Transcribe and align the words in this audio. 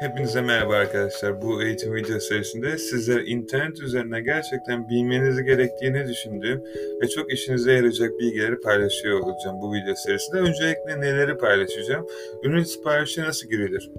Hepinize 0.00 0.40
merhaba 0.40 0.74
arkadaşlar. 0.74 1.42
Bu 1.42 1.62
eğitim 1.62 1.94
video 1.94 2.20
serisinde 2.20 2.78
sizlere 2.78 3.24
internet 3.24 3.80
üzerine 3.80 4.20
gerçekten 4.20 4.88
bilmeniz 4.88 5.42
gerektiğini 5.42 6.08
düşündüğüm 6.08 6.62
ve 7.02 7.08
çok 7.08 7.32
işinize 7.32 7.72
yarayacak 7.72 8.10
bilgileri 8.18 8.60
paylaşıyor 8.60 9.20
olacağım 9.20 9.56
bu 9.62 9.74
video 9.74 9.94
serisinde. 9.94 10.40
Öncelikle 10.40 11.00
neleri 11.00 11.38
paylaşacağım? 11.38 12.06
Ürün 12.42 12.62
siparişi 12.62 13.22
nasıl 13.22 13.48
girilir? 13.48 13.90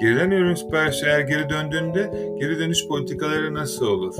Girilen 0.00 0.30
ürün 0.30 0.54
siparişi 0.54 1.06
eğer 1.06 1.20
geri 1.20 1.50
döndüğünde 1.50 2.10
geri 2.40 2.58
dönüş 2.58 2.88
politikaları 2.88 3.54
nasıl 3.54 3.86
olur? 3.86 4.14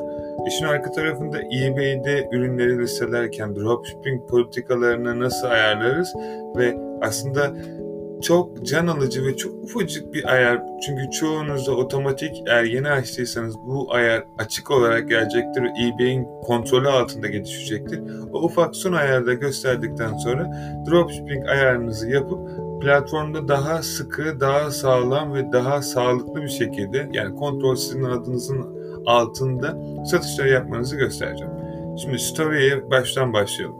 İşin 0.48 0.64
arka 0.64 0.90
tarafında 0.90 1.38
eBay'de 1.38 2.28
ürünleri 2.32 2.78
listelerken 2.78 3.56
dropshipping 3.56 4.30
politikalarını 4.30 5.20
nasıl 5.20 5.46
ayarlarız 5.46 6.08
ve 6.56 6.76
aslında 7.02 7.52
çok 8.22 8.66
can 8.66 8.86
alıcı 8.86 9.24
ve 9.24 9.36
çok 9.36 9.64
ufacık 9.64 10.14
bir 10.14 10.32
ayar. 10.32 10.62
Çünkü 10.86 11.10
çoğunuzda 11.10 11.72
otomatik 11.72 12.42
eğer 12.46 12.64
yeni 12.64 12.88
açtıysanız 12.88 13.56
bu 13.58 13.94
ayar 13.94 14.24
açık 14.38 14.70
olarak 14.70 15.08
gelecektir 15.08 15.62
eBay'in 15.62 16.26
kontrolü 16.42 16.88
altında 16.88 17.26
gelişecektir. 17.26 18.00
O 18.32 18.42
ufak 18.42 18.76
son 18.76 18.92
ayarda 18.92 19.34
gösterdikten 19.34 20.16
sonra 20.16 20.50
dropshipping 20.90 21.48
ayarınızı 21.48 22.10
yapıp 22.10 22.38
platformda 22.82 23.48
daha 23.48 23.82
sıkı, 23.82 24.40
daha 24.40 24.70
sağlam 24.70 25.34
ve 25.34 25.52
daha 25.52 25.82
sağlıklı 25.82 26.42
bir 26.42 26.48
şekilde 26.48 27.08
yani 27.12 27.34
kontrol 27.34 27.76
sizin 27.76 28.04
adınızın 28.04 28.76
altında 29.06 29.78
satışlar 30.04 30.46
yapmanızı 30.46 30.96
göstereceğim. 30.96 31.52
Şimdi 32.02 32.18
story'e 32.18 32.90
baştan 32.90 33.32
başlayalım. 33.32 33.76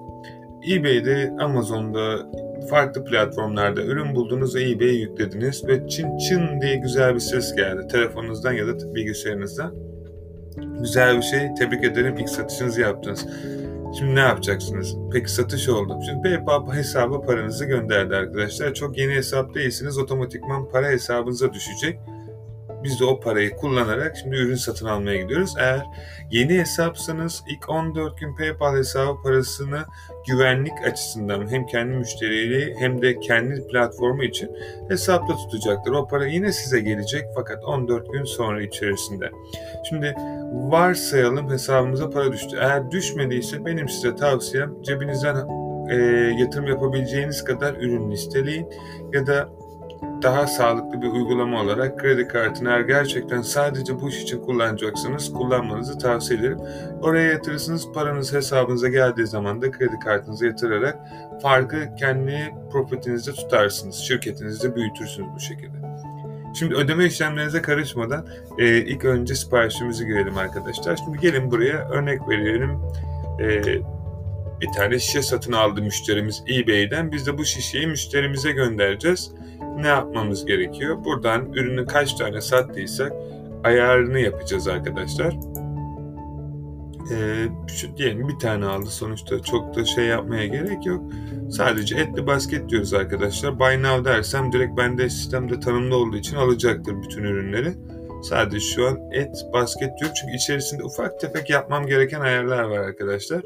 eBay'de, 0.71 1.37
Amazon'da, 1.41 2.31
farklı 2.67 3.05
platformlarda 3.05 3.83
ürün 3.83 4.15
buldunuz 4.15 4.57
eBay'e 4.57 4.93
yüklediniz 4.93 5.69
ve 5.69 5.89
çın 5.89 6.19
çın 6.19 6.61
diye 6.61 6.77
güzel 6.77 7.15
bir 7.15 7.21
ses 7.21 7.55
geldi 7.55 7.89
telefonunuzdan 7.89 8.53
ya 8.53 8.67
da 8.67 8.95
bilgisayarınızdan. 8.95 9.75
Güzel 10.81 11.17
bir 11.17 11.23
şey. 11.23 11.55
Tebrik 11.55 11.85
ederim. 11.85 12.19
İlk 12.19 12.29
satışınızı 12.29 12.81
yaptınız. 12.81 13.27
Şimdi 13.99 14.15
ne 14.15 14.21
yapacaksınız? 14.21 14.97
Peki 15.13 15.31
satış 15.31 15.69
oldu. 15.69 15.99
Şimdi 16.07 16.23
PayPal 16.23 16.73
hesaba 16.73 17.21
paranızı 17.21 17.65
gönderdi 17.65 18.17
arkadaşlar. 18.17 18.75
Çok 18.75 18.99
yeni 18.99 19.15
hesap 19.15 19.55
değilsiniz. 19.55 19.99
Otomatikman 19.99 20.69
para 20.69 20.89
hesabınıza 20.89 21.53
düşecek 21.53 21.99
biz 22.85 23.01
de 23.01 23.05
o 23.05 23.21
parayı 23.21 23.57
kullanarak 23.57 24.17
şimdi 24.17 24.37
ürün 24.37 24.55
satın 24.55 24.87
almaya 24.87 25.23
gidiyoruz. 25.23 25.55
Eğer 25.59 25.83
yeni 26.31 26.59
hesapsanız 26.59 27.43
ilk 27.49 27.69
14 27.69 28.19
gün 28.19 28.37
PayPal 28.37 28.77
hesabı 28.77 29.23
parasını 29.23 29.85
güvenlik 30.27 30.73
açısından 30.87 31.51
hem 31.51 31.67
kendi 31.67 31.97
müşterileri 31.97 32.75
hem 32.79 33.03
de 33.03 33.21
kendi 33.21 33.67
platformu 33.67 34.25
için 34.25 34.51
hesapta 34.89 35.37
tutacaktır. 35.37 35.93
O 35.93 36.09
para 36.09 36.27
yine 36.27 36.53
size 36.53 36.81
gelecek 36.81 37.25
fakat 37.35 37.65
14 37.65 38.13
gün 38.13 38.25
sonra 38.25 38.63
içerisinde. 38.63 39.31
Şimdi 39.89 40.15
varsayalım 40.53 41.51
hesabımıza 41.51 42.11
para 42.11 42.33
düştü. 42.33 42.57
Eğer 42.61 42.91
düşmediyse 42.91 43.65
benim 43.65 43.89
size 43.89 44.17
tavsiyem 44.17 44.83
cebinizden 44.83 45.37
e, 45.91 45.97
yatırım 46.39 46.67
yapabileceğiniz 46.67 47.45
kadar 47.45 47.75
ürün 47.75 48.11
listeleyin 48.11 48.69
ya 49.13 49.27
da 49.27 49.49
daha 50.23 50.47
sağlıklı 50.47 51.03
bir 51.03 51.07
uygulama 51.07 51.63
olarak 51.63 51.99
kredi 51.99 52.29
kartını 52.29 52.69
eğer 52.69 52.81
gerçekten 52.81 53.43
sadece 53.43 54.01
bu 54.01 54.09
iş 54.09 54.23
için 54.23 54.41
kullanacaksınız 54.41 55.33
kullanmanızı 55.33 55.99
tavsiye 55.99 56.41
ederim. 56.41 56.59
Oraya 57.03 57.33
yatırırsınız 57.33 57.93
paranız 57.93 58.33
hesabınıza 58.33 58.89
geldiği 58.89 59.27
zaman 59.27 59.63
da 59.63 59.71
kredi 59.71 59.99
kartınıza 59.99 60.47
yatırarak 60.47 60.99
farkı 61.43 61.95
kendi 61.99 62.55
profitinizde 62.73 63.33
tutarsınız. 63.33 63.97
Şirketinizde 63.97 64.77
büyütürsünüz 64.77 65.29
bu 65.35 65.41
şekilde. 65.41 65.77
Şimdi 66.59 66.75
ödeme 66.75 67.07
işlemlerinize 67.07 67.63
karışmadan 67.63 68.27
e, 68.59 68.77
ilk 68.79 69.05
önce 69.05 69.35
siparişimizi 69.35 70.07
girelim 70.07 70.39
arkadaşlar. 70.39 70.97
Şimdi 70.97 71.19
gelin 71.19 71.51
buraya 71.51 71.89
örnek 71.89 72.29
verelim. 72.29 72.81
E, 73.41 73.63
bir 74.61 74.69
tane 74.77 74.99
şişe 74.99 75.23
satın 75.23 75.53
aldı 75.53 75.83
müşterimiz 75.83 76.43
eBay'den. 76.49 77.13
Biz 77.13 77.27
de 77.27 77.39
bu 77.39 77.45
şişeyi 77.45 77.87
müşterimize 77.87 78.53
göndereceğiz 78.53 79.33
ne 79.77 79.87
yapmamız 79.87 80.47
gerekiyor? 80.47 81.05
Buradan 81.05 81.53
ürünü 81.53 81.87
kaç 81.87 82.15
tane 82.15 82.41
sattıysak 82.41 83.13
ayarını 83.65 84.21
yapacağız 84.21 84.69
arkadaşlar. 84.69 85.37
Ee, 87.13 87.47
şu 87.69 87.97
diyelim 87.97 88.29
bir 88.29 88.39
tane 88.39 88.67
aldı 88.67 88.87
sonuçta 88.87 89.43
çok 89.43 89.77
da 89.77 89.85
şey 89.85 90.05
yapmaya 90.05 90.47
gerek 90.47 90.87
yok. 90.87 91.03
Sadece 91.51 91.97
etli 91.97 92.27
basket 92.27 92.69
diyoruz 92.69 92.95
arkadaşlar. 92.95 93.59
Buy 93.59 93.83
now 93.83 94.05
dersem 94.05 94.53
direkt 94.53 94.77
bende 94.77 95.11
sistemde 95.11 95.61
tanımlı 95.61 95.97
olduğu 95.97 96.17
için 96.17 96.37
alacaktır 96.37 97.03
bütün 97.03 97.23
ürünleri. 97.23 97.75
Sadece 98.23 98.61
şu 98.61 98.87
an 98.87 99.13
et 99.13 99.47
basket 99.53 99.99
diyor 99.99 100.11
çünkü 100.21 100.37
içerisinde 100.37 100.85
ufak 100.85 101.21
tefek 101.21 101.51
yapmam 101.51 101.87
gereken 101.87 102.21
ayarlar 102.21 102.63
var 102.63 102.79
arkadaşlar. 102.79 103.43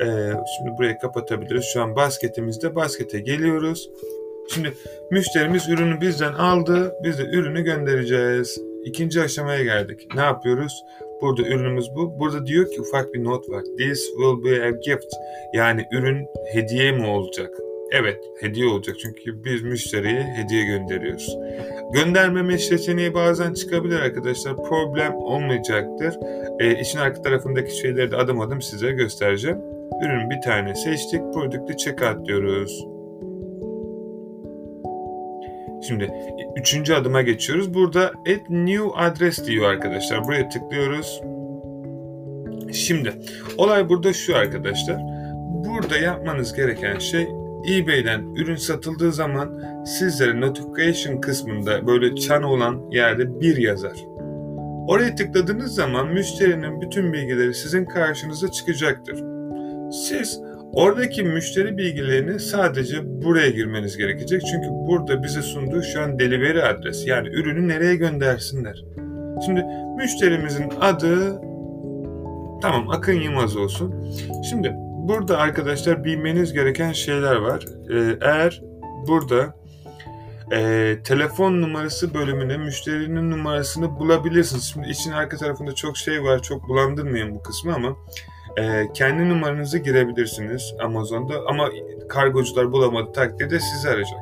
Ee, 0.00 0.32
şimdi 0.56 0.78
burayı 0.78 0.98
kapatabiliriz. 0.98 1.64
Şu 1.72 1.82
an 1.82 1.96
basketimizde 1.96 2.74
baskete 2.74 3.20
geliyoruz. 3.20 3.90
Şimdi 4.54 4.72
müşterimiz 5.10 5.68
ürünü 5.68 6.00
bizden 6.00 6.32
aldı. 6.32 6.92
Biz 7.04 7.18
de 7.18 7.22
ürünü 7.22 7.62
göndereceğiz. 7.62 8.60
İkinci 8.84 9.22
aşamaya 9.22 9.64
geldik. 9.64 10.08
Ne 10.14 10.20
yapıyoruz? 10.20 10.84
Burada 11.22 11.42
ürünümüz 11.42 11.86
bu. 11.96 12.20
Burada 12.20 12.46
diyor 12.46 12.70
ki 12.70 12.80
ufak 12.80 13.14
bir 13.14 13.24
not 13.24 13.48
var. 13.48 13.62
This 13.78 14.06
will 14.06 14.44
be 14.44 14.64
a 14.64 14.70
gift. 14.70 15.14
Yani 15.54 15.86
ürün 15.92 16.26
hediye 16.52 16.92
mi 16.92 17.06
olacak? 17.06 17.50
Evet, 17.92 18.24
hediye 18.40 18.66
olacak. 18.66 18.96
Çünkü 19.02 19.44
biz 19.44 19.62
müşteriye 19.62 20.22
hediye 20.22 20.64
gönderiyoruz. 20.64 21.36
Göndermeme 21.92 22.58
seçeneği 22.58 23.14
bazen 23.14 23.54
çıkabilir 23.54 24.00
arkadaşlar. 24.00 24.56
Problem 24.56 25.14
olmayacaktır. 25.14 26.14
E, 26.60 26.80
işin 26.80 26.98
arka 26.98 27.22
tarafındaki 27.22 27.76
şeyleri 27.76 28.10
de 28.10 28.16
adım 28.16 28.40
adım 28.40 28.62
size 28.62 28.90
göstereceğim. 28.90 29.58
Ürün 30.04 30.30
bir 30.30 30.40
tane 30.40 30.74
seçtik. 30.74 31.20
Product'ı 31.34 31.76
checkout 31.76 32.26
diyoruz. 32.26 32.91
Şimdi 35.88 36.10
üçüncü 36.56 36.94
adıma 36.94 37.22
geçiyoruz. 37.22 37.74
Burada 37.74 38.08
add 38.08 38.40
new 38.48 38.84
address 38.94 39.46
diyor 39.46 39.70
arkadaşlar. 39.70 40.24
Buraya 40.24 40.48
tıklıyoruz. 40.48 41.22
Şimdi 42.72 43.12
olay 43.58 43.88
burada 43.88 44.12
şu 44.12 44.36
arkadaşlar. 44.36 44.96
Burada 45.66 45.98
yapmanız 45.98 46.52
gereken 46.54 46.98
şey 46.98 47.28
eBay'den 47.70 48.34
ürün 48.34 48.56
satıldığı 48.56 49.12
zaman 49.12 49.62
sizlere 49.86 50.40
notification 50.40 51.20
kısmında 51.20 51.86
böyle 51.86 52.16
çan 52.16 52.42
olan 52.42 52.90
yerde 52.90 53.40
bir 53.40 53.56
yazar. 53.56 53.96
Oraya 54.88 55.14
tıkladığınız 55.14 55.74
zaman 55.74 56.08
müşterinin 56.08 56.80
bütün 56.80 57.12
bilgileri 57.12 57.54
sizin 57.54 57.84
karşınıza 57.84 58.50
çıkacaktır. 58.50 59.24
Siz 59.92 60.40
Oradaki 60.72 61.22
müşteri 61.22 61.78
bilgilerini 61.78 62.40
sadece 62.40 63.22
buraya 63.22 63.50
girmeniz 63.50 63.96
gerekecek. 63.96 64.42
Çünkü 64.50 64.68
burada 64.70 65.22
bize 65.22 65.42
sunduğu 65.42 65.82
şu 65.82 66.02
an 66.02 66.18
delivery 66.18 66.62
adres. 66.62 67.06
Yani 67.06 67.28
ürünü 67.28 67.68
nereye 67.68 67.96
göndersinler. 67.96 68.84
Şimdi 69.46 69.64
müşterimizin 69.96 70.70
adı 70.80 71.40
tamam 72.62 72.90
Akın 72.90 73.12
Yılmaz 73.12 73.56
olsun. 73.56 73.94
Şimdi 74.50 74.72
burada 75.08 75.38
arkadaşlar 75.38 76.04
bilmeniz 76.04 76.52
gereken 76.52 76.92
şeyler 76.92 77.36
var. 77.36 77.64
Ee, 77.90 78.16
eğer 78.20 78.62
burada 79.08 79.54
e, 80.52 80.96
telefon 81.04 81.62
numarası 81.62 82.14
bölümüne 82.14 82.56
müşterinin 82.56 83.30
numarasını 83.30 83.98
bulabilirsiniz. 83.98 84.64
Şimdi 84.64 84.88
için 84.88 85.12
arka 85.12 85.36
tarafında 85.36 85.74
çok 85.74 85.96
şey 85.96 86.22
var. 86.22 86.42
Çok 86.42 86.68
bulandırmayın 86.68 87.34
bu 87.34 87.42
kısmı 87.42 87.74
ama 87.74 87.96
e, 88.56 88.92
kendi 88.94 89.28
numaranızı 89.28 89.78
girebilirsiniz 89.78 90.74
Amazon'da 90.80 91.34
ama 91.48 91.68
kargocular 92.08 92.72
bulamadı 92.72 93.12
takdirde 93.12 93.60
sizi 93.60 93.88
arayacak. 93.88 94.20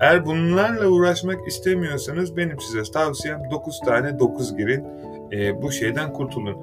Eğer 0.00 0.26
bunlarla 0.26 0.88
uğraşmak 0.88 1.48
istemiyorsanız 1.48 2.36
benim 2.36 2.60
size 2.60 2.92
tavsiyem 2.92 3.42
9 3.50 3.80
tane 3.80 4.18
9 4.18 4.56
girin. 4.56 4.84
E, 5.32 5.62
bu 5.62 5.72
şeyden 5.72 6.12
kurtulun. 6.12 6.56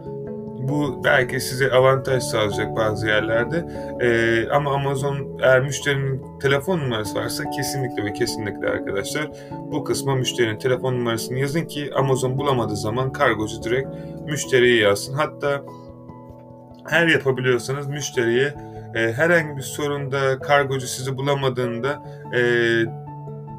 Bu 0.68 1.04
belki 1.04 1.40
size 1.40 1.72
avantaj 1.72 2.24
sağlayacak 2.24 2.76
bazı 2.76 3.08
yerlerde. 3.08 3.66
E, 4.02 4.50
ama 4.50 4.74
Amazon 4.74 5.40
eğer 5.42 5.62
müşterinin 5.62 6.22
telefon 6.42 6.80
numarası 6.80 7.16
varsa 7.16 7.50
kesinlikle 7.50 8.06
ve 8.06 8.14
kesinlikle 8.14 8.70
arkadaşlar 8.70 9.32
bu 9.72 9.84
kısma 9.84 10.16
müşterinin 10.16 10.60
telefon 10.60 10.94
numarasını 10.94 11.40
yazın 11.40 11.66
ki 11.66 11.92
Amazon 11.96 12.38
bulamadığı 12.38 12.78
zaman 12.78 13.12
kargocu 13.12 13.64
direkt 13.64 13.90
müşteriye 14.26 14.82
yazsın. 14.82 15.14
Hatta 15.14 15.62
her 16.88 17.08
yapabiliyorsanız 17.08 17.88
müşteriye 17.88 18.54
e, 18.96 19.14
herhangi 19.14 19.58
bir 19.58 19.62
sorunda 19.62 20.40
kargocu 20.40 20.88
sizi 20.88 21.18
bulamadığında 21.18 22.04
e, 22.36 22.42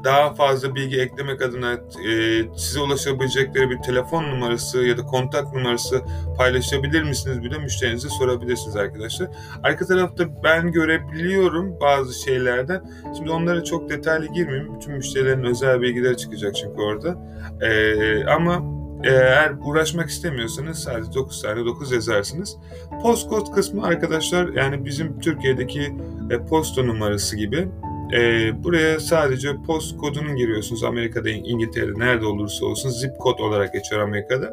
daha 0.04 0.34
fazla 0.34 0.74
bilgi 0.74 1.00
eklemek 1.00 1.42
adına 1.42 1.72
e, 1.72 2.42
size 2.56 2.80
ulaşabilecekleri 2.80 3.70
bir 3.70 3.78
telefon 3.78 4.24
numarası 4.24 4.78
ya 4.78 4.98
da 4.98 5.02
kontak 5.02 5.54
numarası 5.54 6.02
paylaşabilir 6.38 7.02
misiniz 7.02 7.42
bile 7.42 7.58
müşterinize 7.58 8.08
sorabilirsiniz 8.08 8.76
arkadaşlar. 8.76 9.28
Arka 9.62 9.86
tarafta 9.86 10.42
ben 10.44 10.72
görebiliyorum 10.72 11.80
bazı 11.80 12.22
şeylerden. 12.24 12.82
Şimdi 13.16 13.30
onlara 13.30 13.64
çok 13.64 13.90
detaylı 13.90 14.26
girmeyeyim. 14.26 14.74
Bütün 14.74 14.94
müşterilerin 14.94 15.44
özel 15.44 15.80
bilgileri 15.80 16.16
çıkacak 16.16 16.54
çünkü 16.56 16.82
orada. 16.82 17.16
E, 17.60 18.24
ama 18.24 18.75
eğer 19.04 19.52
uğraşmak 19.64 20.08
istemiyorsanız 20.08 20.78
sadece 20.78 21.14
9 21.14 21.42
tane 21.42 21.64
9 21.64 21.92
yazarsınız. 21.92 22.56
Postcode 23.02 23.50
kısmı 23.50 23.86
arkadaşlar 23.86 24.48
yani 24.48 24.84
bizim 24.84 25.20
Türkiye'deki 25.20 25.96
e, 26.30 26.46
posta 26.48 26.82
numarası 26.82 27.36
gibi 27.36 27.68
e, 28.14 28.50
buraya 28.64 29.00
sadece 29.00 29.56
post 29.66 29.96
kodunu 29.96 30.36
giriyorsunuz. 30.36 30.84
Amerika'da, 30.84 31.30
İngiltere'de 31.30 31.98
nerede 31.98 32.26
olursa 32.26 32.66
olsun 32.66 32.90
zip 32.90 33.18
kod 33.18 33.38
olarak 33.38 33.72
geçiyor 33.72 34.00
Amerika'da. 34.00 34.50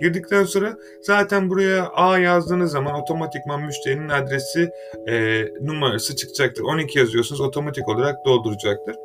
Girdikten 0.00 0.44
sonra 0.44 0.76
zaten 1.02 1.50
buraya 1.50 1.88
A 1.88 2.18
yazdığınız 2.18 2.72
zaman 2.72 2.94
otomatikman 2.94 3.62
müşterinin 3.62 4.08
adresi 4.08 4.70
e, 5.08 5.44
numarası 5.60 6.16
çıkacaktır. 6.16 6.62
12 6.62 6.98
yazıyorsunuz 6.98 7.40
otomatik 7.40 7.88
olarak 7.88 8.24
dolduracaktır. 8.24 8.96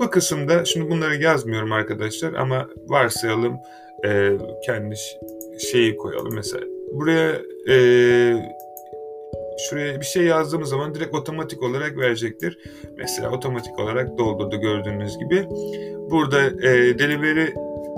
Bu 0.00 0.10
kısımda 0.10 0.64
şimdi 0.64 0.90
bunları 0.90 1.22
yazmıyorum 1.22 1.72
arkadaşlar 1.72 2.32
ama 2.32 2.68
varsayalım 2.88 3.60
e, 4.04 4.30
kendi 4.66 4.94
şeyi 5.58 5.96
koyalım 5.96 6.34
mesela. 6.34 6.64
Buraya 6.92 7.32
e, 7.68 7.76
şuraya 9.58 10.00
bir 10.00 10.06
şey 10.06 10.24
yazdığımız 10.24 10.68
zaman 10.68 10.94
direkt 10.94 11.14
otomatik 11.14 11.62
olarak 11.62 11.96
verecektir. 11.96 12.58
Mesela 12.96 13.30
otomatik 13.30 13.78
olarak 13.78 14.18
doldurdu 14.18 14.60
gördüğünüz 14.60 15.18
gibi. 15.18 15.46
Burada 16.10 16.46
e, 16.46 16.98
delivery 16.98 17.46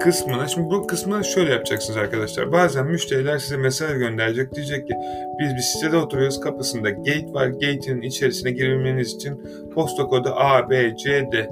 kısmına, 0.01 0.49
şimdi 0.49 0.71
bu 0.71 0.87
kısmı 0.87 1.25
şöyle 1.25 1.53
yapacaksınız 1.53 1.97
arkadaşlar. 1.97 2.53
Bazen 2.53 2.87
müşteriler 2.87 3.39
size 3.39 3.57
mesaj 3.57 3.99
gönderecek. 3.99 4.55
Diyecek 4.55 4.89
ki 4.89 4.95
biz 5.41 5.55
bir 5.55 5.61
sitede 5.61 5.97
oturuyoruz 5.97 6.41
kapısında 6.41 6.91
gate 6.91 7.33
var. 7.33 7.47
Gate'in 7.47 8.03
içerisine 8.03 8.51
girilmeniz 8.51 9.15
için 9.15 9.43
posta 9.75 10.05
kodu 10.07 10.29
A, 10.35 10.71
B, 10.71 10.97
C, 10.97 11.29
D. 11.33 11.51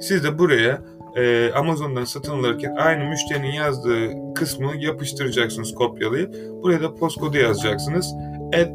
Siz 0.00 0.24
de 0.24 0.38
buraya 0.38 0.82
e, 1.16 1.52
Amazon'dan 1.52 2.04
satın 2.04 2.38
alırken 2.38 2.74
aynı 2.76 3.04
müşterinin 3.04 3.52
yazdığı 3.52 4.34
kısmı 4.34 4.72
yapıştıracaksınız 4.78 5.74
kopyalayıp. 5.74 6.34
Buraya 6.62 6.82
da 6.82 6.94
post 6.94 7.20
kodu 7.20 7.38
yazacaksınız. 7.38 8.14
Add 8.54 8.70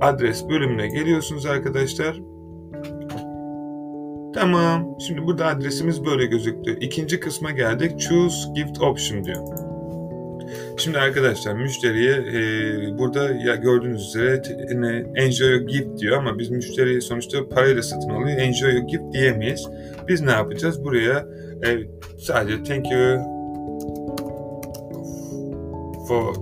adres 0.00 0.48
bölümüne 0.48 0.88
geliyorsunuz 0.88 1.46
arkadaşlar. 1.46 2.20
Tamam. 4.34 4.96
Şimdi 5.06 5.26
burada 5.26 5.46
adresimiz 5.46 6.04
böyle 6.04 6.26
gözüktü. 6.26 6.78
İkinci 6.80 7.20
kısma 7.20 7.50
geldik. 7.50 8.00
Choose 8.00 8.52
Gift 8.54 8.82
Option 8.82 9.24
diyor. 9.24 9.65
Şimdi 10.76 10.98
arkadaşlar 10.98 11.54
müşteriye 11.54 12.12
e, 12.12 12.98
burada 12.98 13.30
ya 13.30 13.54
gördüğünüz 13.54 14.06
üzere 14.08 14.42
enjoy 15.14 15.50
your 15.50 15.68
gift 15.68 15.98
diyor 15.98 16.16
ama 16.16 16.38
biz 16.38 16.50
müşteriyi 16.50 17.02
sonuçta 17.02 17.48
parayla 17.48 17.82
satın 17.82 18.10
alıyor. 18.10 18.38
Enjoy 18.38 18.72
your 18.72 18.88
gift 18.88 19.12
diyemeyiz. 19.12 19.68
Biz 20.08 20.20
ne 20.20 20.30
yapacağız? 20.30 20.84
Buraya 20.84 21.26
e, 21.66 21.78
sadece 22.18 22.62
thank 22.62 22.90
you 22.92 23.36
for 26.08 26.34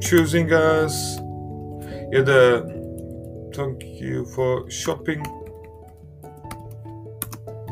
choosing 0.00 0.52
us 0.52 1.18
ya 2.12 2.26
da 2.26 2.66
thank 3.52 4.00
you 4.00 4.24
for 4.24 4.70
shopping 4.70 5.26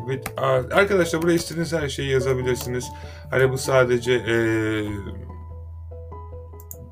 with 0.09 0.31
us. 0.31 0.73
Arkadaşlar 0.73 1.23
buraya 1.23 1.35
istediğiniz 1.35 1.73
her 1.73 1.89
şeyi 1.89 2.11
yazabilirsiniz. 2.11 2.85
Hani 3.31 3.53
bu 3.53 3.59
sadece 3.59 4.13
e, 4.13 4.35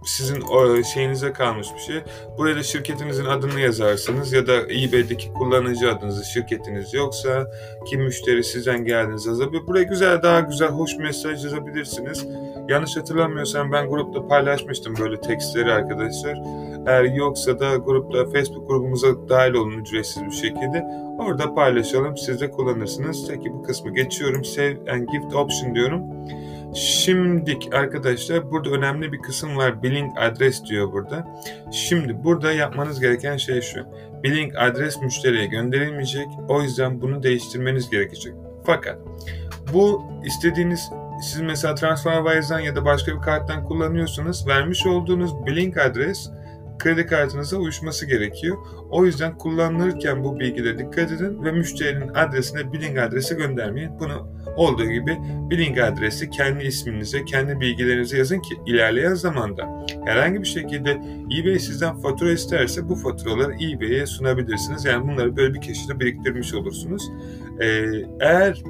sizin 0.04 0.40
o 0.40 0.82
şeyinize 0.82 1.32
kalmış 1.32 1.68
bir 1.74 1.92
şey. 1.92 2.02
Buraya 2.38 2.56
da 2.56 2.62
şirketinizin 2.62 3.24
adını 3.24 3.60
yazarsınız 3.60 4.32
ya 4.32 4.46
da 4.46 4.52
eBay'deki 4.62 5.32
kullanıcı 5.32 5.90
adınızı 5.92 6.24
şirketiniz 6.24 6.94
yoksa 6.94 7.50
kim 7.86 8.02
müşteri 8.02 8.44
sizden 8.44 8.84
geldiğinizi 8.84 9.28
yazabilir. 9.28 9.66
Buraya 9.66 9.82
güzel 9.82 10.22
daha 10.22 10.40
güzel 10.40 10.68
hoş 10.68 10.96
mesaj 10.96 11.44
yazabilirsiniz. 11.44 12.26
Yanlış 12.68 12.96
hatırlamıyorsam 12.96 13.72
ben 13.72 13.88
grupta 13.88 14.28
paylaşmıştım 14.28 14.94
böyle 15.00 15.20
tekstleri 15.20 15.72
arkadaşlar. 15.72 16.38
Eğer 16.86 17.04
yoksa 17.04 17.60
da 17.60 17.76
grupta 17.76 18.30
Facebook 18.30 18.68
grubumuza 18.68 19.28
dahil 19.28 19.54
olun 19.54 19.78
ücretsiz 19.78 20.22
bir 20.24 20.30
şekilde. 20.30 20.84
Orada 21.18 21.54
paylaşalım. 21.54 22.16
Siz 22.16 22.40
de 22.40 22.50
kullanırsınız. 22.50 23.28
Peki 23.28 23.52
bu 23.52 23.62
kısmı 23.62 23.94
geçiyorum. 23.94 24.44
Save 24.44 24.78
and 24.90 25.08
Gift 25.08 25.34
Option 25.34 25.74
diyorum. 25.74 26.02
Şimdik 26.74 27.74
arkadaşlar 27.74 28.50
burada 28.50 28.70
önemli 28.70 29.12
bir 29.12 29.18
kısım 29.18 29.56
var. 29.56 29.82
Billing 29.82 30.12
adres 30.18 30.64
diyor 30.64 30.92
burada. 30.92 31.26
Şimdi 31.72 32.24
burada 32.24 32.52
yapmanız 32.52 33.00
gereken 33.00 33.36
şey 33.36 33.60
şu. 33.60 33.86
Billing 34.22 34.52
adres 34.56 35.02
müşteriye 35.02 35.46
gönderilmeyecek. 35.46 36.26
O 36.48 36.62
yüzden 36.62 37.00
bunu 37.00 37.22
değiştirmeniz 37.22 37.90
gerekecek. 37.90 38.34
Fakat 38.66 38.98
bu 39.72 40.02
istediğiniz 40.24 40.90
siz 41.22 41.40
mesela 41.40 41.74
TransferWise'dan 41.74 42.60
ya 42.60 42.76
da 42.76 42.84
başka 42.84 43.16
bir 43.16 43.20
karttan 43.20 43.64
kullanıyorsanız 43.64 44.46
vermiş 44.46 44.86
olduğunuz 44.86 45.46
billing 45.46 45.78
adres 45.78 46.30
kredi 46.78 47.06
kartınıza 47.06 47.56
uyuşması 47.56 48.06
gerekiyor. 48.06 48.56
O 48.90 49.04
yüzden 49.04 49.38
kullanılırken 49.38 50.24
bu 50.24 50.40
bilgilere 50.40 50.78
dikkat 50.78 51.12
edin 51.12 51.44
ve 51.44 51.52
müşterinin 51.52 52.08
adresine 52.08 52.72
billing 52.72 52.98
adresi 52.98 53.36
göndermeyin. 53.36 54.00
Bunu 54.00 54.28
olduğu 54.56 54.86
gibi 54.86 55.18
billing 55.50 55.78
adresi 55.78 56.30
kendi 56.30 56.64
isminize, 56.64 57.24
kendi 57.24 57.60
bilgilerinize 57.60 58.18
yazın 58.18 58.40
ki 58.40 58.54
ilerleyen 58.66 59.14
zamanda 59.14 59.86
herhangi 60.04 60.42
bir 60.42 60.46
şekilde 60.46 60.90
eBay 61.40 61.58
sizden 61.58 61.96
fatura 61.96 62.32
isterse 62.32 62.88
bu 62.88 62.94
faturaları 62.94 63.54
eBay'e 63.54 64.06
sunabilirsiniz. 64.06 64.84
Yani 64.84 65.08
bunları 65.08 65.36
böyle 65.36 65.54
bir 65.54 65.60
keşide 65.60 66.00
biriktirmiş 66.00 66.54
olursunuz. 66.54 67.02
Ee, 67.60 67.84
eğer 68.20 68.62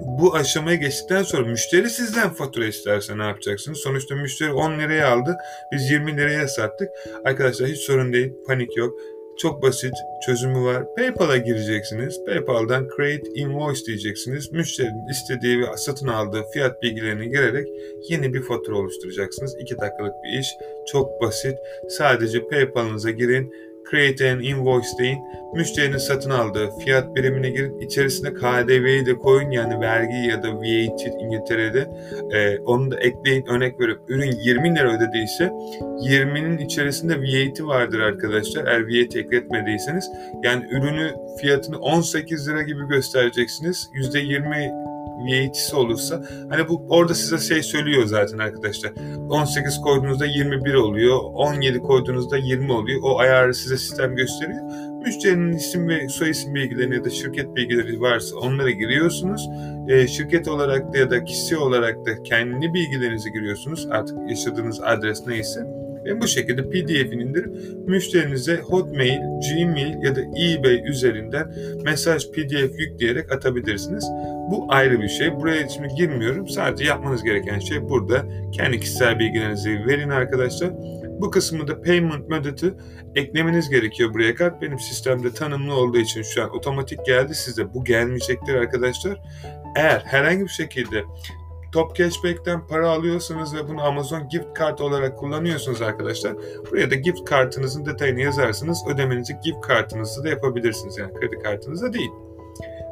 bu 0.00 0.34
aşamaya 0.34 0.76
geçtikten 0.76 1.22
sonra 1.22 1.48
müşteri 1.48 1.90
sizden 1.90 2.30
fatura 2.30 2.66
isterse 2.66 3.18
ne 3.18 3.22
yapacaksınız? 3.22 3.78
Sonuçta 3.78 4.14
müşteri 4.14 4.52
10 4.52 4.78
liraya 4.78 5.08
aldı. 5.12 5.36
Biz 5.72 5.90
20 5.90 6.16
liraya 6.16 6.48
sattık. 6.48 6.88
Arkadaşlar 7.24 7.68
hiç 7.68 7.78
sorun 7.78 8.12
değil. 8.12 8.32
Panik 8.46 8.76
yok. 8.76 9.00
Çok 9.42 9.62
basit 9.62 9.94
çözümü 10.26 10.64
var. 10.64 10.94
PayPal'a 10.94 11.36
gireceksiniz. 11.36 12.24
PayPal'dan 12.26 12.88
Create 12.96 13.30
Invoice 13.34 13.84
diyeceksiniz. 13.86 14.52
Müşterinin 14.52 15.08
istediği 15.08 15.60
ve 15.60 15.76
satın 15.76 16.08
aldığı 16.08 16.42
fiyat 16.52 16.82
bilgilerini 16.82 17.30
girerek 17.30 17.68
yeni 18.08 18.34
bir 18.34 18.42
fatura 18.42 18.76
oluşturacaksınız. 18.76 19.56
2 19.60 19.78
dakikalık 19.78 20.14
bir 20.24 20.38
iş. 20.40 20.48
Çok 20.86 21.20
basit. 21.22 21.58
Sadece 21.88 22.48
PayPal'ınıza 22.48 23.10
girin 23.10 23.52
Create 23.90 24.32
an 24.32 24.40
Invoice 24.40 24.88
deyin. 24.98 25.18
Müşterinin 25.54 25.98
satın 25.98 26.30
aldığı 26.30 26.70
fiyat 26.78 27.16
birimine 27.16 27.50
girin. 27.50 27.78
İçerisine 27.78 28.34
KDV'yi 28.34 29.06
de 29.06 29.18
koyun 29.18 29.50
yani 29.50 29.80
vergi 29.80 30.28
ya 30.28 30.42
da 30.42 30.54
VAT 30.56 31.00
İngiltere'de. 31.20 31.90
E, 32.32 32.58
onu 32.58 32.90
da 32.90 33.00
ekleyin. 33.00 33.46
Örnek 33.46 33.80
verip 33.80 33.98
ürün 34.08 34.32
20 34.32 34.74
lira 34.74 34.96
ödediyse 34.96 35.44
20'nin 36.08 36.58
içerisinde 36.58 37.16
VAT 37.20 37.60
vardır 37.60 38.00
arkadaşlar. 38.00 38.66
Eğer 38.66 38.80
VAT 38.80 39.16
ekletmediyseniz 39.16 40.10
yani 40.42 40.64
ürünü 40.70 41.10
fiyatını 41.40 41.78
18 41.78 42.48
lira 42.48 42.62
gibi 42.62 42.88
göstereceksiniz. 42.88 43.90
%20 43.94 44.89
VAT'si 45.26 45.76
olursa 45.76 46.22
hani 46.50 46.68
bu 46.68 46.86
orada 46.88 47.14
size 47.14 47.54
şey 47.54 47.62
söylüyor 47.62 48.06
zaten 48.06 48.38
arkadaşlar. 48.38 48.92
18 49.28 49.80
koyduğunuzda 49.80 50.26
21 50.26 50.74
oluyor. 50.74 51.18
17 51.34 51.78
koyduğunuzda 51.78 52.36
20 52.36 52.72
oluyor. 52.72 53.00
O 53.02 53.18
ayarı 53.18 53.54
size 53.54 53.78
sistem 53.78 54.16
gösteriyor. 54.16 54.60
Müşterinin 55.04 55.52
isim 55.52 55.88
ve 55.88 56.08
soy 56.08 56.30
isim 56.30 56.54
bilgilerini 56.54 56.94
ya 56.94 57.04
da 57.04 57.10
şirket 57.10 57.56
bilgileri 57.56 58.00
varsa 58.00 58.36
onlara 58.36 58.70
giriyorsunuz. 58.70 59.48
E, 59.88 60.08
şirket 60.08 60.48
olarak 60.48 60.94
da 60.94 60.98
ya 60.98 61.10
da 61.10 61.24
kişi 61.24 61.56
olarak 61.56 62.06
da 62.06 62.22
kendi 62.22 62.74
bilgilerinizi 62.74 63.32
giriyorsunuz. 63.32 63.86
Artık 63.90 64.16
yaşadığınız 64.28 64.80
adres 64.80 65.26
neyse 65.26 65.79
ve 66.04 66.20
bu 66.20 66.28
şekilde 66.28 66.62
PDF'ini 66.70 67.22
indirip 67.22 67.54
müşterinize 67.88 68.56
Hotmail, 68.56 69.18
Gmail 69.18 70.04
ya 70.04 70.16
da 70.16 70.20
eBay 70.20 70.88
üzerinden 70.88 71.54
mesaj 71.84 72.30
PDF 72.30 72.78
yükleyerek 72.78 73.32
atabilirsiniz. 73.32 74.04
Bu 74.50 74.66
ayrı 74.68 75.00
bir 75.00 75.08
şey. 75.08 75.36
Buraya 75.36 75.68
şimdi 75.68 75.88
girmiyorum. 75.94 76.48
Sadece 76.48 76.84
yapmanız 76.84 77.22
gereken 77.22 77.58
şey 77.58 77.88
burada 77.88 78.26
kendi 78.52 78.80
kişisel 78.80 79.18
bilgilerinizi 79.18 79.86
verin 79.86 80.10
arkadaşlar. 80.10 80.70
Bu 81.20 81.30
kısmı 81.30 81.68
da 81.68 81.82
payment 81.82 82.28
method'ı 82.28 82.74
eklemeniz 83.14 83.70
gerekiyor 83.70 84.14
buraya 84.14 84.34
kadar. 84.34 84.60
Benim 84.60 84.78
sistemde 84.78 85.32
tanımlı 85.32 85.74
olduğu 85.74 85.98
için 85.98 86.22
şu 86.22 86.42
an 86.42 86.56
otomatik 86.56 87.06
geldi. 87.06 87.34
Size 87.34 87.74
bu 87.74 87.84
gelmeyecektir 87.84 88.54
arkadaşlar. 88.54 89.20
Eğer 89.76 90.00
herhangi 90.00 90.44
bir 90.44 90.48
şekilde 90.48 91.04
Top 91.72 91.96
Cashback'ten 91.96 92.66
para 92.66 92.90
alıyorsanız 92.90 93.54
ve 93.54 93.68
bunu 93.68 93.82
Amazon 93.82 94.28
Gift 94.28 94.58
Card 94.58 94.78
olarak 94.78 95.18
kullanıyorsunuz 95.18 95.82
arkadaşlar. 95.82 96.34
Buraya 96.70 96.90
da 96.90 96.94
gift 96.94 97.24
kartınızın 97.24 97.86
detayını 97.86 98.20
yazarsınız. 98.20 98.84
Ödemenizi 98.88 99.36
gift 99.44 99.60
kartınızda 99.60 100.24
da 100.24 100.28
yapabilirsiniz. 100.28 100.98
Yani 100.98 101.14
kredi 101.14 101.38
kartınızda 101.38 101.92
değil. 101.92 102.10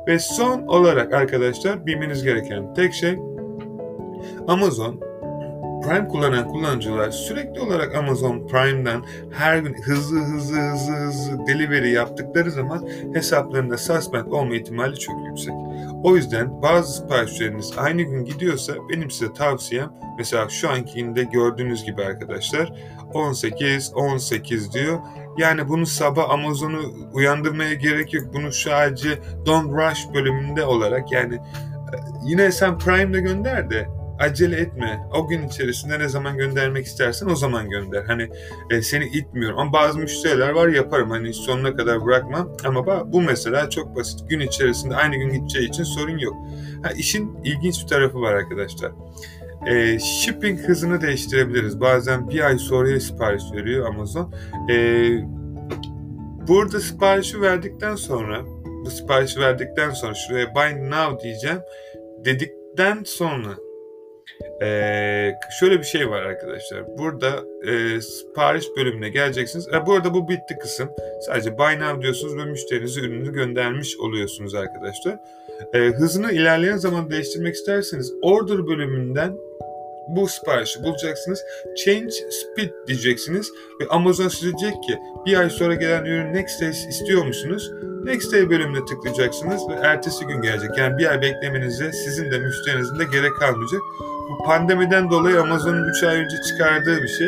Ve 0.07 0.19
son 0.19 0.63
olarak 0.63 1.13
arkadaşlar 1.13 1.87
bilmeniz 1.87 2.23
gereken 2.23 2.75
tek 2.75 2.95
şey 2.95 3.19
Amazon 4.49 5.08
Prime 5.83 6.09
kullanan 6.09 6.49
kullanıcılar 6.49 7.11
sürekli 7.11 7.61
olarak 7.61 7.95
Amazon 7.95 8.47
Prime'dan 8.47 9.05
her 9.33 9.59
gün 9.59 9.75
hızlı 9.83 10.21
hızlı 10.21 10.61
hızlı 10.61 10.93
hızlı 10.93 11.47
delivery 11.47 11.91
yaptıkları 11.93 12.51
zaman 12.51 12.89
hesaplarında 13.15 13.79
suspend 13.79 14.27
olma 14.27 14.55
ihtimali 14.55 14.99
çok 14.99 15.27
yüksek. 15.27 15.55
O 16.05 16.17
yüzden 16.17 16.63
bazı 16.63 16.93
siparişleriniz 16.93 17.73
aynı 17.79 18.03
gün 18.03 18.25
gidiyorsa 18.25 18.75
benim 18.91 19.11
size 19.11 19.33
tavsiyem 19.33 19.91
mesela 20.19 20.49
şu 20.49 20.71
ankinde 20.71 21.23
gördüğünüz 21.25 21.85
gibi 21.85 22.03
arkadaşlar 22.05 22.73
18 23.15 23.93
18 23.95 24.73
diyor. 24.73 24.99
Yani 25.39 25.69
bunu 25.69 25.87
sabah 25.87 26.31
Amazon'u 26.31 26.81
uyandırmaya 27.13 27.75
gerek 27.75 28.15
yok. 28.15 28.25
Bunu 28.35 28.53
sadece 28.53 29.19
Don't 29.47 29.73
Rush 29.73 30.15
bölümünde 30.15 30.65
olarak 30.65 31.13
yani 31.13 31.35
e, 31.35 31.97
yine 32.25 32.53
sen 32.53 32.79
Prime'de 32.79 33.21
gönder 33.21 33.71
de 33.71 33.98
acele 34.19 34.57
etme. 34.57 35.01
O 35.15 35.29
gün 35.29 35.49
içerisinde 35.49 35.99
ne 35.99 36.09
zaman 36.09 36.37
göndermek 36.37 36.87
istersen 36.87 37.27
o 37.27 37.37
zaman 37.37 37.71
gönder. 37.71 38.05
Hani 38.05 38.29
e, 38.71 38.83
seni 38.83 39.05
itmiyorum. 39.05 39.59
Ama 39.59 39.73
bazı 39.73 39.99
müşteriler 39.99 40.51
var 40.51 40.69
yaparım. 40.69 41.11
Hani 41.11 41.35
sonuna 41.35 41.77
kadar 41.77 42.05
bırakmam. 42.05 42.57
Ama 42.65 43.13
bu 43.13 43.23
mesela 43.23 43.71
çok 43.71 43.97
basit. 43.97 44.31
Gün 44.31 44.41
içerisinde 44.41 44.97
aynı 44.97 45.17
gün 45.17 45.33
gideceği 45.33 45.69
için 45.69 45.85
sorun 45.85 46.19
yok. 46.19 46.35
Ha, 46.83 46.91
işin 46.91 47.37
ilginç 47.45 47.83
bir 47.83 47.87
tarafı 47.87 48.21
var 48.21 48.33
arkadaşlar. 48.33 48.93
E, 49.67 49.99
shipping 49.99 50.61
hızını 50.61 51.01
değiştirebiliriz. 51.01 51.81
Bazen 51.81 52.29
bir 52.29 52.41
ay 52.41 52.59
sonraya 52.59 53.01
sipariş 53.01 53.43
veriyor 53.53 53.87
Amazon. 53.87 54.35
E, 54.71 55.09
burada 56.49 56.81
siparişi 56.81 57.41
verdikten 57.41 57.95
sonra 57.95 58.43
bu 58.85 58.91
siparişi 58.91 59.41
verdikten 59.41 59.91
sonra 59.91 60.15
şuraya 60.15 60.55
buy 60.55 60.91
now 60.91 61.25
diyeceğim 61.25 61.59
dedikten 62.25 63.03
sonra 63.05 63.68
ee, 64.63 65.35
şöyle 65.61 65.79
bir 65.79 65.85
şey 65.85 66.11
var 66.11 66.23
arkadaşlar. 66.23 66.99
Burada 66.99 67.45
e, 67.67 68.01
sipariş 68.01 68.65
bölümüne 68.77 69.09
geleceksiniz. 69.09 69.69
E, 69.69 69.87
bu 69.87 69.93
arada 69.93 70.15
bu 70.15 70.29
bitti 70.29 70.59
kısım. 70.61 70.91
Sadece 71.27 71.59
buy 71.59 71.79
now 71.79 72.03
diyorsunuz 72.03 72.37
ve 72.37 72.45
müşterinize 72.45 73.01
ürünü 73.01 73.33
göndermiş 73.33 73.97
oluyorsunuz 73.97 74.55
arkadaşlar. 74.55 75.19
E, 75.75 75.79
hızını 75.79 76.33
ilerleyen 76.33 76.77
zaman 76.77 77.11
değiştirmek 77.11 77.55
isterseniz 77.55 78.15
order 78.23 78.67
bölümünden 78.67 79.37
bu 80.09 80.29
siparişi 80.29 80.83
bulacaksınız. 80.83 81.45
Change 81.85 82.11
speed 82.11 82.71
diyeceksiniz 82.87 83.53
ve 83.81 83.89
Amazon 83.89 84.29
size 84.29 84.59
diyecek 84.59 84.83
ki 84.83 84.99
bir 85.27 85.39
ay 85.39 85.51
sonra 85.51 85.75
gelen 85.75 86.05
ürün 86.05 86.35
next 86.35 86.61
day 86.61 86.71
istiyor 86.71 87.27
musunuz? 87.27 87.73
Next 88.05 88.33
day 88.33 88.51
bölümüne 88.51 88.85
tıklayacaksınız 88.85 89.69
ve 89.69 89.75
ertesi 89.75 90.27
gün 90.27 90.43
gelecek. 90.43 90.79
Yani 90.79 90.99
bir 90.99 91.11
ay 91.11 91.23
beklemenize 91.23 91.93
sizin 91.93 92.31
de 92.31 92.39
müşterinizin 92.39 92.99
de 92.99 93.05
gerek 93.05 93.37
kalmayacak. 93.37 93.81
Bu 94.29 94.45
pandemiden 94.45 95.11
dolayı 95.11 95.41
Amazon'un 95.41 95.89
3 95.89 96.03
ay 96.03 96.17
önce 96.17 96.37
çıkardığı 96.49 97.03
bir 97.03 97.09
şey. 97.09 97.27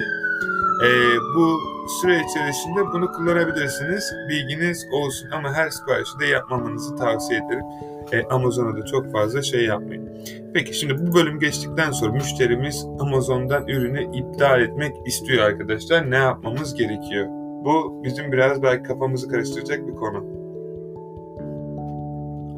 Ee, 0.85 1.19
bu 1.35 1.59
süre 2.00 2.21
içerisinde 2.30 2.80
bunu 2.92 3.12
kullanabilirsiniz. 3.12 4.12
Bilginiz 4.28 4.87
olsun 4.92 5.30
ama 5.30 5.52
her 5.52 5.71
siparişi 5.71 6.21
de 6.21 6.26
yapmamanızı 6.26 6.97
tavsiye 6.97 7.40
ederim. 7.47 7.64
Ee, 8.12 8.23
Amazon'a 8.23 8.76
da 8.76 8.87
çok 8.87 9.12
fazla 9.12 9.42
şey 9.42 9.64
yapmayın. 9.64 10.09
Peki 10.54 10.75
şimdi 10.75 11.07
bu 11.07 11.14
bölüm 11.14 11.40
geçtikten 11.40 11.90
sonra 11.90 12.12
müşterimiz 12.12 12.87
Amazon'dan 13.00 13.69
ürünü 13.69 14.16
iptal 14.16 14.61
etmek 14.61 15.07
istiyor 15.07 15.45
arkadaşlar. 15.45 16.11
Ne 16.11 16.16
yapmamız 16.16 16.75
gerekiyor? 16.75 17.26
Bu 17.64 18.00
bizim 18.04 18.33
biraz 18.33 18.62
belki 18.62 18.83
kafamızı 18.83 19.28
karıştıracak 19.28 19.88
bir 19.88 19.95
konu. 19.95 20.25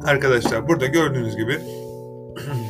Arkadaşlar 0.05 0.67
burada 0.67 0.85
gördüğünüz 0.85 1.35
gibi 1.37 1.57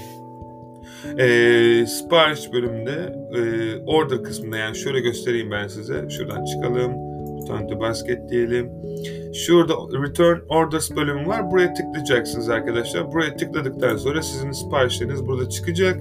e, 1.19 1.85
sipariş 1.85 2.53
bölümünde 2.53 3.15
e, 3.33 3.41
order 3.85 4.23
kısmında 4.23 4.57
yani 4.57 4.75
şöyle 4.75 4.99
göstereyim 4.99 5.51
ben 5.51 5.67
size. 5.67 6.09
Şuradan 6.09 6.45
çıkalım. 6.45 7.13
Return 7.41 7.67
to 7.67 7.79
basket 7.79 8.29
diyelim. 8.29 8.71
Şurada 9.33 9.73
return 9.73 10.39
orders 10.49 10.95
bölümü 10.95 11.27
var. 11.27 11.51
Buraya 11.51 11.73
tıklayacaksınız 11.73 12.49
arkadaşlar. 12.49 13.11
Buraya 13.11 13.37
tıkladıktan 13.37 13.97
sonra 13.97 14.21
sizin 14.21 14.51
siparişleriniz 14.51 15.27
burada 15.27 15.49
çıkacak. 15.49 15.99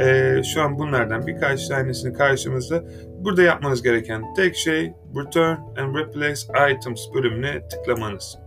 E, 0.00 0.40
şu 0.54 0.62
an 0.62 0.78
bunlardan 0.78 1.26
birkaç 1.26 1.68
tanesini 1.68 2.12
karşımızda. 2.12 2.84
Burada 3.18 3.42
yapmanız 3.42 3.82
gereken 3.82 4.34
tek 4.36 4.56
şey 4.56 4.92
return 5.16 5.56
and 5.78 5.94
replace 5.94 6.40
items 6.72 7.00
bölümüne 7.14 7.68
tıklamanız. 7.68 8.38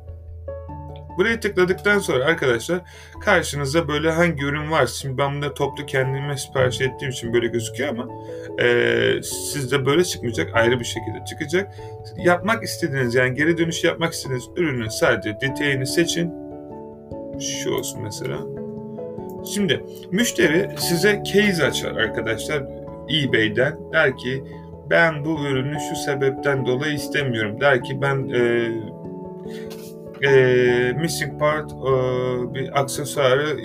Buraya 1.17 1.39
tıkladıktan 1.39 1.99
sonra 1.99 2.25
arkadaşlar 2.25 2.81
karşınıza 3.21 3.87
böyle 3.87 4.11
hangi 4.11 4.43
ürün 4.43 4.71
var. 4.71 4.87
Şimdi 4.87 5.17
ben 5.17 5.35
bunu 5.35 5.53
toplu 5.53 5.85
kendime 5.85 6.37
sipariş 6.37 6.81
ettiğim 6.81 7.11
için 7.11 7.33
böyle 7.33 7.47
gözüküyor 7.47 7.89
ama 7.89 8.07
e, 8.63 9.23
sizde 9.23 9.85
böyle 9.85 10.03
çıkmayacak. 10.03 10.55
Ayrı 10.55 10.79
bir 10.79 10.85
şekilde 10.85 11.25
çıkacak. 11.29 11.73
Yapmak 12.17 12.63
istediğiniz 12.63 13.15
yani 13.15 13.33
geri 13.33 13.57
dönüş 13.57 13.83
yapmak 13.83 14.13
istediğiniz 14.13 14.49
ürünün 14.55 14.89
sadece 14.89 15.41
detayını 15.41 15.87
seçin. 15.87 16.31
Şu 17.39 17.73
olsun 17.73 18.01
mesela. 18.03 18.37
Şimdi 19.53 19.83
müşteri 20.11 20.69
size 20.77 21.23
case 21.33 21.65
açar 21.65 21.91
arkadaşlar 21.91 22.63
eBay'den. 23.09 23.77
Der 23.93 24.17
ki 24.17 24.43
ben 24.89 25.25
bu 25.25 25.45
ürünü 25.45 25.77
şu 25.89 25.95
sebepten 25.95 26.65
dolayı 26.65 26.93
istemiyorum. 26.93 27.61
Der 27.61 27.83
ki 27.83 28.01
ben 28.01 28.29
e, 28.29 28.71
e, 30.23 30.93
missing 31.01 31.39
part 31.39 31.71
e, 31.71 32.53
bir 32.53 32.79
aksesuarı 32.79 33.59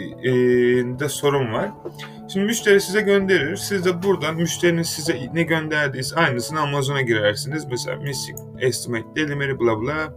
e, 1.04 1.08
sorun 1.08 1.52
var. 1.52 1.70
Şimdi 2.32 2.46
müşteri 2.46 2.80
size 2.80 3.00
gönderir. 3.00 3.56
Siz 3.56 3.84
de 3.84 4.02
buradan 4.02 4.36
müşterinin 4.36 4.82
size 4.82 5.16
ne 5.34 5.42
gönderdiyse 5.42 6.16
aynısını 6.16 6.60
Amazon'a 6.60 7.02
girersiniz. 7.02 7.64
Mesela 7.70 7.96
missing 7.96 8.38
estimate 8.60 9.06
delivery 9.16 9.58
bla 9.58 9.80
bla. 9.80 10.14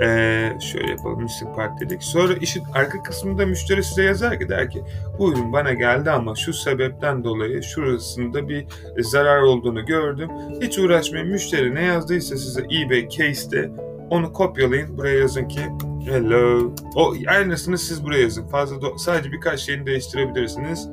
Ee, 0.00 0.52
şöyle 0.60 0.90
yapalım 0.90 1.22
missing 1.22 1.56
part 1.56 1.80
dedik. 1.80 2.02
Sonra 2.02 2.34
işin 2.34 2.62
arka 2.74 3.02
kısmında 3.02 3.46
müşteri 3.46 3.84
size 3.84 4.02
yazar 4.02 4.38
ki 4.40 4.48
der 4.48 4.70
ki 4.70 4.82
bu 5.18 5.32
ürün 5.32 5.52
bana 5.52 5.72
geldi 5.72 6.10
ama 6.10 6.34
şu 6.34 6.52
sebepten 6.52 7.24
dolayı 7.24 7.62
şurasında 7.62 8.48
bir 8.48 8.66
zarar 8.98 9.42
olduğunu 9.42 9.86
gördüm. 9.86 10.30
Hiç 10.62 10.78
uğraşmayın 10.78 11.28
müşteri 11.28 11.74
ne 11.74 11.82
yazdıysa 11.82 12.36
size 12.36 12.60
eBay 12.60 13.08
case'de 13.08 13.70
onu 14.10 14.32
kopyalayın. 14.32 14.98
Buraya 14.98 15.18
yazın 15.18 15.48
ki 15.48 15.60
hello. 16.06 16.74
O 16.96 17.14
aynısını 17.28 17.78
siz 17.78 18.04
buraya 18.04 18.22
yazın. 18.22 18.46
Fazla 18.46 18.76
do- 18.76 18.98
sadece 18.98 19.32
birkaç 19.32 19.60
şeyini 19.60 19.86
değiştirebilirsiniz. 19.86 20.88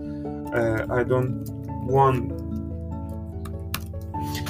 Uh, 0.53 1.01
I 1.01 1.10
don't 1.10 1.48
want 1.88 2.45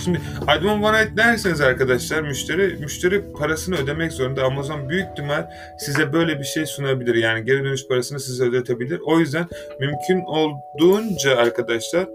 Şimdi 0.03 0.17
I 0.57 0.63
don't 0.63 0.81
want 0.83 1.07
it 1.07 1.17
derseniz 1.17 1.61
arkadaşlar 1.61 2.21
müşteri 2.21 2.77
müşteri 2.79 3.33
parasını 3.33 3.75
ödemek 3.75 4.11
zorunda. 4.11 4.43
Amazon 4.43 4.89
büyük 4.89 5.05
ihtimal 5.11 5.49
size 5.79 6.13
böyle 6.13 6.39
bir 6.39 6.43
şey 6.43 6.65
sunabilir. 6.65 7.15
Yani 7.15 7.45
geri 7.45 7.63
dönüş 7.63 7.87
parasını 7.87 8.19
size 8.19 8.43
ödetebilir. 8.43 8.99
O 9.05 9.19
yüzden 9.19 9.45
mümkün 9.79 10.21
olduğunca 10.25 11.37
arkadaşlar 11.37 12.07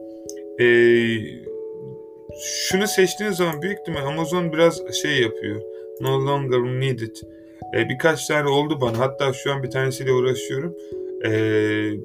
ee, 0.61 0.65
şunu 2.43 2.87
seçtiğiniz 2.87 3.37
zaman 3.37 3.63
büyük 3.63 3.81
ihtimal 3.81 4.07
Amazon 4.07 4.53
biraz 4.53 4.81
şey 5.03 5.23
yapıyor 5.23 5.70
No 6.01 6.27
longer 6.27 6.81
needed. 6.81 7.17
E, 7.75 7.89
birkaç 7.89 8.27
tane 8.27 8.49
oldu 8.49 8.81
bana. 8.81 8.99
Hatta 8.99 9.33
şu 9.33 9.53
an 9.53 9.63
bir 9.63 9.71
tanesiyle 9.71 10.13
uğraşıyorum. 10.13 10.75
E, 11.25 11.31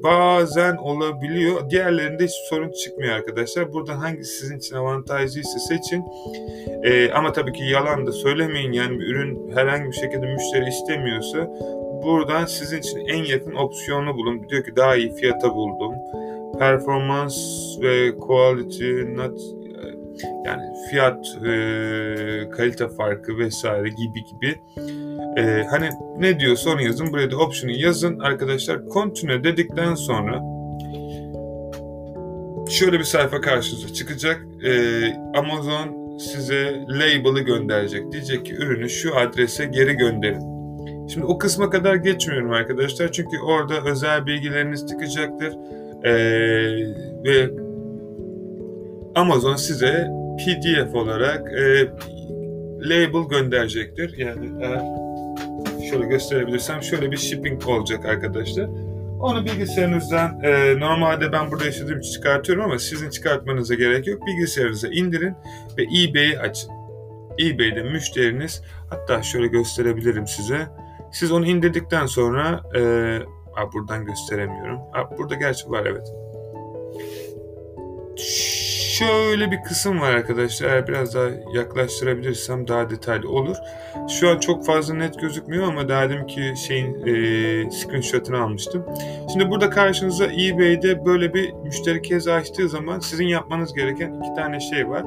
bazen 0.04 0.76
olabiliyor. 0.76 1.70
Diğerlerinde 1.70 2.24
hiç 2.24 2.32
sorun 2.50 2.72
çıkmıyor 2.72 3.14
arkadaşlar. 3.14 3.74
Buradan 3.74 3.98
hangisi 3.98 4.40
sizin 4.40 4.58
için 4.58 4.76
avantajlıysa 4.76 5.60
seçin. 5.60 6.04
E, 6.84 7.12
ama 7.12 7.34
tabii 7.34 7.54
ki 7.54 7.64
yalan 7.64 8.08
da 8.08 8.12
söylemeyin. 8.12 8.72
Yani 8.72 9.04
ürün 9.04 9.52
herhangi 9.56 9.88
bir 9.88 9.96
şekilde 9.96 10.34
müşteri 10.34 10.70
istemiyorsa 10.70 11.50
buradan 12.04 12.46
sizin 12.46 12.80
için 12.80 13.00
en 13.00 13.24
yakın 13.24 13.56
opsiyonu 13.56 14.16
bulun. 14.16 14.50
Diyor 14.50 14.64
ki 14.64 14.76
daha 14.76 14.96
iyi 14.96 15.16
fiyata 15.16 15.56
buldum. 15.56 15.94
Performans 16.60 17.38
ve 17.82 18.18
quality 18.18 19.02
not 19.16 19.65
yani 20.46 20.62
fiyat, 20.90 21.28
e, 21.28 22.50
kalite 22.50 22.88
farkı 22.88 23.38
vesaire 23.38 23.90
gibi 23.90 24.24
gibi. 24.24 24.62
E, 25.38 25.64
hani 25.70 25.90
ne 26.18 26.40
diyorsa 26.40 26.70
onu 26.70 26.82
yazın. 26.82 27.12
Buraya 27.12 27.32
da 27.32 27.38
option'u 27.38 27.72
yazın. 27.72 28.20
Arkadaşlar 28.20 28.80
continue 28.94 29.44
dedikten 29.44 29.96
sonra 29.96 30.42
şöyle 32.70 33.00
bir 33.00 33.04
sayfa 33.04 33.42
karşınıza 33.42 33.94
çıkacak. 33.94 34.42
E, 34.64 34.72
Amazon 35.38 36.18
size 36.18 36.86
label'ı 36.90 37.40
gönderecek. 37.40 38.12
Diyecek 38.12 38.46
ki 38.46 38.54
ürünü 38.54 38.90
şu 38.90 39.18
adrese 39.18 39.66
geri 39.66 39.94
gönderin. 39.94 40.56
Şimdi 41.08 41.26
o 41.26 41.38
kısma 41.38 41.70
kadar 41.70 41.96
geçmiyorum 41.96 42.52
arkadaşlar. 42.52 43.12
Çünkü 43.12 43.38
orada 43.40 43.74
özel 43.86 44.26
bilgileriniz 44.26 44.88
çıkacaktır. 44.88 45.54
Ee, 46.04 46.14
ve 47.24 47.50
Amazon 49.16 49.56
size 49.56 50.08
PDF 50.38 50.96
olarak 50.96 51.54
e, 51.54 51.88
label 52.80 53.30
gönderecektir. 53.30 54.18
Yani 54.18 54.52
eğer 54.62 54.82
şöyle 55.90 56.06
gösterebilirsem 56.06 56.84
şöyle 56.84 57.12
bir 57.12 57.18
shipping 57.18 57.68
olacak 57.68 58.06
arkadaşlar. 58.06 58.70
Onu 59.20 59.46
bilgisayarınızdan 59.46 60.44
e, 60.44 60.80
normalde 60.80 61.32
ben 61.32 61.52
burada 61.52 61.68
için 61.68 62.02
çıkartıyorum 62.02 62.64
ama 62.64 62.80
sizin 62.80 63.10
çıkartmanıza 63.10 63.76
gerek 63.76 64.08
yok. 64.08 64.28
Bilgisayarınıza 64.28 64.88
indirin 64.88 65.34
ve 65.78 65.84
eBay'i 65.84 66.40
açın. 66.40 66.72
eBay'de 67.40 67.84
müşteriniz 67.84 68.62
hatta 68.90 69.24
şöyle 69.24 69.48
gösterebilirim 69.48 70.28
size. 70.28 70.68
Siz 71.12 71.32
onu 71.32 71.46
indirdikten 71.46 72.06
sonra 72.06 72.64
e, 72.76 72.82
a, 73.56 73.74
buradan 73.74 74.06
gösteremiyorum. 74.06 74.80
A, 74.94 75.18
burada 75.18 75.36
gerçi 75.36 75.70
var 75.70 75.86
evet 75.86 76.08
şöyle 79.00 79.52
bir 79.52 79.64
kısım 79.64 80.02
var 80.02 80.12
arkadaşlar. 80.12 80.70
Eğer 80.70 80.88
biraz 80.88 81.16
daha 81.16 81.30
yaklaştırabilirsem 81.54 82.68
daha 82.68 82.90
detaylı 82.90 83.30
olur. 83.30 83.56
Şu 84.10 84.30
an 84.30 84.40
çok 84.40 84.66
fazla 84.66 84.94
net 84.94 85.20
gözükmüyor 85.20 85.68
ama 85.68 85.90
daha 85.90 86.26
ki 86.28 86.54
şeyin 86.68 86.94
e, 86.94 87.72
screenshot'ını 87.72 88.42
almıştım. 88.42 88.86
Şimdi 89.34 89.50
burada 89.50 89.70
karşınıza 89.70 90.26
eBay'de 90.26 91.06
böyle 91.06 91.34
bir 91.34 91.54
müşteri 91.54 92.02
kez 92.02 92.28
açtığı 92.28 92.70
zaman 92.70 93.00
sizin 93.00 93.28
yapmanız 93.28 93.74
gereken 93.74 94.14
iki 94.14 94.36
tane 94.36 94.60
şey 94.60 94.90
var. 94.90 95.04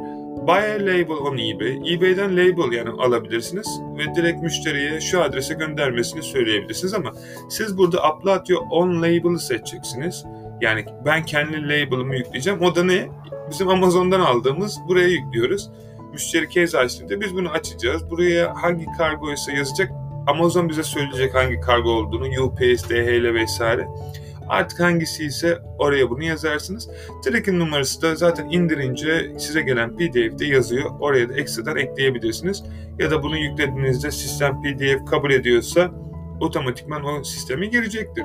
Buy 0.47 0.55
a 0.55 0.81
label 0.81 1.17
on 1.17 1.39
eBay. 1.39 1.95
eBay'den 1.95 2.33
label 2.33 2.73
yani 2.73 2.91
alabilirsiniz 2.91 3.81
ve 3.99 4.15
direkt 4.15 4.43
müşteriye 4.43 5.01
şu 5.01 5.23
adrese 5.23 5.55
göndermesini 5.55 6.23
söyleyebilirsiniz 6.23 6.95
ama 6.95 7.13
siz 7.51 7.79
burada 7.79 7.99
upload 8.09 8.49
your 8.49 8.63
own 8.71 8.97
label'ı 9.03 9.39
seçeceksiniz. 9.39 10.25
Yani 10.61 10.85
ben 11.05 11.23
kendi 11.23 11.69
label'ımı 11.69 12.17
yükleyeceğim. 12.17 12.61
O 12.61 12.75
da 12.75 12.85
ne? 12.85 13.09
Bizim 13.51 13.69
Amazon'dan 13.69 14.21
aldığımız 14.21 14.79
buraya 14.89 15.09
yüklüyoruz. 15.09 15.71
Müşteri 16.13 16.51
case 16.51 16.79
açtığında 16.79 17.21
biz 17.21 17.35
bunu 17.35 17.49
açacağız. 17.49 18.11
Buraya 18.11 18.55
hangi 18.63 18.87
kargo 18.99 19.33
ise 19.33 19.53
yazacak. 19.53 19.91
Amazon 20.27 20.69
bize 20.69 20.83
söyleyecek 20.83 21.35
hangi 21.35 21.61
kargo 21.61 21.91
olduğunu. 21.91 22.43
UPS, 22.43 22.89
DHL 22.89 23.35
vesaire. 23.35 23.89
Artık 24.49 24.81
hangisi 24.81 25.25
ise 25.25 25.59
oraya 25.79 26.11
bunu 26.11 26.25
yazarsınız. 26.25 26.89
Tracking 27.25 27.59
numarası 27.59 28.03
da 28.03 28.17
zaten 28.17 28.51
indirince 28.51 29.33
size 29.39 29.63
gelen 29.63 29.97
PDF'de 29.97 30.47
yazıyor. 30.47 30.91
Oraya 31.01 31.29
da 31.29 31.35
ekstradan 31.35 31.77
ekleyebilirsiniz. 31.77 32.65
Ya 32.99 33.11
da 33.11 33.23
bunu 33.23 33.39
yüklediğinizde 33.39 34.11
sistem 34.11 34.63
PDF 34.63 35.11
kabul 35.11 35.31
ediyorsa 35.31 35.91
otomatikman 36.41 37.05
o 37.05 37.25
sisteme 37.25 37.67
girecektir. 37.67 38.25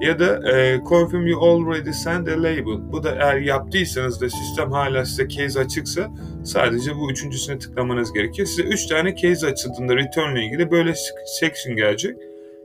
Ya 0.00 0.18
da 0.18 0.50
e, 0.50 0.80
confirm 0.88 1.26
you 1.26 1.40
already 1.40 1.92
sent 1.92 2.28
a 2.28 2.42
label. 2.42 2.92
Bu 2.92 3.02
da 3.02 3.10
eğer 3.10 3.36
yaptıysanız 3.36 4.20
da 4.20 4.28
sistem 4.30 4.72
hala 4.72 5.04
size 5.04 5.28
case 5.28 5.60
açıksa 5.60 6.10
sadece 6.44 6.96
bu 6.96 7.10
üçüncüsüne 7.10 7.58
tıklamanız 7.58 8.12
gerekiyor. 8.12 8.48
Size 8.48 8.62
üç 8.62 8.86
tane 8.86 9.16
case 9.16 9.46
açıldığında 9.46 9.96
return 9.96 10.36
ile 10.36 10.44
ilgili 10.44 10.70
böyle 10.70 10.94
section 11.40 11.76
gelecek. 11.76 12.16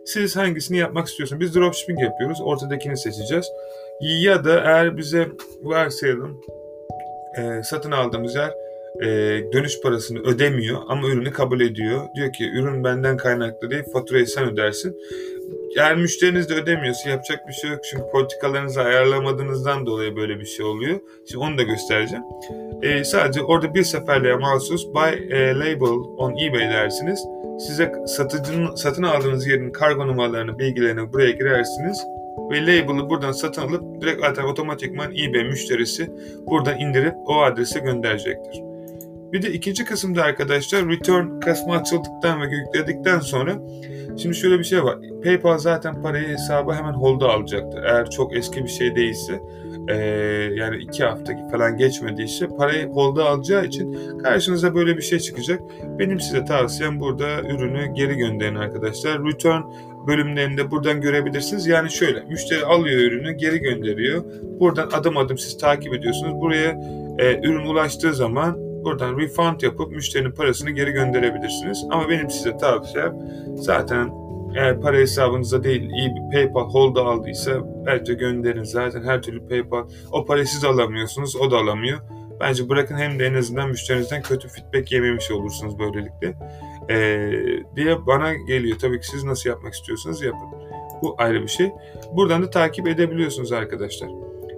Siz 0.05 0.35
hangisini 0.35 0.77
yapmak 0.77 1.07
istiyorsunuz? 1.07 1.39
Biz 1.39 1.55
dropshipping 1.55 2.01
yapıyoruz. 2.01 2.41
Ortadakini 2.41 2.97
seçeceğiz. 2.97 3.45
Ya 4.01 4.43
da 4.43 4.59
eğer 4.59 4.97
bize 4.97 5.27
varsayalım 5.63 6.41
e, 7.37 7.63
satın 7.63 7.91
aldığımız 7.91 8.35
yer 8.35 8.51
e, 9.01 9.07
dönüş 9.53 9.81
parasını 9.81 10.19
ödemiyor 10.19 10.81
ama 10.87 11.07
ürünü 11.07 11.31
kabul 11.31 11.61
ediyor. 11.61 12.07
Diyor 12.15 12.33
ki 12.33 12.49
ürün 12.49 12.83
benden 12.83 13.17
kaynaklı 13.17 13.69
değil 13.69 13.83
faturayı 13.93 14.27
sen 14.27 14.51
ödersin. 14.51 14.97
Eğer 15.75 15.95
müşteriniz 15.95 16.49
de 16.49 16.53
ödemiyorsa 16.53 17.09
yapacak 17.09 17.47
bir 17.47 17.53
şey 17.53 17.69
yok. 17.69 17.79
Çünkü 17.83 18.03
politikalarınızı 18.11 18.81
ayarlamadığınızdan 18.81 19.85
dolayı 19.85 20.15
böyle 20.15 20.39
bir 20.39 20.45
şey 20.45 20.65
oluyor. 20.65 20.99
Şimdi 21.31 21.45
onu 21.45 21.57
da 21.57 21.63
göstereceğim. 21.63 22.23
E, 22.81 23.03
sadece 23.03 23.41
orada 23.41 23.73
bir 23.73 23.83
seferliğe 23.83 24.35
mahsus 24.35 24.87
buy 24.87 25.33
a 25.33 25.59
label 25.59 25.97
on 26.17 26.31
eBay 26.31 26.69
dersiniz. 26.69 27.25
Size 27.59 27.91
satıcının 28.07 28.75
satın 28.75 29.03
aldığınız 29.03 29.47
yerin 29.47 29.71
kargo 29.71 30.07
numaralarını, 30.07 30.59
bilgilerini 30.59 31.13
buraya 31.13 31.31
girersiniz 31.31 32.05
ve 32.51 32.61
label'ı 32.61 33.09
buradan 33.09 33.31
satın 33.31 33.61
alıp 33.61 34.01
direkt 34.01 34.21
zaten 34.21 34.43
otomatikman 34.43 35.11
eBay 35.11 35.43
müşterisi 35.43 36.11
buradan 36.45 36.79
indirip 36.79 37.15
o 37.25 37.41
adrese 37.41 37.79
gönderecektir. 37.79 38.74
Bir 39.33 39.41
de 39.41 39.53
ikinci 39.53 39.85
kısımda 39.85 40.23
arkadaşlar 40.23 40.89
return 40.89 41.39
kısmı 41.39 41.73
açıldıktan 41.73 42.41
ve 42.41 42.45
yükledikten 42.55 43.19
sonra 43.19 43.55
şimdi 44.17 44.35
şöyle 44.35 44.59
bir 44.59 44.63
şey 44.63 44.83
var. 44.83 44.97
PayPal 45.23 45.57
zaten 45.57 46.01
parayı 46.01 46.27
hesaba 46.27 46.75
hemen 46.75 46.93
hold'a 46.93 47.29
alacaktır. 47.29 47.83
Eğer 47.83 48.09
çok 48.09 48.35
eski 48.35 48.63
bir 48.63 48.69
şey 48.69 48.95
değilse 48.95 49.41
e, 49.87 49.95
yani 50.55 50.77
iki 50.77 51.03
hafta 51.03 51.33
falan 51.51 51.77
geçmediyse 51.77 52.47
parayı 52.47 52.87
hold'a 52.87 53.25
alacağı 53.25 53.65
için 53.65 54.17
karşınıza 54.23 54.75
böyle 54.75 54.97
bir 54.97 55.01
şey 55.01 55.19
çıkacak. 55.19 55.61
Benim 55.99 56.19
size 56.19 56.45
tavsiyem 56.45 56.99
burada 56.99 57.41
ürünü 57.41 57.93
geri 57.93 58.15
gönderin 58.17 58.55
arkadaşlar. 58.55 59.25
Return 59.25 59.61
bölümlerinde 60.07 60.71
buradan 60.71 61.01
görebilirsiniz. 61.01 61.67
Yani 61.67 61.91
şöyle 61.91 62.21
müşteri 62.21 62.65
alıyor 62.65 62.99
ürünü 62.99 63.31
geri 63.31 63.59
gönderiyor. 63.59 64.23
Buradan 64.59 64.89
adım 64.93 65.17
adım 65.17 65.37
siz 65.37 65.57
takip 65.57 65.93
ediyorsunuz. 65.93 66.41
Buraya 66.41 66.79
e, 67.19 67.39
ürün 67.47 67.65
ulaştığı 67.65 68.13
zaman 68.13 68.64
buradan 68.85 69.17
refund 69.17 69.61
yapıp 69.61 69.91
müşterinin 69.91 70.31
parasını 70.31 70.71
geri 70.71 70.91
gönderebilirsiniz. 70.91 71.85
Ama 71.91 72.09
benim 72.09 72.29
size 72.29 72.57
tavsiyem 72.57 73.15
zaten 73.55 74.09
eğer 74.55 74.81
para 74.81 74.97
hesabınıza 74.97 75.63
değil 75.63 75.81
iyi 75.81 76.15
bir 76.15 76.31
PayPal 76.33 76.69
holda 76.69 77.05
aldıysa 77.05 77.51
bence 77.85 78.13
gönderin. 78.13 78.63
Zaten 78.63 79.03
her 79.03 79.21
türlü 79.21 79.47
PayPal 79.47 79.89
o 80.11 80.25
parayı 80.25 80.47
siz 80.47 80.65
alamıyorsunuz 80.65 81.35
o 81.35 81.51
da 81.51 81.57
alamıyor. 81.57 81.99
Bence 82.39 82.69
bırakın 82.69 82.97
hem 82.97 83.19
de 83.19 83.25
en 83.25 83.33
azından 83.33 83.69
müşterinizden 83.69 84.21
kötü 84.21 84.47
feedback 84.47 84.91
yememiş 84.91 85.31
olursunuz 85.31 85.79
böylelikle. 85.79 86.35
Ee, 86.89 87.31
diye 87.75 88.05
bana 88.05 88.33
geliyor. 88.33 88.79
Tabii 88.79 88.99
ki 88.99 89.07
siz 89.07 89.23
nasıl 89.23 89.49
yapmak 89.49 89.73
istiyorsanız 89.73 90.21
yapın. 90.21 90.47
Bu 91.01 91.15
ayrı 91.17 91.41
bir 91.41 91.47
şey. 91.47 91.71
Buradan 92.11 92.43
da 92.43 92.49
takip 92.49 92.87
edebiliyorsunuz 92.87 93.51
arkadaşlar. 93.51 94.09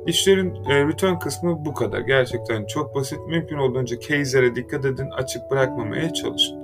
İşlerin 0.08 0.66
e, 0.66 0.88
return 0.88 1.20
kısmı 1.20 1.66
bu 1.66 1.74
kadar. 1.74 2.00
Gerçekten 2.00 2.66
çok 2.66 2.96
basit. 2.96 3.20
Mümkün 3.28 3.58
olduğunca 3.58 4.00
case'lere 4.00 4.56
dikkat 4.56 4.86
edin. 4.86 5.10
Açık 5.12 5.52
bırakmamaya 5.52 6.14
çalışın. 6.14 6.58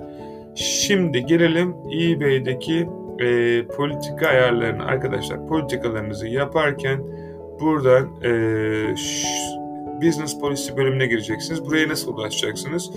Şimdi 0.54 1.26
gelelim 1.26 1.74
eBay'deki 2.00 2.88
e, 3.18 3.62
politika 3.66 4.26
ayarlarına. 4.26 4.84
Arkadaşlar 4.84 5.46
politikalarınızı 5.46 6.28
yaparken 6.28 7.00
buradan 7.60 8.08
e, 8.24 8.30
business 10.02 10.40
policy 10.40 10.76
bölümüne 10.76 11.06
gireceksiniz. 11.06 11.64
Buraya 11.64 11.88
nasıl 11.88 12.14
ulaşacaksınız? 12.14 12.90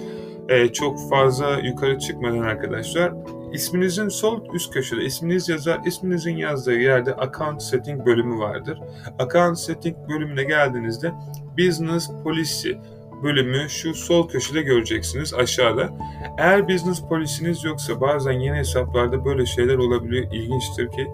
E, 0.50 0.68
çok 0.68 1.10
fazla 1.10 1.60
yukarı 1.64 2.00
çıkmadan 2.00 2.42
arkadaşlar 2.42 3.14
İsminizin 3.54 4.10
sol 4.10 4.42
üst 4.54 4.74
köşede 4.74 5.04
isminiz 5.04 5.50
yazar. 5.50 5.80
İsminizin 5.86 6.38
yazdığı 6.38 6.80
yerde 6.80 7.16
account 7.16 7.64
setting 7.64 8.06
bölümü 8.06 8.40
vardır. 8.40 8.80
Account 9.20 9.60
setting 9.60 9.98
bölümüne 10.10 10.44
geldiğinizde 10.44 11.12
business 11.58 12.10
policy 12.24 12.72
bölümü 13.24 13.70
şu 13.70 13.94
sol 13.94 14.30
köşede 14.30 14.62
göreceksiniz 14.62 15.34
aşağıda. 15.34 15.90
Eğer 16.38 16.68
business 16.68 17.02
polisiniz 17.10 17.64
yoksa 17.64 18.02
bazen 18.02 18.32
yeni 18.32 18.58
hesaplarda 18.58 19.26
böyle 19.26 19.46
şeyler 19.46 19.78
olabiliyor. 19.78 20.32
İlginçtir 20.32 20.92
ki 20.92 21.08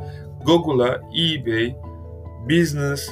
Google'a 0.45 1.01
eBay, 1.17 1.75
business, 2.49 3.09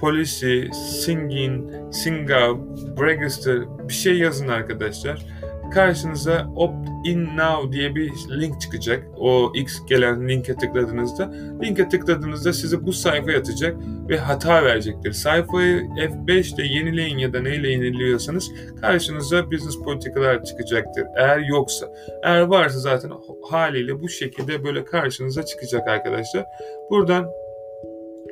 policy, 0.00 0.62
singing, 0.72 1.70
singav, 1.94 2.56
register 3.00 3.88
bir 3.88 3.92
şey 3.92 4.18
yazın 4.18 4.48
arkadaşlar 4.48 5.26
karşınıza 5.74 6.46
opt-in 6.56 7.24
now 7.36 7.72
diye 7.72 7.94
bir 7.94 8.10
link 8.40 8.60
çıkacak. 8.60 9.04
O 9.16 9.52
X 9.54 9.86
gelen 9.86 10.28
linke 10.28 10.54
tıkladığınızda. 10.54 11.32
Linke 11.62 11.88
tıkladığınızda 11.88 12.52
size 12.52 12.86
bu 12.86 12.92
sayfa 12.92 13.32
atacak 13.32 13.76
ve 14.08 14.18
hata 14.18 14.64
verecektir. 14.64 15.12
Sayfayı 15.12 15.80
F5'te 15.80 16.62
yenileyin 16.62 17.18
ya 17.18 17.32
da 17.32 17.40
neyle 17.42 17.68
yeniliyorsanız 17.68 18.50
karşınıza 18.80 19.50
business 19.50 19.78
politikalar 19.78 20.44
çıkacaktır. 20.44 21.04
Eğer 21.16 21.38
yoksa. 21.38 21.86
Eğer 22.22 22.40
varsa 22.40 22.78
zaten 22.78 23.10
haliyle 23.50 24.00
bu 24.00 24.08
şekilde 24.08 24.64
böyle 24.64 24.84
karşınıza 24.84 25.42
çıkacak 25.42 25.88
arkadaşlar. 25.88 26.44
Buradan 26.90 27.26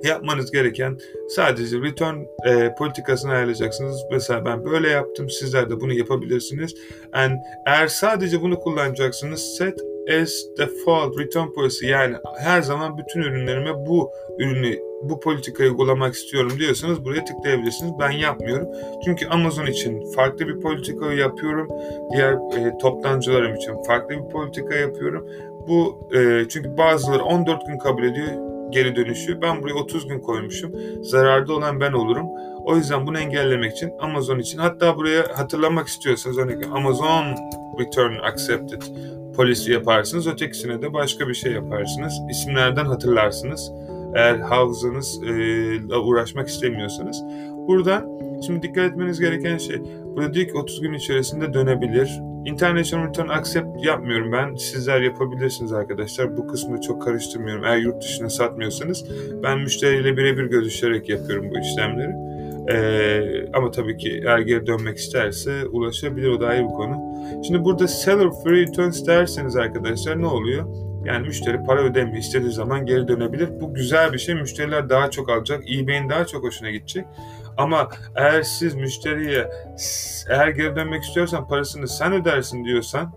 yapmanız 0.04 0.50
gereken 0.50 0.98
sadece 1.28 1.76
return 1.76 2.16
e, 2.46 2.74
politikasını 2.74 3.32
ayarlayacaksınız. 3.32 4.02
Mesela 4.12 4.44
ben 4.44 4.64
böyle 4.64 4.88
yaptım. 4.88 5.30
Sizler 5.30 5.70
de 5.70 5.80
bunu 5.80 5.92
yapabilirsiniz. 5.92 6.74
And 7.12 7.32
eğer 7.66 7.86
sadece 7.86 8.42
bunu 8.42 8.60
kullanacaksınız 8.60 9.56
set 9.58 9.80
as 10.08 10.32
default 10.58 11.18
return 11.18 11.52
policy 11.54 11.86
yani 11.86 12.16
her 12.38 12.62
zaman 12.62 12.98
bütün 12.98 13.20
ürünlerime 13.20 13.74
bu 13.86 14.10
ürünü 14.38 14.78
bu 15.02 15.20
politikayı 15.20 15.70
uygulamak 15.70 16.14
istiyorum 16.14 16.52
diyorsanız 16.58 17.04
buraya 17.04 17.24
tıklayabilirsiniz. 17.24 17.92
Ben 18.00 18.10
yapmıyorum. 18.10 18.68
Çünkü 19.04 19.26
Amazon 19.26 19.66
için 19.66 20.12
farklı 20.12 20.48
bir 20.48 20.60
politika 20.60 21.12
yapıyorum. 21.12 21.68
Diğer 22.12 22.32
e, 22.32 22.78
toptancılarım 22.78 23.54
için 23.54 23.82
farklı 23.82 24.24
bir 24.24 24.32
politika 24.32 24.74
yapıyorum. 24.74 25.28
Bu 25.68 26.08
e, 26.14 26.48
çünkü 26.48 26.76
bazıları 26.76 27.24
14 27.24 27.66
gün 27.66 27.78
kabul 27.78 28.02
ediyor 28.02 28.49
geri 28.70 28.96
dönüşü. 28.96 29.42
Ben 29.42 29.62
buraya 29.62 29.74
30 29.74 30.08
gün 30.08 30.20
koymuşum. 30.20 30.72
Zararda 31.02 31.52
olan 31.52 31.80
ben 31.80 31.92
olurum. 31.92 32.26
O 32.64 32.76
yüzden 32.76 33.06
bunu 33.06 33.18
engellemek 33.18 33.72
için 33.72 33.92
Amazon 34.00 34.38
için 34.38 34.58
hatta 34.58 34.96
buraya 34.96 35.38
hatırlamak 35.38 35.88
istiyorsanız 35.88 36.38
örneğin 36.38 36.62
Amazon 36.62 37.24
Return 37.80 38.12
Accepted 38.22 38.82
polisi 39.36 39.72
yaparsınız, 39.72 40.26
ötekisine 40.26 40.82
de 40.82 40.92
başka 40.92 41.28
bir 41.28 41.34
şey 41.34 41.52
yaparsınız. 41.52 42.12
İsimlerden 42.30 42.84
hatırlarsınız. 42.84 43.72
Eğer 44.14 44.38
hafızanızla 44.38 45.98
uğraşmak 45.98 46.48
istemiyorsanız. 46.48 47.22
Burada 47.68 48.06
şimdi 48.46 48.62
dikkat 48.62 48.84
etmeniz 48.84 49.20
gereken 49.20 49.58
şey, 49.58 49.76
burada 50.04 50.34
diyor 50.34 50.46
ki 50.46 50.58
30 50.58 50.80
gün 50.80 50.92
içerisinde 50.92 51.54
dönebilir. 51.54 52.20
International 52.44 53.08
Return 53.08 53.28
Accept 53.28 53.84
yapmıyorum 53.84 54.32
ben. 54.32 54.54
Sizler 54.54 55.00
yapabilirsiniz 55.00 55.72
arkadaşlar. 55.72 56.36
Bu 56.36 56.46
kısmı 56.46 56.80
çok 56.80 57.02
karıştırmıyorum. 57.02 57.64
Eğer 57.64 57.76
yurt 57.76 58.02
dışına 58.02 58.30
satmıyorsanız 58.30 59.04
ben 59.42 59.58
müşteriyle 59.58 60.16
birebir 60.16 60.44
görüşerek 60.44 61.08
yapıyorum 61.08 61.50
bu 61.50 61.58
işlemleri. 61.58 62.30
Ee, 62.70 63.46
ama 63.52 63.70
tabii 63.70 63.96
ki 63.96 64.22
eğer 64.26 64.38
geri 64.38 64.66
dönmek 64.66 64.96
isterse 64.98 65.66
ulaşabilir 65.66 66.28
o 66.28 66.40
da 66.40 66.46
ayrı 66.46 66.64
bir 66.64 66.68
konu. 66.68 66.96
Şimdi 67.46 67.64
burada 67.64 67.88
seller 67.88 68.28
free 68.44 68.62
returns 68.62 69.06
derseniz 69.06 69.56
arkadaşlar 69.56 70.22
ne 70.22 70.26
oluyor? 70.26 70.66
Yani 71.04 71.26
müşteri 71.26 71.64
para 71.64 71.80
ödemiyor. 71.82 72.16
istediği 72.16 72.52
zaman 72.52 72.86
geri 72.86 73.08
dönebilir. 73.08 73.48
Bu 73.60 73.74
güzel 73.74 74.12
bir 74.12 74.18
şey. 74.18 74.34
Müşteriler 74.34 74.88
daha 74.88 75.10
çok 75.10 75.30
alacak. 75.30 75.70
eBay'in 75.70 76.08
daha 76.08 76.26
çok 76.26 76.44
hoşuna 76.44 76.70
gidecek. 76.70 77.04
Ama 77.56 77.88
eğer 78.16 78.42
siz 78.42 78.74
müşteriye 78.74 79.50
eğer 80.28 80.48
geri 80.48 80.76
dönmek 80.76 81.02
istiyorsan 81.02 81.48
parasını 81.48 81.88
sen 81.88 82.12
ödersin 82.12 82.64
diyorsan 82.64 83.12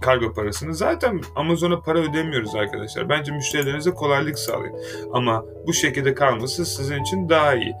kargo 0.00 0.32
parasını 0.32 0.74
zaten 0.74 1.20
Amazon'a 1.36 1.80
para 1.80 1.98
ödemiyoruz 1.98 2.54
arkadaşlar. 2.54 3.08
Bence 3.08 3.32
müşterilerinize 3.32 3.90
kolaylık 3.90 4.38
sağlayın. 4.38 4.76
Ama 5.12 5.44
bu 5.66 5.72
şekilde 5.72 6.14
kalması 6.14 6.66
sizin 6.66 7.02
için 7.02 7.28
daha 7.28 7.54
iyi. 7.54 7.74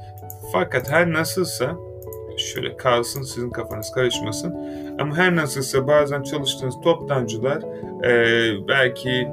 Fakat 0.52 0.90
her 0.90 1.12
nasılsa 1.12 1.76
şöyle 2.36 2.76
kalsın 2.76 3.22
sizin 3.22 3.50
kafanız 3.50 3.92
karışmasın. 3.92 4.54
Ama 5.00 5.16
her 5.16 5.36
nasılsa 5.36 5.88
bazen 5.88 6.22
çalıştığınız 6.22 6.80
toptancılar 6.80 7.62
e, 8.04 8.68
belki 8.68 9.28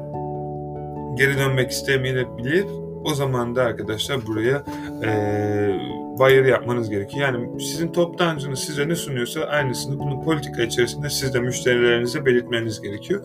geri 1.18 1.38
dönmek 1.38 1.72
istemeyebilir. 1.72 2.66
O 3.06 3.14
zaman 3.14 3.56
da 3.56 3.64
arkadaşlar 3.64 4.28
buraya 4.28 4.64
e, 5.04 5.10
bayır 6.20 6.46
yapmanız 6.46 6.90
gerekiyor. 6.90 7.22
Yani 7.22 7.62
sizin 7.62 7.92
toptancınız 7.92 8.60
size 8.60 8.88
ne 8.88 8.96
sunuyorsa 8.96 9.42
aynısını 9.42 10.00
bunu 10.00 10.24
politika 10.24 10.64
içerisinde 10.64 11.10
siz 11.10 11.34
de 11.34 11.40
müşterilerinize 11.40 12.26
belirtmeniz 12.26 12.82
gerekiyor. 12.82 13.24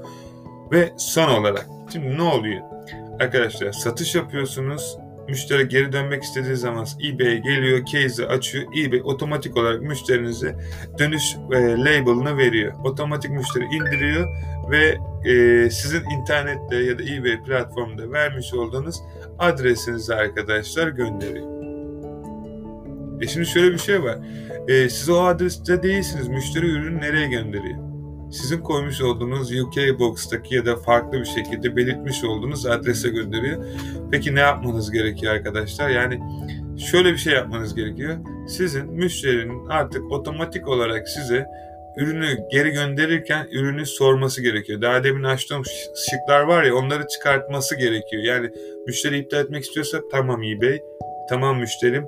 Ve 0.73 0.93
son 0.97 1.29
olarak 1.29 1.67
şimdi 1.93 2.17
ne 2.19 2.23
oluyor? 2.23 2.61
Arkadaşlar 3.21 3.73
satış 3.73 4.15
yapıyorsunuz 4.15 4.99
müşteri 5.29 5.69
geri 5.69 5.93
dönmek 5.93 6.23
istediği 6.23 6.57
zaman 6.57 6.87
eBay'e 7.05 7.39
geliyor, 7.39 7.85
case'i 7.85 8.27
açıyor. 8.27 8.65
eBay 8.79 9.01
otomatik 9.05 9.57
olarak 9.57 9.83
müşterinize 9.83 10.57
dönüş 10.99 11.37
e, 11.53 11.57
label'ını 11.57 12.37
veriyor. 12.37 12.73
Otomatik 12.85 13.31
müşteri 13.31 13.65
indiriyor 13.65 14.29
ve 14.71 14.99
e, 15.31 15.71
sizin 15.71 16.03
internette 16.11 16.77
ya 16.77 16.99
da 16.99 17.03
eBay 17.03 17.43
platformunda 17.43 18.13
vermiş 18.13 18.55
olduğunuz 18.55 19.03
adresinizi 19.39 20.15
arkadaşlar 20.15 20.89
gönderiyor. 20.89 21.58
E 23.21 23.27
şimdi 23.27 23.47
şöyle 23.47 23.73
bir 23.73 23.79
şey 23.79 24.03
var. 24.03 24.19
E, 24.69 24.89
siz 24.89 25.09
o 25.09 25.21
adreste 25.21 25.83
değilsiniz. 25.83 26.29
Müşteri 26.29 26.67
ürünü 26.67 27.01
nereye 27.01 27.29
gönderiyor? 27.29 27.89
sizin 28.31 28.59
koymuş 28.59 29.01
olduğunuz 29.01 29.53
UK 29.53 29.99
Box'taki 29.99 30.55
ya 30.55 30.67
da 30.67 30.77
farklı 30.77 31.21
bir 31.21 31.25
şekilde 31.25 31.77
belirtmiş 31.77 32.25
olduğunuz 32.25 32.67
adrese 32.67 33.09
gönderiyor. 33.09 33.65
Peki 34.11 34.35
ne 34.35 34.41
yapmanız 34.41 34.91
gerekiyor 34.91 35.35
arkadaşlar? 35.35 35.89
Yani 35.89 36.21
şöyle 36.91 37.13
bir 37.13 37.19
şey 37.19 37.35
yapmanız 37.35 37.75
gerekiyor. 37.75 38.17
Sizin 38.49 38.93
müşterinin 38.93 39.67
artık 39.67 40.13
otomatik 40.13 40.69
olarak 40.69 41.09
size 41.09 41.47
ürünü 41.97 42.39
geri 42.51 42.71
gönderirken 42.71 43.49
ürünü 43.51 43.87
sorması 43.87 44.43
gerekiyor. 44.43 44.83
Daha 44.83 45.05
demin 45.05 45.23
açtığım 45.23 45.63
şıklar 46.11 46.41
var 46.41 46.63
ya 46.63 46.75
onları 46.75 47.07
çıkartması 47.07 47.77
gerekiyor. 47.77 48.23
Yani 48.23 48.51
müşteri 48.87 49.19
iptal 49.19 49.41
etmek 49.41 49.65
istiyorsa 49.65 49.99
tamam 50.11 50.43
eBay, 50.43 50.81
tamam 51.31 51.59
müşterim 51.59 52.07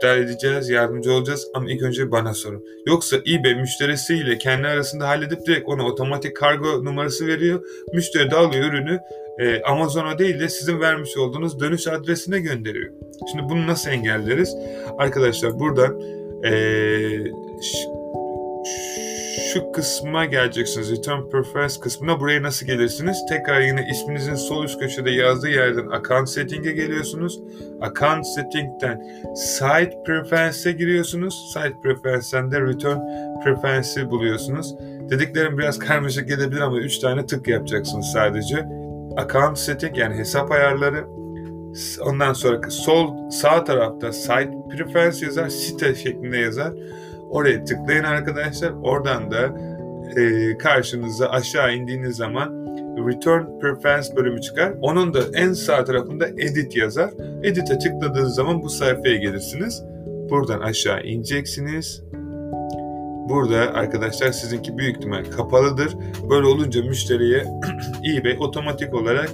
iptal 0.00 0.18
edeceğiz, 0.18 0.68
yardımcı 0.70 1.12
olacağız 1.12 1.48
ama 1.54 1.70
ilk 1.70 1.82
önce 1.82 2.10
bana 2.10 2.34
sorun. 2.34 2.64
Yoksa 2.86 3.16
eBay 3.16 3.54
müşterisiyle 3.54 4.38
kendi 4.38 4.68
arasında 4.68 5.08
halledip 5.08 5.46
direkt 5.46 5.68
ona 5.68 5.86
otomatik 5.86 6.36
kargo 6.36 6.84
numarası 6.84 7.26
veriyor. 7.26 7.64
Müşteri 7.94 8.30
de 8.30 8.36
alıyor 8.36 8.64
ürünü 8.64 8.98
e, 9.38 9.62
Amazon'a 9.62 10.18
değil 10.18 10.40
de 10.40 10.48
sizin 10.48 10.80
vermiş 10.80 11.16
olduğunuz 11.16 11.60
dönüş 11.60 11.86
adresine 11.86 12.40
gönderiyor. 12.40 12.92
Şimdi 13.32 13.48
bunu 13.48 13.66
nasıl 13.66 13.90
engelleriz? 13.90 14.56
Arkadaşlar 14.98 15.58
buradan 15.58 16.00
e, 16.44 16.52
şu 19.54 19.72
kısma 19.72 20.24
geleceksiniz. 20.24 20.92
Return 20.92 21.30
Preference 21.30 21.80
kısmına 21.80 22.20
buraya 22.20 22.42
nasıl 22.42 22.66
gelirsiniz? 22.66 23.18
Tekrar 23.28 23.60
yine 23.60 23.88
isminizin 23.90 24.34
sol 24.34 24.64
üst 24.64 24.80
köşede 24.80 25.10
yazdığı 25.10 25.48
yerden 25.48 25.86
Account 25.86 26.28
Setting'e 26.28 26.72
geliyorsunuz. 26.72 27.40
Account 27.80 28.26
Setting'den 28.26 29.02
Site 29.34 30.02
Preference'e 30.06 30.72
giriyorsunuz. 30.72 31.52
Site 31.54 31.80
Preference'den 31.82 32.50
de 32.50 32.60
Return 32.60 32.98
Preference'i 33.44 34.10
buluyorsunuz. 34.10 34.74
Dediklerim 35.10 35.58
biraz 35.58 35.78
karmaşık 35.88 36.28
gelebilir 36.28 36.60
ama 36.60 36.78
3 36.78 36.98
tane 36.98 37.26
tık 37.26 37.48
yapacaksınız 37.48 38.06
sadece. 38.06 38.66
Account 39.16 39.58
Setting 39.58 39.98
yani 39.98 40.14
hesap 40.14 40.52
ayarları. 40.52 41.06
Ondan 42.00 42.32
sonra 42.32 42.70
sol 42.70 43.30
sağ 43.30 43.64
tarafta 43.64 44.12
Site 44.12 44.50
Preference 44.70 45.26
yazar, 45.26 45.48
site 45.48 45.94
şeklinde 45.94 46.38
yazar. 46.38 46.72
Oraya 47.30 47.64
tıklayın 47.64 48.04
arkadaşlar. 48.04 48.72
Oradan 48.82 49.30
da 49.30 49.54
e, 50.16 50.58
karşınıza 50.58 51.28
aşağı 51.28 51.74
indiğiniz 51.74 52.16
zaman 52.16 52.60
Return 53.08 53.58
Preference 53.60 54.16
bölümü 54.16 54.40
çıkar. 54.40 54.74
Onun 54.80 55.14
da 55.14 55.20
en 55.34 55.52
sağ 55.52 55.84
tarafında 55.84 56.28
Edit 56.28 56.76
yazar. 56.76 57.10
Edit'e 57.42 57.78
tıkladığınız 57.78 58.34
zaman 58.34 58.62
bu 58.62 58.68
sayfaya 58.68 59.16
gelirsiniz. 59.16 59.82
Buradan 60.30 60.60
aşağı 60.60 61.02
ineceksiniz. 61.02 62.02
Burada 63.28 63.56
arkadaşlar 63.74 64.32
sizinki 64.32 64.78
büyük 64.78 64.96
ihtimal 64.96 65.24
kapalıdır. 65.24 65.96
Böyle 66.30 66.46
olunca 66.46 66.82
müşteriye 66.82 67.44
eBay 68.16 68.36
otomatik 68.40 68.94
olarak 68.94 69.30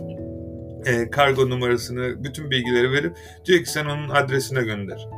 e, 0.87 1.11
kargo 1.11 1.51
numarasını, 1.51 2.25
bütün 2.25 2.51
bilgileri 2.51 2.93
verip 2.93 3.17
diyor 3.45 3.59
ki 3.59 3.71
sen 3.71 3.87
onun 3.87 4.09
adresine 4.09 4.63
gönder. 4.63 5.09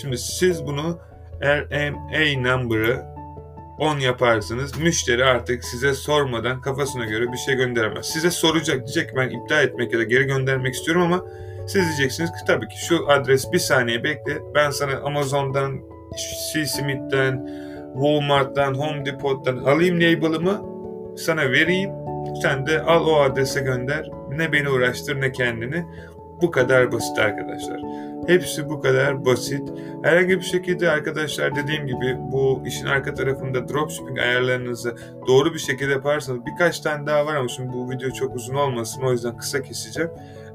Şimdi 0.00 0.18
siz 0.18 0.66
bunu 0.66 0.98
RMA 1.42 2.56
number'ı 2.56 3.12
10 3.78 3.98
yaparsınız. 3.98 4.78
Müşteri 4.78 5.24
artık 5.24 5.64
size 5.64 5.94
sormadan 5.94 6.60
kafasına 6.60 7.04
göre 7.04 7.32
bir 7.32 7.36
şey 7.36 7.54
gönderemez. 7.54 8.06
Size 8.06 8.30
soracak 8.30 8.76
diyecek 8.76 9.16
ben 9.16 9.28
iptal 9.28 9.64
etmek 9.64 9.92
ya 9.92 9.98
da 9.98 10.02
geri 10.02 10.24
göndermek 10.24 10.74
istiyorum 10.74 11.02
ama 11.02 11.24
siz 11.66 11.86
diyeceksiniz 11.86 12.30
ki 12.30 12.38
tabii 12.46 12.68
ki 12.68 12.86
şu 12.86 13.10
adres 13.10 13.52
bir 13.52 13.58
saniye 13.58 14.04
bekle. 14.04 14.38
Ben 14.54 14.70
sana 14.70 14.92
Amazon'dan, 15.04 15.80
C. 16.52 16.66
Smith'ten, 16.66 17.48
Walmart'tan, 17.94 18.74
Home 18.74 19.06
Depot'tan 19.06 19.56
alayım 19.56 19.96
label'ımı 19.96 20.62
sana 21.18 21.50
vereyim. 21.50 21.90
Sen 22.42 22.66
de 22.66 22.82
al 22.82 23.06
o 23.06 23.20
adrese 23.20 23.60
gönder. 23.60 24.10
Ne 24.30 24.52
beni 24.52 24.68
uğraştır 24.68 25.20
ne 25.20 25.32
kendini. 25.32 25.84
Bu 26.42 26.50
kadar 26.50 26.92
basit 26.92 27.18
arkadaşlar. 27.18 27.80
Hepsi 28.26 28.68
bu 28.68 28.80
kadar 28.80 29.24
basit. 29.24 29.68
Herhangi 30.02 30.38
bir 30.38 30.44
şekilde 30.44 30.90
arkadaşlar 30.90 31.56
dediğim 31.56 31.86
gibi 31.86 32.16
bu 32.18 32.62
işin 32.66 32.86
arka 32.86 33.14
tarafında 33.14 33.68
dropshipping 33.68 34.18
ayarlarınızı 34.18 34.96
doğru 35.26 35.54
bir 35.54 35.58
şekilde 35.58 35.92
yaparsanız 35.92 36.46
birkaç 36.46 36.80
tane 36.80 37.06
daha 37.06 37.26
var 37.26 37.34
ama 37.34 37.48
şimdi 37.48 37.72
bu 37.72 37.90
video 37.90 38.10
çok 38.10 38.36
uzun 38.36 38.54
olmasın 38.54 39.02
o 39.02 39.12
yüzden 39.12 39.36
kısa 39.36 39.62
keseceğim. 39.62 40.10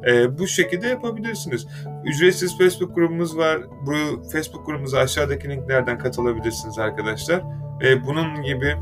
Ee, 0.08 0.38
bu 0.38 0.48
şekilde 0.48 0.88
yapabilirsiniz. 0.88 1.68
Ücretsiz 2.06 2.58
Facebook 2.58 2.96
grubumuz 2.96 3.38
var. 3.38 3.62
Bu 3.86 4.24
Facebook 4.32 4.66
grubumuza 4.66 5.00
aşağıdaki 5.00 5.50
linklerden 5.50 5.98
katılabilirsiniz 5.98 6.80
arkadaşlar. 6.80 7.44
Ve 7.82 8.06
bunun 8.06 8.42
gibi 8.42 8.76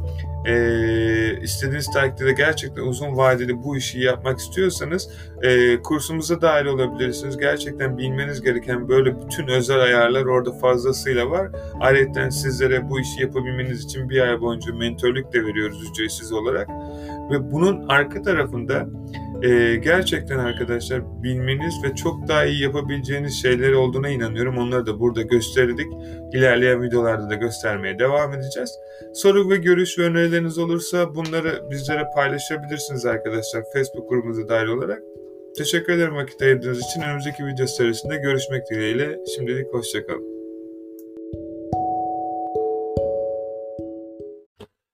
e, 0.46 1.42
istediğiniz 1.42 1.92
takdirde 1.92 2.32
gerçekten 2.32 2.82
uzun 2.82 3.18
vadeli 3.18 3.64
bu 3.64 3.78
işi 3.78 4.00
yapmak 4.00 4.40
istiyorsanız 4.40 5.10
e, 5.42 5.82
kursumuza 5.82 6.42
dahil 6.42 6.66
olabilirsiniz. 6.66 7.38
Gerçekten 7.38 7.98
bilmeniz 7.98 8.42
gereken 8.42 8.90
böyle 8.90 9.22
bütün 9.22 9.48
özel 9.48 9.80
ayarlar 9.82 10.26
orada 10.26 10.52
fazlasıyla 10.52 11.30
var. 11.30 11.52
Ayrıca 11.80 12.32
sizlere 12.32 12.90
bu 12.90 13.00
işi 13.00 13.22
yapabilmeniz 13.22 13.84
için 13.86 14.10
bir 14.10 14.22
ay 14.22 14.42
boyunca 14.42 14.74
mentorluk 14.74 15.34
da 15.34 15.38
veriyoruz 15.38 15.90
ücretsiz 15.90 16.32
olarak. 16.32 16.70
Ve 17.32 17.52
bunun 17.52 17.88
arka 17.88 18.22
tarafında 18.22 18.88
e, 19.44 19.76
gerçekten 19.76 20.40
arkadaşlar 20.40 21.24
bilmeniz 21.24 21.74
ve 21.84 21.96
çok 21.96 22.28
daha 22.28 22.46
iyi 22.46 22.62
yapabileceğiniz 22.62 23.42
şeyler 23.42 23.72
olduğuna 23.72 24.10
inanıyorum. 24.10 24.58
Onları 24.58 24.86
da 24.86 25.00
burada 25.00 25.22
gösterdik. 25.22 25.88
İlerleyen 26.34 26.82
videolarda 26.82 27.30
da 27.30 27.36
göstermeye 27.36 28.00
devam 28.00 28.34
edeceğiz. 28.34 28.72
Soru 29.14 29.50
ve 29.50 29.56
görüş 29.56 30.00
ve 30.00 30.04
önerileriniz 30.04 30.58
olursa 30.58 31.16
bunları 31.16 31.62
bizlere 31.72 32.04
paylaşabilirsiniz 32.16 33.06
arkadaşlar 33.06 33.64
Facebook 33.74 34.10
grubumuza 34.10 34.50
dahil 34.50 34.68
olarak. 34.68 35.02
Teşekkür 35.58 35.94
ederim 35.94 36.16
vakit 36.16 36.42
ayırdığınız 36.42 36.80
için. 36.80 37.02
Önümüzdeki 37.02 37.46
video 37.46 37.68
serisinde 37.68 38.18
görüşmek 38.18 38.70
dileğiyle. 38.72 39.20
Şimdilik 39.36 39.74
hoşçakalın. 39.74 40.35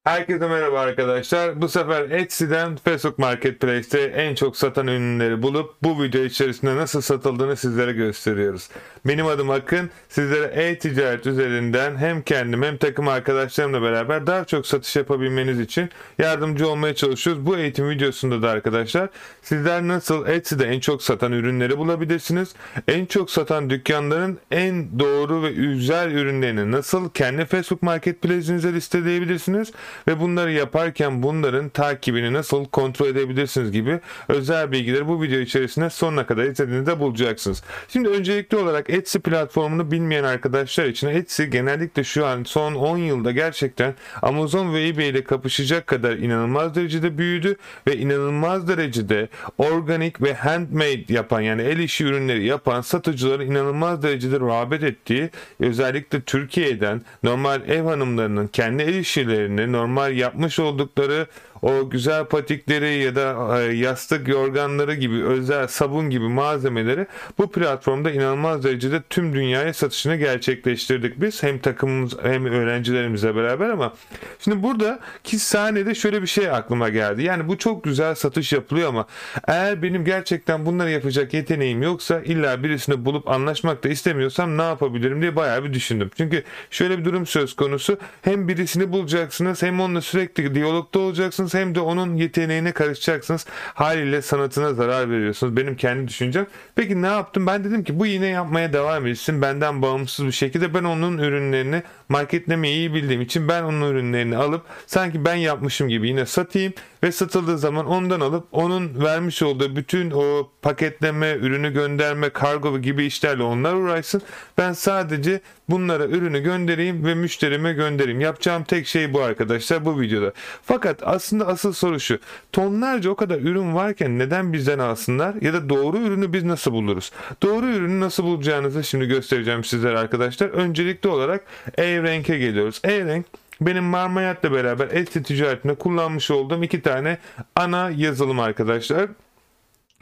Herkese 0.04 0.48
merhaba 0.48 0.80
arkadaşlar. 0.80 1.62
Bu 1.62 1.70
sefer 1.70 2.10
Etsy'den 2.10 2.76
Facebook 2.76 3.20
Marketplace'te 3.20 4.02
en 4.02 4.36
çok 4.36 4.58
satan 4.58 4.88
ürünleri 4.88 5.42
bulup 5.42 5.76
bu 5.84 6.04
video 6.04 6.22
içerisinde 6.22 6.76
nasıl 6.76 7.02
satıldığını 7.02 7.56
sizlere 7.56 7.92
gösteriyoruz. 7.92 8.70
Benim 9.06 9.28
adım 9.28 9.50
Akın. 9.50 9.90
Sizlere 10.10 10.46
e-ticaret 10.46 11.28
üzerinden 11.28 11.98
hem 11.98 12.22
kendim 12.22 12.64
hem 12.64 12.78
takım 12.78 13.08
arkadaşlarımla 13.08 13.82
beraber 13.82 14.28
daha 14.28 14.46
çok 14.46 14.68
satış 14.68 14.96
yapabilmeniz 14.96 15.60
için 15.60 15.90
yardımcı 16.20 16.68
olmaya 16.68 16.96
çalışıyoruz. 16.96 17.46
Bu 17.46 17.58
eğitim 17.58 17.90
videosunda 17.90 18.42
da 18.42 18.50
arkadaşlar 18.50 19.10
sizler 19.42 19.88
nasıl 19.88 20.28
Etsy'de 20.28 20.66
en 20.66 20.80
çok 20.80 21.04
satan 21.04 21.32
ürünleri 21.32 21.78
bulabilirsiniz? 21.78 22.56
En 22.88 23.06
çok 23.06 23.32
satan 23.32 23.70
dükkanların 23.70 24.40
en 24.52 25.00
doğru 25.00 25.44
ve 25.44 25.52
güzel 25.52 26.12
ürünlerini 26.12 26.72
nasıl 26.72 27.10
kendi 27.10 27.46
Facebook 27.46 27.82
Marketplace'inize 27.84 28.74
listeleyebilirsiniz? 28.74 29.72
Ve 30.08 30.20
bunları 30.20 30.52
yaparken 30.52 31.24
bunların 31.24 31.70
takibini 31.70 32.34
nasıl 32.34 32.66
kontrol 32.66 33.08
edebilirsiniz 33.08 33.72
gibi 33.72 34.00
özel 34.28 34.72
bilgileri 34.72 35.08
bu 35.08 35.22
video 35.22 35.40
içerisinde 35.40 35.90
sonuna 35.90 36.26
kadar 36.26 36.44
izlediğinizde 36.44 37.00
bulacaksınız. 37.00 37.64
Şimdi 37.88 38.10
öncelikli 38.10 38.58
olarak 38.58 38.90
Etsy 38.90 39.18
platformunu 39.18 39.92
bilmeyen 39.92 40.24
arkadaşlar 40.24 40.86
için 40.86 41.08
Etsy 41.08 41.44
genellikle 41.44 42.04
şu 42.04 42.26
an 42.26 42.44
son 42.44 42.76
10 42.76 42.98
yılda 42.98 43.32
gerçekten 43.32 43.94
Amazon 44.22 44.74
ve 44.74 44.88
eBay 44.88 45.10
ile 45.10 45.24
kapışacak 45.24 45.88
kadar 45.88 46.14
inanılmaz 46.14 46.76
derecede 46.76 47.18
büyüdü 47.18 47.56
ve 47.88 47.98
inanılmaz 47.98 48.68
derecede 48.68 49.28
organik 49.58 50.22
ve 50.22 50.34
handmade 50.34 51.14
yapan 51.14 51.42
yani 51.42 51.62
el 51.62 51.80
işi 51.80 52.06
ürünleri 52.06 52.46
yapan 52.46 52.82
satıcıların 52.82 53.46
inanılmaz 53.46 54.04
derecede 54.04 54.40
rağbet 54.40 54.84
ettiği 54.84 55.30
özellikle 55.60 56.22
Türkiye'den 56.22 57.02
normal 57.24 57.62
ev 57.70 57.84
hanımlarının 57.84 58.48
kendi 58.48 58.84
el 58.84 58.96
işlerini 58.96 59.72
normal 59.82 60.18
yapmış 60.18 60.60
oldukları 60.60 61.28
o 61.62 61.90
güzel 61.90 62.26
patikleri 62.26 63.04
ya 63.04 63.16
da 63.16 63.60
e, 63.62 63.76
yastık 63.76 64.28
yorganları 64.28 64.96
gibi 64.96 65.24
özel 65.24 65.68
sabun 65.68 66.10
gibi 66.10 66.28
malzemeleri 66.28 67.08
bu 67.38 67.52
platformda 67.52 68.12
inanılmaz 68.12 68.64
derecede 68.64 69.02
tüm 69.10 69.34
dünyaya 69.34 69.74
satışını 69.74 70.16
gerçekleştirdik 70.16 71.22
biz. 71.22 71.44
Hem 71.44 71.60
takımımız 71.60 72.18
hem 72.24 72.46
öğrencilerimizle 72.46 73.36
beraber 73.36 73.70
ama 73.70 73.94
şimdi 74.40 74.64
burada 74.64 75.00
ki 75.24 75.40
sahnede 75.40 75.96
şöyle 75.96 76.22
bir 76.22 76.28
şey 76.28 76.50
aklıma 76.50 76.90
geldi. 76.90 77.24
Yani 77.24 77.48
bu 77.48 77.58
çok 77.58 77.84
güzel 77.84 78.16
satış 78.16 78.54
yapılıyor 78.54 78.90
ama 78.90 79.06
eğer 79.48 79.82
benim 79.82 80.06
gerçekten 80.06 80.66
bunları 80.66 80.92
yapacak 80.92 81.34
yeteneğim 81.34 81.84
yoksa 81.84 82.22
illa 82.22 82.64
birisini 82.64 83.06
bulup 83.06 83.28
anlaşmak 83.28 83.84
da 83.84 83.90
istemiyorsam 83.90 84.58
ne 84.58 84.62
yapabilirim 84.62 85.22
diye 85.22 85.36
bayağı 85.36 85.64
bir 85.64 85.74
düşündüm. 85.74 86.12
Çünkü 86.18 86.44
şöyle 86.70 87.00
bir 87.00 87.06
durum 87.06 87.26
söz 87.26 87.56
konusu. 87.56 87.98
Hem 88.22 88.48
birisini 88.48 88.92
bulacaksınız 88.92 89.64
hem 89.64 89.80
onunla 89.80 90.02
sürekli 90.02 90.56
diyalogda 90.56 91.00
olacaksınız 91.00 91.51
yapacaksınız 91.52 91.54
hem 91.54 91.76
de 91.76 91.80
onun 91.80 92.16
yeteneğine 92.16 92.72
karışacaksınız. 92.72 93.46
Haliyle 93.74 94.22
sanatına 94.22 94.74
zarar 94.74 95.10
veriyorsunuz. 95.10 95.58
Benim 95.58 95.76
kendi 95.76 96.08
düşüncem. 96.08 96.48
Peki 96.76 97.02
ne 97.02 97.08
yaptım? 97.08 97.48
Ben 97.48 97.64
dedim 97.64 97.84
ki 97.84 98.00
bu 98.00 98.06
yine 98.06 98.28
yapmaya 98.28 98.74
devam 98.74 99.08
etsin. 99.08 99.42
Benden 99.42 99.82
bağımsız 99.82 100.26
bir 100.26 100.32
şekilde 100.32 100.74
ben 100.74 100.84
onun 100.84 101.18
ürünlerini 101.18 101.84
marketlemeyi 102.10 102.76
iyi 102.76 102.94
bildiğim 102.94 103.22
için 103.22 103.48
ben 103.48 103.64
onun 103.64 103.92
ürünlerini 103.92 104.38
alıp 104.38 104.66
sanki 104.88 105.26
ben 105.26 105.36
yapmışım 105.36 105.90
gibi 105.90 106.08
yine 106.08 106.26
satayım 106.26 106.74
ve 107.04 107.12
satıldığı 107.12 107.58
zaman 107.58 107.86
ondan 107.86 108.20
alıp 108.20 108.48
onun 108.52 109.04
vermiş 109.04 109.42
olduğu 109.42 109.76
bütün 109.76 110.12
o 110.12 110.50
paketleme, 110.62 111.38
ürünü 111.42 111.74
gönderme, 111.74 112.30
kargo 112.30 112.80
gibi 112.80 113.06
işlerle 113.06 113.44
onlar 113.44 113.74
uğraşsın. 113.74 114.22
Ben 114.58 114.74
sadece 114.74 115.42
bunlara 115.70 116.06
ürünü 116.06 116.40
göndereyim 116.40 117.06
ve 117.06 117.16
müşterime 117.16 117.74
göndereyim. 117.74 118.22
Yapacağım 118.22 118.64
tek 118.64 118.88
şey 118.88 119.14
bu 119.14 119.22
arkadaşlar 119.22 119.86
bu 119.86 120.02
videoda. 120.02 120.34
Fakat 120.64 121.00
aslında 121.04 121.41
asıl 121.46 121.74
soru 121.74 122.00
şu. 122.00 122.20
Tonlarca 122.52 123.10
o 123.10 123.16
kadar 123.16 123.40
ürün 123.40 123.76
varken 123.76 124.20
neden 124.20 124.54
bizden 124.54 124.80
alsınlar 124.80 125.36
ya 125.42 125.54
da 125.54 125.70
doğru 125.70 125.98
ürünü 125.98 126.34
biz 126.34 126.44
nasıl 126.44 126.72
buluruz? 126.72 127.12
Doğru 127.44 127.66
ürünü 127.66 128.00
nasıl 128.00 128.24
bulacağınızı 128.24 128.84
şimdi 128.84 129.06
göstereceğim 129.06 129.64
sizlere 129.64 130.00
arkadaşlar. 130.00 130.50
Öncelikli 130.50 131.08
olarak 131.08 131.44
E-Rank'e 131.78 132.38
geliyoruz. 132.38 132.82
E-Rank 132.84 133.26
benim 133.62 133.84
Marmayat'la 133.84 134.52
beraber 134.52 134.88
Etsy 134.88 135.20
ticaretinde 135.20 135.76
kullanmış 135.76 136.32
olduğum 136.32 136.64
iki 136.64 136.82
tane 136.82 137.18
ana 137.56 137.90
yazılım 137.90 138.40
arkadaşlar. 138.40 139.10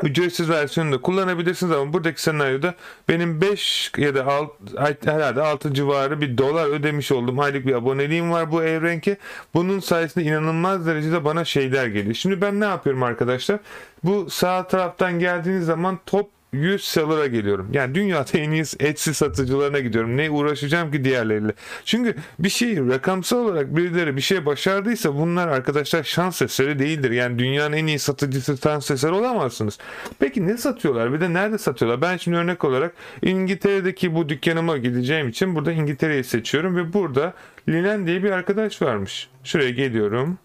Ücretsiz 0.03 0.49
versiyonunu 0.49 0.95
da 0.95 1.01
kullanabilirsiniz 1.01 1.71
ama 1.71 1.93
buradaki 1.93 2.21
senaryoda 2.21 2.75
benim 3.09 3.41
5 3.41 3.91
ya 3.97 4.15
da 4.15 4.25
6, 4.25 5.11
herhalde 5.11 5.41
6 5.41 5.73
civarı 5.73 6.21
bir 6.21 6.37
dolar 6.37 6.69
ödemiş 6.69 7.11
olduğum 7.11 7.41
aylık 7.41 7.65
bir 7.65 7.73
aboneliğim 7.73 8.31
var 8.31 8.51
bu 8.51 8.63
Evrenk'e. 8.63 9.17
Bunun 9.53 9.79
sayesinde 9.79 10.25
inanılmaz 10.25 10.87
derecede 10.87 11.25
bana 11.25 11.45
şeyler 11.45 11.87
geliyor. 11.87 12.15
Şimdi 12.15 12.41
ben 12.41 12.59
ne 12.59 12.65
yapıyorum 12.65 13.03
arkadaşlar? 13.03 13.59
Bu 14.03 14.29
sağ 14.29 14.67
taraftan 14.67 15.19
geldiğiniz 15.19 15.65
zaman 15.65 15.99
top 16.05 16.38
100 16.53 16.83
seller'a 16.83 17.27
geliyorum. 17.27 17.67
Yani 17.73 17.95
dünyada 17.95 18.29
en 18.37 18.51
iyi 18.51 18.63
Etsy 18.79 19.11
satıcılarına 19.11 19.79
gidiyorum. 19.79 20.17
Ne 20.17 20.29
uğraşacağım 20.29 20.91
ki 20.91 21.03
diğerleriyle. 21.03 21.53
Çünkü 21.85 22.15
bir 22.39 22.49
şey 22.49 22.77
rakamsal 22.77 23.37
olarak 23.37 23.75
birileri 23.75 24.15
bir 24.15 24.21
şey 24.21 24.45
başardıysa 24.45 25.15
bunlar 25.15 25.47
arkadaşlar 25.47 26.03
şans 26.03 26.41
eseri 26.41 26.79
değildir. 26.79 27.11
Yani 27.11 27.39
dünyanın 27.39 27.73
en 27.73 27.87
iyi 27.87 27.99
satıcısı 27.99 28.57
şans 28.63 28.91
eseri 28.91 29.11
olamazsınız. 29.11 29.77
Peki 30.19 30.47
ne 30.47 30.57
satıyorlar? 30.57 31.13
Bir 31.13 31.21
de 31.21 31.33
nerede 31.33 31.57
satıyorlar? 31.57 32.01
Ben 32.01 32.17
şimdi 32.17 32.37
örnek 32.37 32.63
olarak 32.63 32.93
İngiltere'deki 33.21 34.15
bu 34.15 34.29
dükkanıma 34.29 34.77
gideceğim 34.77 35.29
için 35.29 35.55
burada 35.55 35.71
İngiltere'yi 35.71 36.23
seçiyorum 36.23 36.75
ve 36.75 36.93
burada 36.93 37.33
Linen 37.69 38.07
diye 38.07 38.23
bir 38.23 38.31
arkadaş 38.31 38.81
varmış. 38.81 39.29
Şuraya 39.43 39.69
geliyorum. 39.69 40.37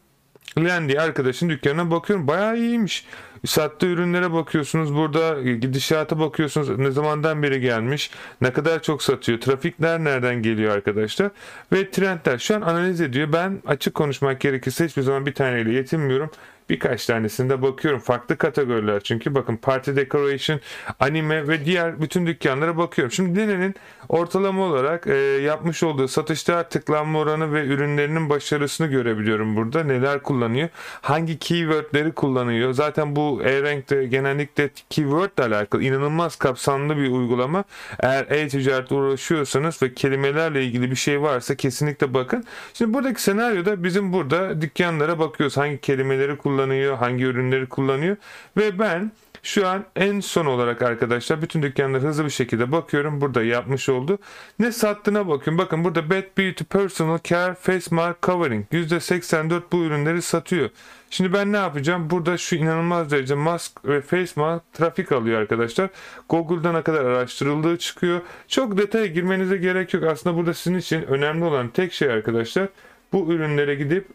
Linen 0.59 0.89
diye 0.89 1.01
arkadaşın 1.01 1.49
dükkanına 1.49 1.91
bakıyorum. 1.91 2.27
Bayağı 2.27 2.59
iyiymiş. 2.59 3.05
Sattığı 3.47 3.87
ürünlere 3.87 4.33
bakıyorsunuz 4.33 4.95
burada 4.95 5.43
gidişata 5.43 6.19
bakıyorsunuz. 6.19 6.79
Ne 6.79 6.91
zamandan 6.91 7.43
beri 7.43 7.61
gelmiş 7.61 8.11
ne 8.41 8.53
kadar 8.53 8.83
çok 8.83 9.03
satıyor 9.03 9.41
trafikler 9.41 10.05
nereden 10.05 10.43
geliyor 10.43 10.73
arkadaşlar 10.73 11.31
ve 11.73 11.91
trendler. 11.91 12.39
Şu 12.39 12.57
an 12.57 12.61
analiz 12.61 13.01
ediyor. 13.01 13.33
Ben 13.33 13.63
açık 13.67 13.95
konuşmak 13.95 14.41
gerekirse 14.41 14.85
hiçbir 14.85 15.03
zaman 15.03 15.27
bir 15.27 15.35
taneyle 15.35 15.73
yetinmiyorum 15.73 16.31
birkaç 16.71 17.07
tanesinde 17.07 17.63
bakıyorum. 17.63 18.01
Farklı 18.01 18.37
kategoriler 18.37 19.01
çünkü 19.01 19.35
bakın 19.35 19.57
party 19.57 19.91
decoration, 19.97 20.61
anime 21.01 21.49
ve 21.49 21.65
diğer 21.65 22.01
bütün 22.01 22.27
dükkanlara 22.27 22.77
bakıyorum. 22.77 23.13
Şimdi 23.13 23.41
Line'nin 23.41 23.75
ortalama 24.09 24.65
olarak 24.65 25.07
e, 25.07 25.15
yapmış 25.43 25.83
olduğu 25.83 26.09
satışta 26.09 26.69
tıklanma 26.69 27.19
oranı 27.19 27.53
ve 27.53 27.67
ürünlerinin 27.67 28.31
başarısını 28.31 28.87
görebiliyorum 28.87 29.57
burada. 29.57 29.85
Neler 29.85 30.23
kullanıyor? 30.23 30.69
Hangi 31.01 31.39
keywordleri 31.39 32.13
kullanıyor? 32.13 32.73
Zaten 32.73 33.17
bu 33.17 33.43
e-renkte 33.45 34.05
genellikle 34.05 34.71
keyword 34.91 35.39
alakalı 35.39 35.83
inanılmaz 35.83 36.37
kapsamlı 36.37 36.97
bir 36.97 37.11
uygulama. 37.11 37.65
Eğer 38.01 38.27
e-ticaretle 38.31 38.97
uğraşıyorsanız 38.97 39.83
ve 39.83 39.95
kelimelerle 39.95 40.65
ilgili 40.65 40.91
bir 40.91 40.97
şey 40.97 41.23
varsa 41.23 41.55
kesinlikle 41.55 42.15
bakın. 42.15 42.45
Şimdi 42.75 42.95
buradaki 42.95 43.23
senaryoda 43.23 43.85
bizim 43.85 44.13
burada 44.13 44.61
dükkanlara 44.61 45.19
bakıyoruz. 45.19 45.57
Hangi 45.57 45.81
kelimeleri 45.81 46.37
kullanıyor? 46.37 46.54
Kullanıyor, 46.55 46.97
hangi 46.97 47.25
ürünleri 47.25 47.67
kullanıyor 47.67 48.17
ve 48.57 48.79
ben 48.79 49.13
şu 49.43 49.69
an 49.69 49.85
en 49.97 50.21
son 50.21 50.47
olarak 50.47 50.83
arkadaşlar 50.83 51.43
bütün 51.43 51.63
dükkanları 51.63 52.03
hızlı 52.03 52.25
bir 52.25 52.31
şekilde 52.31 52.73
bakıyorum. 52.73 53.21
Burada 53.21 53.43
yapmış 53.43 53.89
oldu. 53.89 54.19
Ne 54.59 54.73
sattığına 54.73 55.29
bakın. 55.29 55.59
Bakın 55.59 55.85
burada 55.85 56.11
Bad 56.11 56.39
Beauty 56.39 56.65
Personal 56.65 57.19
Care 57.25 57.55
Face 57.55 57.95
Mask 57.95 58.23
Covering 58.23 58.67
%84 58.73 59.63
bu 59.73 59.85
ürünleri 59.85 60.23
satıyor. 60.23 60.71
Şimdi 61.11 61.33
ben 61.33 61.53
ne 61.53 61.57
yapacağım? 61.57 62.11
Burada 62.11 62.37
şu 62.37 62.57
inanılmaz 62.57 63.11
derece 63.11 63.35
mask 63.35 63.85
ve 63.85 64.01
face 64.01 64.33
mask 64.37 64.63
trafik 64.73 65.13
alıyor 65.13 65.41
arkadaşlar. 65.41 65.91
Google'da 66.29 66.73
ne 66.73 66.83
kadar 66.83 67.05
araştırıldığı 67.05 67.79
çıkıyor. 67.79 68.21
Çok 68.49 68.79
detaya 68.79 69.07
girmenize 69.07 69.57
gerek 69.57 69.95
yok. 69.95 70.05
Aslında 70.05 70.37
burada 70.37 70.55
sizin 70.55 70.79
için 70.79 71.03
önemli 71.03 71.45
olan 71.45 71.69
tek 71.69 71.93
şey 71.93 72.11
arkadaşlar 72.11 72.69
bu 73.13 73.33
ürünlere 73.33 73.75
gidip 73.75 74.07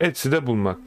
Etsy'de 0.00 0.46
bulmak 0.46 0.78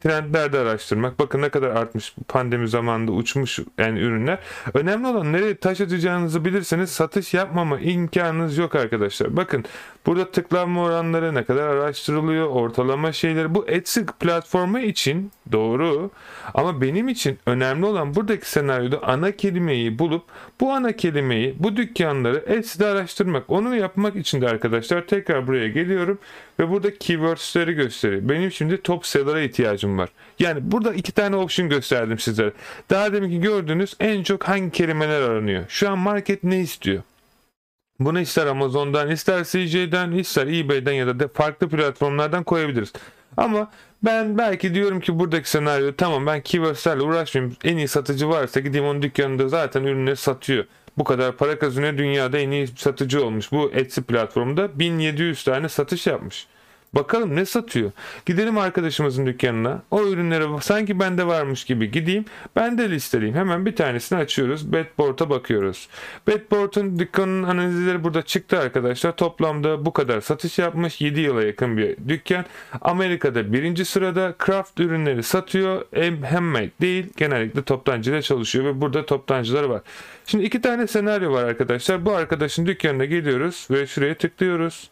trendlerde 0.00 0.58
araştırmak. 0.58 1.18
Bakın 1.18 1.42
ne 1.42 1.48
kadar 1.48 1.70
artmış 1.70 2.14
pandemi 2.28 2.68
zamanında 2.68 3.12
uçmuş 3.12 3.58
yani 3.78 4.00
ürünler. 4.00 4.38
Önemli 4.74 5.06
olan 5.06 5.32
nereye 5.32 5.56
taş 5.56 5.80
atacağınızı 5.80 6.44
bilirseniz 6.44 6.90
satış 6.90 7.34
yapmama 7.34 7.80
imkanınız 7.80 8.58
yok 8.58 8.74
arkadaşlar. 8.74 9.36
Bakın 9.36 9.64
burada 10.06 10.30
tıklanma 10.30 10.82
oranları 10.82 11.34
ne 11.34 11.44
kadar 11.44 11.68
araştırılıyor, 11.68 12.46
ortalama 12.46 13.12
şeyleri. 13.12 13.54
Bu 13.54 13.68
Etsy 13.68 14.00
platformu 14.20 14.78
için 14.78 15.32
doğru 15.52 16.10
ama 16.54 16.80
benim 16.80 17.08
için 17.08 17.38
önemli 17.46 17.86
olan 17.86 18.14
buradaki 18.14 18.50
senaryoda 18.50 19.02
ana 19.02 19.32
kelimeyi 19.32 19.98
bulup 19.98 20.22
bu 20.60 20.72
ana 20.72 20.92
kelimeyi 20.92 21.56
bu 21.58 21.76
dükkanları 21.76 22.44
Etsy'de 22.46 22.86
araştırmak. 22.86 23.50
Onu 23.50 23.76
yapmak 23.76 24.16
için 24.16 24.40
de 24.40 24.48
arkadaşlar 24.48 25.06
tekrar 25.06 25.46
buraya 25.46 25.68
geliyorum 25.68 26.18
ve 26.58 26.70
burada 26.70 26.98
keywords'leri 26.98 27.72
gösteriyor. 27.72 28.28
Benim 28.28 28.52
şimdi 28.52 28.82
top 28.82 29.06
seller'a 29.06 29.40
ihtiyacım 29.40 29.98
var. 29.98 30.08
Yani 30.38 30.60
burada 30.62 30.94
iki 30.94 31.12
tane 31.12 31.36
option 31.36 31.68
gösterdim 31.68 32.18
sizlere. 32.18 32.52
Daha 32.90 33.12
deminki 33.12 33.40
gördüğünüz 33.40 33.96
en 34.00 34.22
çok 34.22 34.44
hangi 34.44 34.70
kelimeler 34.70 35.20
aranıyor. 35.20 35.64
Şu 35.68 35.90
an 35.90 35.98
market 35.98 36.44
ne 36.44 36.60
istiyor? 36.60 37.02
Bunu 38.00 38.20
ister 38.20 38.46
Amazon'dan, 38.46 39.10
ister 39.10 39.44
CJ'den, 39.44 40.12
ister 40.12 40.46
eBay'den 40.46 40.92
ya 40.92 41.18
da 41.20 41.28
farklı 41.28 41.68
platformlardan 41.68 42.44
koyabiliriz. 42.44 42.92
Ama 43.36 43.70
ben 44.02 44.38
belki 44.38 44.74
diyorum 44.74 45.00
ki 45.00 45.18
buradaki 45.18 45.50
senaryo 45.50 45.92
tamam 45.96 46.26
ben 46.26 46.40
keywordslerle 46.40 47.02
uğraşmayayım. 47.02 47.56
En 47.64 47.76
iyi 47.76 47.88
satıcı 47.88 48.28
varsa 48.28 48.60
gideyim 48.60 48.86
onun 48.86 49.02
dükkanında 49.02 49.48
zaten 49.48 49.84
ürünleri 49.84 50.16
satıyor. 50.16 50.64
Bu 50.98 51.04
kadar 51.04 51.36
para 51.36 51.58
kazanıyor 51.58 51.98
dünyada 51.98 52.38
en 52.38 52.50
iyi 52.50 52.66
satıcı 52.66 53.24
olmuş. 53.26 53.52
Bu 53.52 53.70
Etsy 53.74 54.00
platformunda 54.00 54.78
1700 54.78 55.44
tane 55.44 55.68
satış 55.68 56.06
yapmış. 56.06 56.46
Bakalım 56.94 57.36
ne 57.36 57.46
satıyor? 57.46 57.90
Gidelim 58.26 58.58
arkadaşımızın 58.58 59.26
dükkanına. 59.26 59.82
O 59.90 60.06
ürünlere 60.06 60.44
sanki 60.60 61.00
bende 61.00 61.26
varmış 61.26 61.64
gibi 61.64 61.90
gideyim. 61.90 62.24
Ben 62.56 62.78
de 62.78 62.90
listeleyeyim. 62.90 63.38
Hemen 63.38 63.66
bir 63.66 63.76
tanesini 63.76 64.18
açıyoruz. 64.18 64.72
Bedboard'a 64.72 65.30
bakıyoruz. 65.30 65.88
Bedboard'un 66.26 66.98
dükkanının 66.98 67.42
analizleri 67.42 68.04
burada 68.04 68.22
çıktı 68.22 68.58
arkadaşlar. 68.58 69.16
Toplamda 69.16 69.84
bu 69.84 69.92
kadar 69.92 70.20
satış 70.20 70.58
yapmış. 70.58 71.00
7 71.00 71.20
yıla 71.20 71.42
yakın 71.42 71.76
bir 71.76 71.96
dükkan. 72.08 72.44
Amerika'da 72.80 73.52
birinci 73.52 73.84
sırada 73.84 74.34
craft 74.46 74.80
ürünleri 74.80 75.22
satıyor. 75.22 75.84
Handmade 76.30 76.70
değil. 76.80 77.06
Genellikle 77.16 77.62
toptancıyla 77.62 78.22
çalışıyor 78.22 78.64
ve 78.64 78.80
burada 78.80 79.06
toptancıları 79.06 79.70
var. 79.70 79.82
Şimdi 80.26 80.44
iki 80.44 80.60
tane 80.60 80.86
senaryo 80.86 81.32
var 81.32 81.44
arkadaşlar. 81.44 82.04
Bu 82.04 82.12
arkadaşın 82.12 82.66
dükkanına 82.66 83.04
geliyoruz 83.04 83.68
ve 83.70 83.86
şuraya 83.86 84.14
tıklıyoruz. 84.14 84.90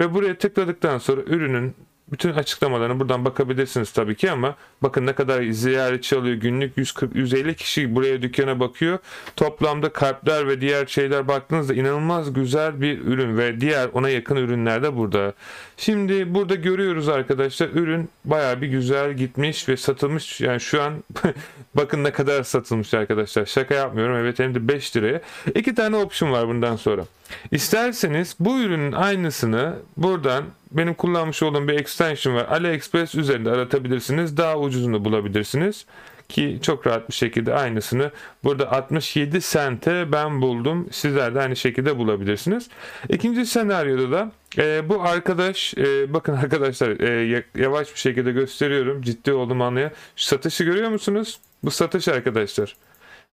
Ve 0.00 0.14
buraya 0.14 0.38
tıkladıktan 0.38 0.98
sonra 0.98 1.20
ürünün 1.22 1.74
bütün 2.12 2.32
açıklamalarını 2.32 3.00
buradan 3.00 3.24
bakabilirsiniz 3.24 3.92
tabii 3.92 4.16
ki 4.16 4.30
ama 4.30 4.54
bakın 4.82 5.06
ne 5.06 5.12
kadar 5.12 5.42
ziyaretçi 5.42 6.16
alıyor 6.16 6.36
günlük 6.36 6.76
140-150 6.76 7.54
kişi 7.54 7.94
buraya 7.94 8.22
dükkana 8.22 8.60
bakıyor. 8.60 8.98
Toplamda 9.36 9.88
kalpler 9.88 10.48
ve 10.48 10.60
diğer 10.60 10.86
şeyler 10.86 11.28
baktığınızda 11.28 11.74
inanılmaz 11.74 12.32
güzel 12.32 12.80
bir 12.80 13.00
ürün 13.00 13.38
ve 13.38 13.60
diğer 13.60 13.88
ona 13.92 14.08
yakın 14.08 14.36
ürünler 14.36 14.82
de 14.82 14.96
burada. 14.96 15.32
Şimdi 15.76 16.34
burada 16.34 16.54
görüyoruz 16.54 17.08
arkadaşlar 17.08 17.68
ürün 17.68 18.08
baya 18.24 18.60
bir 18.62 18.68
güzel 18.68 19.12
gitmiş 19.12 19.68
ve 19.68 19.76
satılmış. 19.76 20.40
Yani 20.40 20.60
şu 20.60 20.82
an 20.82 20.94
bakın 21.74 22.04
ne 22.04 22.10
kadar 22.10 22.42
satılmış 22.42 22.94
arkadaşlar. 22.94 23.46
Şaka 23.46 23.74
yapmıyorum. 23.74 24.16
Evet 24.16 24.38
hem 24.38 24.54
de 24.54 24.68
5 24.68 24.96
liraya. 24.96 25.20
İki 25.54 25.74
tane 25.74 25.96
option 25.96 26.32
var 26.32 26.48
bundan 26.48 26.76
sonra. 26.76 27.04
İsterseniz 27.50 28.36
bu 28.40 28.60
ürünün 28.60 28.92
aynısını 28.92 29.76
buradan 29.96 30.44
benim 30.70 30.94
kullanmış 30.94 31.42
olduğum 31.42 31.68
bir 31.68 31.74
extension 31.74 32.34
var. 32.34 32.46
AliExpress 32.50 33.14
üzerinde 33.14 33.50
aratabilirsiniz. 33.50 34.36
Daha 34.36 34.58
ucuzunu 34.58 35.04
bulabilirsiniz. 35.04 35.86
Ki 36.28 36.58
çok 36.62 36.86
rahat 36.86 37.08
bir 37.08 37.14
şekilde 37.14 37.54
aynısını 37.54 38.10
burada 38.44 38.72
67 38.72 39.40
sente 39.40 40.12
ben 40.12 40.42
buldum. 40.42 40.88
Sizler 40.90 41.34
de 41.34 41.40
aynı 41.40 41.56
şekilde 41.56 41.98
bulabilirsiniz. 41.98 42.68
İkinci 43.08 43.46
senaryoda 43.46 44.10
da 44.12 44.32
e, 44.58 44.88
bu 44.88 45.02
arkadaş 45.02 45.74
e, 45.78 46.14
bakın 46.14 46.32
arkadaşlar 46.42 47.00
e, 47.00 47.44
yavaş 47.56 47.94
bir 47.94 47.98
şekilde 47.98 48.32
gösteriyorum. 48.32 49.02
Ciddi 49.02 49.32
olduğumu 49.32 49.64
anlaya. 49.64 49.92
Şu 50.16 50.24
satışı 50.24 50.64
görüyor 50.64 50.90
musunuz? 50.90 51.40
Bu 51.64 51.70
satış 51.70 52.08
arkadaşlar. 52.08 52.76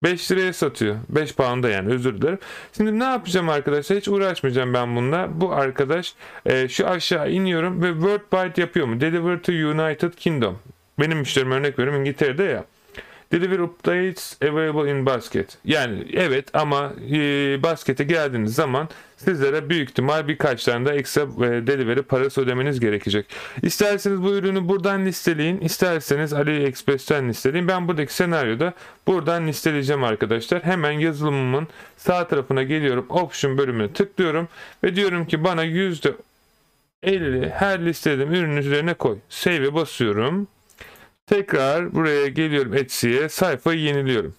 5 0.02 0.30
liraya 0.30 0.52
satıyor. 0.52 0.96
5 1.08 1.34
pound'a 1.34 1.68
yani 1.68 1.92
özür 1.92 2.20
dilerim. 2.20 2.38
Şimdi 2.76 2.98
ne 2.98 3.04
yapacağım 3.04 3.48
arkadaşlar? 3.48 3.98
Hiç 3.98 4.08
uğraşmayacağım 4.08 4.74
ben 4.74 4.96
bununla. 4.96 5.40
Bu 5.40 5.52
arkadaş 5.52 6.14
e, 6.46 6.68
şu 6.68 6.88
aşağı 6.88 7.30
iniyorum 7.30 7.82
ve 7.82 7.92
word 7.92 8.20
byte 8.32 8.60
yapıyor 8.60 8.86
mu? 8.86 9.00
Deliver 9.00 9.42
to 9.42 9.52
United 9.52 10.12
Kingdom. 10.12 10.58
Benim 10.98 11.18
müşterim 11.18 11.50
örnek 11.50 11.78
veriyorum 11.78 12.00
İngiltere'de 12.00 12.42
ya. 12.42 12.64
Deliver 13.32 13.58
updates 13.58 14.36
available 14.42 14.90
in 14.90 15.06
basket. 15.06 15.58
Yani 15.64 16.06
evet 16.12 16.48
ama 16.52 16.92
e, 17.12 17.18
baskete 17.62 18.04
geldiğiniz 18.04 18.54
zaman 18.54 18.88
sizlere 19.16 19.68
büyük 19.68 19.90
ihtimal 19.90 20.28
birkaç 20.28 20.64
tane 20.64 20.88
de 20.88 20.90
ekstra 20.90 21.22
e, 21.22 21.66
delivery 21.66 22.02
parası 22.02 22.40
ödemeniz 22.40 22.80
gerekecek. 22.80 23.26
İsterseniz 23.62 24.22
bu 24.22 24.30
ürünü 24.30 24.68
buradan 24.68 25.06
listeleyin. 25.06 25.60
isterseniz 25.60 26.32
AliExpress'ten 26.32 27.28
listeleyin. 27.28 27.68
Ben 27.68 27.88
buradaki 27.88 28.14
senaryoda 28.14 28.72
buradan 29.06 29.46
listeleyeceğim 29.46 30.04
arkadaşlar. 30.04 30.64
Hemen 30.64 30.92
yazılımımın 30.92 31.68
sağ 31.96 32.28
tarafına 32.28 32.62
geliyorum. 32.62 33.06
Option 33.08 33.58
bölümüne 33.58 33.92
tıklıyorum 33.92 34.48
ve 34.84 34.96
diyorum 34.96 35.26
ki 35.26 35.44
bana 35.44 35.64
%50 35.64 37.50
her 37.50 37.86
listeledim 37.86 38.32
ürünün 38.34 38.56
üzerine 38.56 38.94
koy. 38.94 39.18
Save'e 39.28 39.74
basıyorum. 39.74 40.48
Tekrar 41.30 41.94
buraya 41.94 42.26
geliyorum 42.26 42.74
Etsy'ye 42.74 43.28
sayfayı 43.28 43.80
yeniliyorum. 43.80 44.34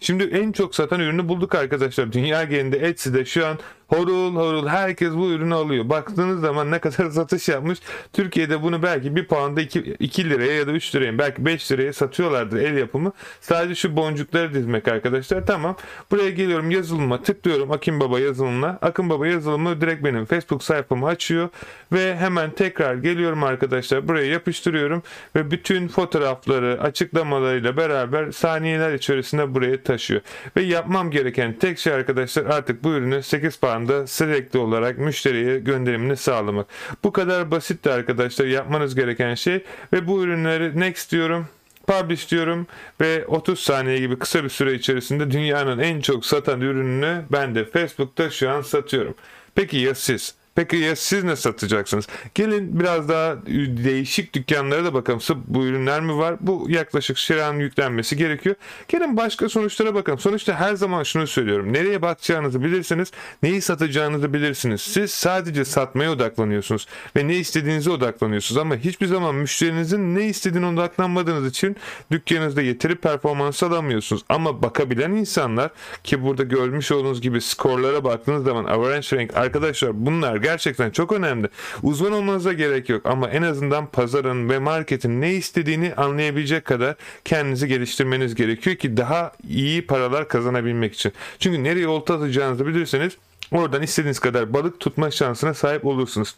Şimdi 0.00 0.24
en 0.24 0.52
çok 0.52 0.74
satan 0.74 1.00
ürünü 1.00 1.28
bulduk 1.28 1.54
arkadaşlar. 1.54 2.12
Dünya 2.12 2.44
genelinde 2.44 2.78
Etsy'de 2.78 3.24
şu 3.24 3.46
an 3.46 3.58
Horul 3.88 4.36
horul 4.36 4.66
herkes 4.66 5.12
bu 5.12 5.30
ürünü 5.30 5.54
alıyor. 5.54 5.88
Baktığınız 5.88 6.40
zaman 6.40 6.70
ne 6.70 6.78
kadar 6.78 7.10
satış 7.10 7.48
yapmış. 7.48 7.78
Türkiye'de 8.12 8.62
bunu 8.62 8.82
belki 8.82 9.16
bir 9.16 9.26
puanda 9.26 9.60
2, 9.60 9.80
2 9.80 10.30
liraya 10.30 10.52
ya 10.54 10.66
da 10.66 10.72
3 10.72 10.94
liraya 10.94 11.18
belki 11.18 11.46
5 11.46 11.72
liraya 11.72 11.92
satıyorlardır 11.92 12.56
el 12.56 12.76
yapımı. 12.76 13.12
Sadece 13.40 13.74
şu 13.74 13.96
boncukları 13.96 14.54
dizmek 14.54 14.88
arkadaşlar. 14.88 15.46
Tamam. 15.46 15.76
Buraya 16.10 16.30
geliyorum 16.30 16.70
yazılıma 16.70 17.22
tıklıyorum 17.22 17.72
Akın 17.72 18.00
Baba 18.00 18.20
yazılımına. 18.20 18.78
Akın 18.82 19.10
Baba 19.10 19.26
yazılımı 19.26 19.80
direkt 19.80 20.04
benim 20.04 20.24
Facebook 20.24 20.62
sayfamı 20.64 21.06
açıyor. 21.06 21.48
Ve 21.92 22.16
hemen 22.16 22.50
tekrar 22.50 22.94
geliyorum 22.94 23.44
arkadaşlar. 23.44 24.08
Buraya 24.08 24.26
yapıştırıyorum. 24.26 25.02
Ve 25.36 25.50
bütün 25.50 25.88
fotoğrafları 25.88 26.82
açıklamalarıyla 26.82 27.76
beraber 27.76 28.30
saniyeler 28.32 28.94
içerisinde 28.94 29.54
buraya 29.54 29.82
taşıyor. 29.82 30.20
Ve 30.56 30.62
yapmam 30.62 31.10
gereken 31.10 31.52
tek 31.52 31.78
şey 31.78 31.92
arkadaşlar 31.92 32.46
artık 32.46 32.84
bu 32.84 32.90
ürünü 32.90 33.22
8 33.22 33.56
pound 33.56 33.75
anda 33.76 34.06
sürekli 34.06 34.58
olarak 34.58 34.98
müşteriye 34.98 35.58
gönderimini 35.58 36.16
sağlamak. 36.16 36.66
Bu 37.04 37.12
kadar 37.12 37.50
basitti 37.50 37.90
arkadaşlar 37.90 38.46
yapmanız 38.46 38.94
gereken 38.94 39.34
şey 39.34 39.64
ve 39.92 40.06
bu 40.06 40.22
ürünleri 40.22 40.80
next 40.80 41.12
diyorum 41.12 41.46
publish 41.86 42.30
diyorum 42.30 42.66
ve 43.00 43.26
30 43.26 43.60
saniye 43.60 43.98
gibi 43.98 44.18
kısa 44.18 44.44
bir 44.44 44.48
süre 44.48 44.74
içerisinde 44.74 45.30
dünyanın 45.30 45.78
en 45.78 46.00
çok 46.00 46.26
satan 46.26 46.60
ürününü 46.60 47.24
ben 47.32 47.54
de 47.54 47.64
Facebook'ta 47.64 48.30
şu 48.30 48.50
an 48.50 48.62
satıyorum. 48.62 49.14
Peki 49.54 49.76
ya 49.76 49.94
siz? 49.94 50.34
Peki 50.56 50.76
ya 50.76 50.96
siz 50.96 51.24
ne 51.24 51.36
satacaksınız? 51.36 52.06
Gelin 52.34 52.80
biraz 52.80 53.08
daha 53.08 53.36
değişik 53.84 54.34
dükkanlara 54.34 54.84
da 54.84 54.94
bakalım. 54.94 55.20
Sırf 55.20 55.38
bu 55.46 55.64
ürünler 55.64 56.00
mi 56.00 56.16
var? 56.16 56.36
Bu 56.40 56.66
yaklaşık 56.68 57.18
şiran 57.18 57.54
yüklenmesi 57.54 58.16
gerekiyor. 58.16 58.56
Gelin 58.88 59.16
başka 59.16 59.48
sonuçlara 59.48 59.94
bakalım. 59.94 60.18
Sonuçta 60.18 60.54
her 60.54 60.74
zaman 60.74 61.02
şunu 61.02 61.26
söylüyorum. 61.26 61.72
Nereye 61.72 62.02
bakacağınızı 62.02 62.64
bilirsiniz. 62.64 63.12
Neyi 63.42 63.60
satacağınızı 63.60 64.32
bilirsiniz. 64.32 64.80
Siz 64.80 65.10
sadece 65.10 65.64
satmaya 65.64 66.12
odaklanıyorsunuz. 66.12 66.86
Ve 67.16 67.28
ne 67.28 67.36
istediğinize 67.36 67.90
odaklanıyorsunuz. 67.90 68.58
Ama 68.58 68.76
hiçbir 68.76 69.06
zaman 69.06 69.34
müşterinizin 69.34 70.14
ne 70.14 70.24
istediğine 70.24 70.66
odaklanmadığınız 70.66 71.46
için 71.50 71.76
dükkanınızda 72.10 72.62
yeteri 72.62 72.96
performans 72.96 73.62
alamıyorsunuz. 73.62 74.22
Ama 74.28 74.62
bakabilen 74.62 75.10
insanlar 75.10 75.70
ki 76.04 76.22
burada 76.22 76.42
görmüş 76.42 76.92
olduğunuz 76.92 77.20
gibi 77.20 77.40
skorlara 77.40 78.04
baktığınız 78.04 78.44
zaman 78.44 78.64
average 78.64 79.16
rank 79.16 79.36
arkadaşlar 79.36 80.06
bunlar 80.06 80.45
gerçekten 80.46 80.90
çok 80.90 81.12
önemli. 81.12 81.48
Uzman 81.82 82.12
olmanıza 82.12 82.52
gerek 82.52 82.88
yok 82.88 83.06
ama 83.06 83.28
en 83.30 83.42
azından 83.42 83.86
pazarın 83.86 84.48
ve 84.50 84.58
marketin 84.58 85.20
ne 85.20 85.34
istediğini 85.34 85.94
anlayabilecek 85.94 86.64
kadar 86.64 86.94
kendinizi 87.24 87.68
geliştirmeniz 87.68 88.34
gerekiyor 88.34 88.76
ki 88.76 88.96
daha 88.96 89.32
iyi 89.48 89.86
paralar 89.86 90.28
kazanabilmek 90.28 90.94
için. 90.94 91.12
Çünkü 91.38 91.64
nereye 91.64 91.88
olta 91.88 92.14
atacağınızı 92.14 92.66
bilirseniz 92.66 93.16
oradan 93.52 93.82
istediğiniz 93.82 94.18
kadar 94.18 94.52
balık 94.52 94.80
tutma 94.80 95.10
şansına 95.10 95.54
sahip 95.54 95.84
olursunuz. 95.84 96.34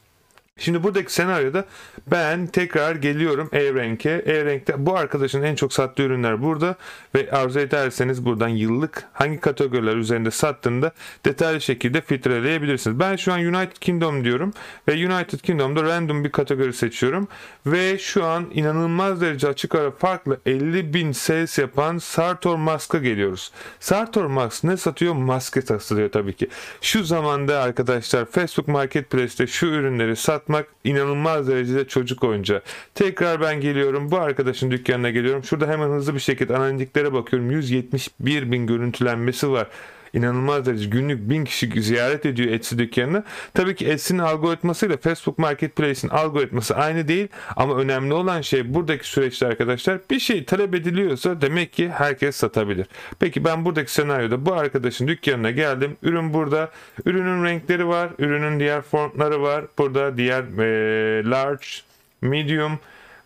Şimdi 0.58 0.82
buradaki 0.82 1.12
senaryoda 1.12 1.64
ben 2.06 2.46
tekrar 2.46 2.96
geliyorum 2.96 3.48
E-Rank'e. 3.52 4.22
E-Rank'te 4.26 4.86
bu 4.86 4.96
arkadaşın 4.96 5.42
en 5.42 5.54
çok 5.54 5.72
sattığı 5.72 6.02
ürünler 6.02 6.42
burada 6.42 6.76
ve 7.14 7.30
arzu 7.30 7.60
ederseniz 7.60 8.24
buradan 8.24 8.48
yıllık 8.48 9.04
hangi 9.12 9.40
kategoriler 9.40 9.96
üzerinde 9.96 10.30
sattığında 10.30 10.92
detaylı 11.24 11.60
şekilde 11.60 12.00
filtreleyebilirsiniz. 12.00 12.98
Ben 12.98 13.16
şu 13.16 13.32
an 13.32 13.40
United 13.40 13.76
Kingdom 13.76 14.24
diyorum 14.24 14.52
ve 14.88 14.92
United 14.92 15.40
Kingdom'da 15.40 15.82
random 15.82 16.24
bir 16.24 16.30
kategori 16.30 16.72
seçiyorum 16.72 17.28
ve 17.66 17.98
şu 17.98 18.24
an 18.24 18.46
inanılmaz 18.54 19.20
derece 19.20 19.48
açık 19.48 19.74
ara 19.74 19.90
farklı 19.90 20.40
50 20.46 20.94
bin 20.94 21.12
sales 21.12 21.58
yapan 21.58 21.98
Sartor 21.98 22.56
Mask'a 22.56 22.98
geliyoruz. 22.98 23.52
Sartor 23.80 24.26
Mask 24.26 24.64
ne 24.64 24.76
satıyor? 24.76 25.14
Maske 25.14 25.62
satıyor 25.62 26.12
tabii 26.12 26.32
ki. 26.32 26.48
Şu 26.80 27.04
zamanda 27.04 27.60
arkadaşlar 27.60 28.24
Facebook 28.24 28.68
Marketplace'te 28.68 29.46
şu 29.46 29.66
ürünleri 29.66 30.16
sat 30.16 30.47
satmak 30.48 30.66
inanılmaz 30.84 31.48
derecede 31.48 31.88
çocuk 31.88 32.24
oyuncağı. 32.24 32.62
Tekrar 32.94 33.40
ben 33.40 33.60
geliyorum. 33.60 34.10
Bu 34.10 34.18
arkadaşın 34.18 34.70
dükkanına 34.70 35.10
geliyorum. 35.10 35.44
Şurada 35.44 35.66
hemen 35.66 35.88
hızlı 35.88 36.14
bir 36.14 36.20
şekilde 36.20 36.56
analitiklere 36.56 37.12
bakıyorum. 37.12 37.50
171 37.50 38.52
bin 38.52 38.66
görüntülenmesi 38.66 39.50
var 39.50 39.68
inanılmaz 40.12 40.66
derece 40.66 40.88
günlük 40.88 41.30
bin 41.30 41.44
kişi 41.44 41.82
ziyaret 41.82 42.26
ediyor 42.26 42.52
Etsy 42.52 42.78
dükkanını. 42.78 43.24
Tabii 43.54 43.74
ki 43.74 43.86
Etsy'nin 43.88 44.18
algoritmasıyla 44.18 44.96
Facebook 44.96 45.38
Marketplace'in 45.38 46.10
algoritması 46.10 46.76
aynı 46.76 47.08
değil 47.08 47.28
ama 47.56 47.76
önemli 47.76 48.14
olan 48.14 48.40
şey 48.40 48.74
buradaki 48.74 49.08
süreçte 49.08 49.46
arkadaşlar 49.46 49.98
bir 50.10 50.20
şey 50.20 50.44
talep 50.44 50.74
ediliyorsa 50.74 51.40
demek 51.40 51.72
ki 51.72 51.88
herkes 51.88 52.36
satabilir. 52.36 52.86
Peki 53.20 53.44
ben 53.44 53.64
buradaki 53.64 53.92
senaryoda 53.92 54.46
bu 54.46 54.52
arkadaşın 54.54 55.08
dükkanına 55.08 55.50
geldim. 55.50 55.96
Ürün 56.02 56.34
burada. 56.34 56.70
Ürünün 57.04 57.44
renkleri 57.44 57.88
var. 57.88 58.10
Ürünün 58.18 58.60
diğer 58.60 58.82
fontları 58.82 59.42
var. 59.42 59.64
Burada 59.78 60.16
diğer 60.16 60.42
e, 60.42 61.30
large 61.30 61.66
medium, 62.20 62.78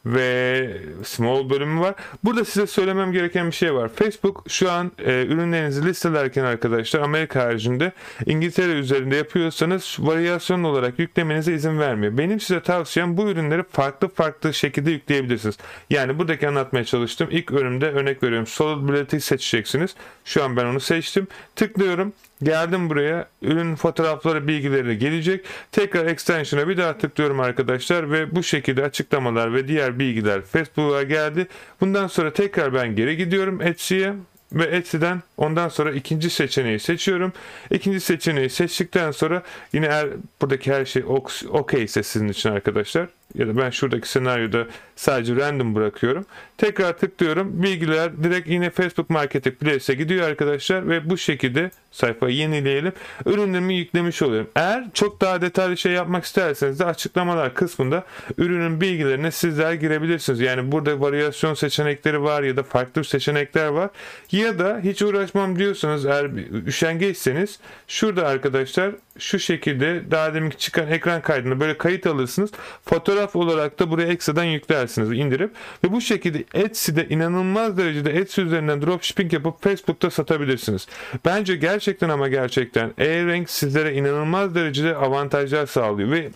ve 0.07 0.69
small 1.05 1.51
bölümü 1.51 1.81
var. 1.81 1.95
Burada 2.25 2.45
size 2.45 2.67
söylemem 2.67 3.13
gereken 3.13 3.47
bir 3.47 3.53
şey 3.53 3.75
var. 3.75 3.89
Facebook 3.89 4.45
şu 4.49 4.71
an 4.71 4.93
e, 4.99 5.27
ürünlerinizi 5.27 5.85
listelerken 5.85 6.45
arkadaşlar 6.45 7.01
Amerika 7.01 7.45
haricinde 7.45 7.93
İngiltere 8.27 8.73
üzerinde 8.73 9.17
yapıyorsanız 9.17 9.97
varyasyon 9.99 10.63
olarak 10.63 10.99
yüklemenize 10.99 11.55
izin 11.55 11.79
vermiyor. 11.79 12.19
Benim 12.19 12.41
size 12.41 12.61
tavsiyem 12.61 13.17
bu 13.17 13.29
ürünleri 13.29 13.63
farklı 13.63 14.09
farklı 14.09 14.55
şekilde 14.55 14.91
yükleyebilirsiniz. 14.91 15.59
Yani 15.91 16.19
buradaki 16.19 16.49
anlatmaya 16.49 16.85
çalıştım. 16.85 17.29
İlk 17.31 17.53
bölümde 17.53 17.91
örnek 17.91 18.23
veriyorum. 18.23 18.47
Solid 18.47 19.21
seçeceksiniz. 19.21 19.95
Şu 20.25 20.45
an 20.45 20.57
ben 20.57 20.65
onu 20.65 20.81
seçtim. 20.81 21.27
Tıklıyorum. 21.57 22.13
Geldim 22.43 22.91
buraya. 22.91 23.27
Ürün 23.43 23.75
fotoğrafları 23.75 24.49
bilgileri 24.49 24.99
gelecek. 24.99 25.45
Tekrar 25.73 26.07
extension'a 26.07 26.69
bir 26.69 26.77
daha 26.77 26.99
tıklıyorum 26.99 27.41
arkadaşlar 27.41 28.11
ve 28.11 28.37
bu 28.37 28.43
şekilde 28.43 28.85
açıklamalar 28.85 29.55
ve 29.55 29.69
diğer 29.69 29.99
bilgiler 29.99 30.43
Facebook'a 30.43 31.03
geldi. 31.03 31.47
Bundan 31.81 32.07
sonra 32.07 32.33
tekrar 32.33 32.75
ben 32.75 32.97
geri 32.97 33.17
gidiyorum 33.17 33.63
Etsy'ye 33.63 34.15
ve 34.53 34.65
Etsy'den 34.65 35.23
ondan 35.37 35.69
sonra 35.69 35.93
ikinci 35.93 36.31
seçeneği 36.31 36.81
seçiyorum. 36.81 37.33
İkinci 37.71 38.01
seçeneği 38.01 38.51
seçtikten 38.51 39.11
sonra 39.11 39.43
yine 39.73 39.87
eğer 39.87 40.09
buradaki 40.43 40.73
her 40.73 40.85
şey 40.85 41.05
okey 41.49 41.83
ise 41.85 42.03
sizin 42.03 42.29
için 42.29 42.51
arkadaşlar 42.51 43.09
ya 43.35 43.49
da 43.49 43.57
ben 43.57 43.71
şuradaki 43.71 44.09
senaryoda 44.09 44.67
sadece 44.97 45.37
random 45.37 45.75
bırakıyorum. 45.75 46.25
Tekrar 46.59 46.99
tıklıyorum. 46.99 47.63
Bilgiler 47.63 48.23
direkt 48.23 48.49
yine 48.49 48.71
Facebook 48.71 49.11
Marketplace'e 49.11 49.97
gidiyor 49.97 50.29
arkadaşlar 50.29 50.89
ve 50.89 51.11
bu 51.11 51.17
şekilde 51.17 51.71
sayfayı 51.91 52.37
yenileyelim. 52.37 52.93
Ürünlerimi 53.27 53.75
yüklemiş 53.75 54.23
oluyorum. 54.23 54.51
Eğer 54.57 54.85
çok 54.95 55.21
daha 55.21 55.41
detaylı 55.41 55.77
şey 55.77 55.93
yapmak 55.93 56.25
isterseniz 56.25 56.81
de 56.81 56.85
açıklamalar 56.85 57.55
kısmında 57.55 58.05
ürünün 58.39 58.81
bilgilerine 58.81 59.31
sizler 59.31 59.73
girebilirsiniz. 59.73 60.41
Yani 60.41 60.73
burada 60.73 61.01
varyasyon 61.01 61.55
seçenekleri 61.55 62.23
var 62.23 62.43
ya 62.43 62.57
da 62.57 62.63
farklı 62.63 63.05
seçenekler 63.05 63.67
var. 63.67 63.91
Ya 64.33 64.59
da 64.59 64.81
hiç 64.85 65.03
uğraşmam 65.03 65.59
diyorsanız 65.59 66.07
eğer 66.07 66.31
üşengeçseniz 66.67 67.59
şurada 67.89 68.27
arkadaşlar 68.27 68.93
şu 69.19 69.39
şekilde 69.39 70.11
daha 70.11 70.35
demin 70.35 70.51
çıkan 70.51 70.89
ekran 70.89 71.23
kaydını 71.23 71.61
böyle 71.61 71.79
kayıt 71.79 72.07
alırsınız. 72.07 72.51
Fotoğraf 72.85 73.37
olarak 73.37 73.79
da 73.79 73.91
buraya 73.91 74.09
ekstradan 74.09 74.45
yüklersiniz 74.45 75.13
indirip 75.13 75.51
ve 75.85 75.93
bu 75.93 76.01
şekilde 76.01 76.45
Etsy'de 76.55 77.09
inanılmaz 77.09 77.79
derecede 77.79 78.13
Etsy 78.13 78.41
üzerinden 78.41 78.83
dropshipping 78.83 79.33
yapıp 79.33 79.63
Facebook'ta 79.63 80.11
satabilirsiniz. 80.11 80.87
Bence 81.25 81.57
gerçekten 81.57 82.09
ama 82.09 82.29
gerçekten 82.29 82.93
e-renk 82.99 83.51
sizlere 83.51 83.95
inanılmaz 83.95 84.55
derecede 84.55 84.97
avantajlar 84.97 85.67
sağlıyor 85.67 86.11
ve 86.11 86.31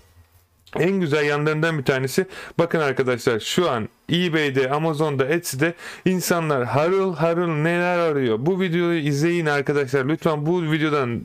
en 0.81 1.01
güzel 1.01 1.25
yanlarından 1.25 1.79
bir 1.79 1.85
tanesi 1.85 2.27
bakın 2.59 2.81
arkadaşlar 2.81 3.41
şu 3.41 3.71
an 3.71 3.89
eBay'de, 4.13 4.71
Amazon'da, 4.71 5.25
Etsy'de 5.25 5.75
insanlar 6.05 6.65
harıl 6.65 7.15
harıl 7.15 7.49
neler 7.49 7.99
arıyor. 7.99 8.37
Bu 8.41 8.61
videoyu 8.61 9.01
izleyin 9.01 9.47
arkadaşlar. 9.47 10.09
Lütfen 10.09 10.47
bu 10.47 10.63
videodan 10.63 11.25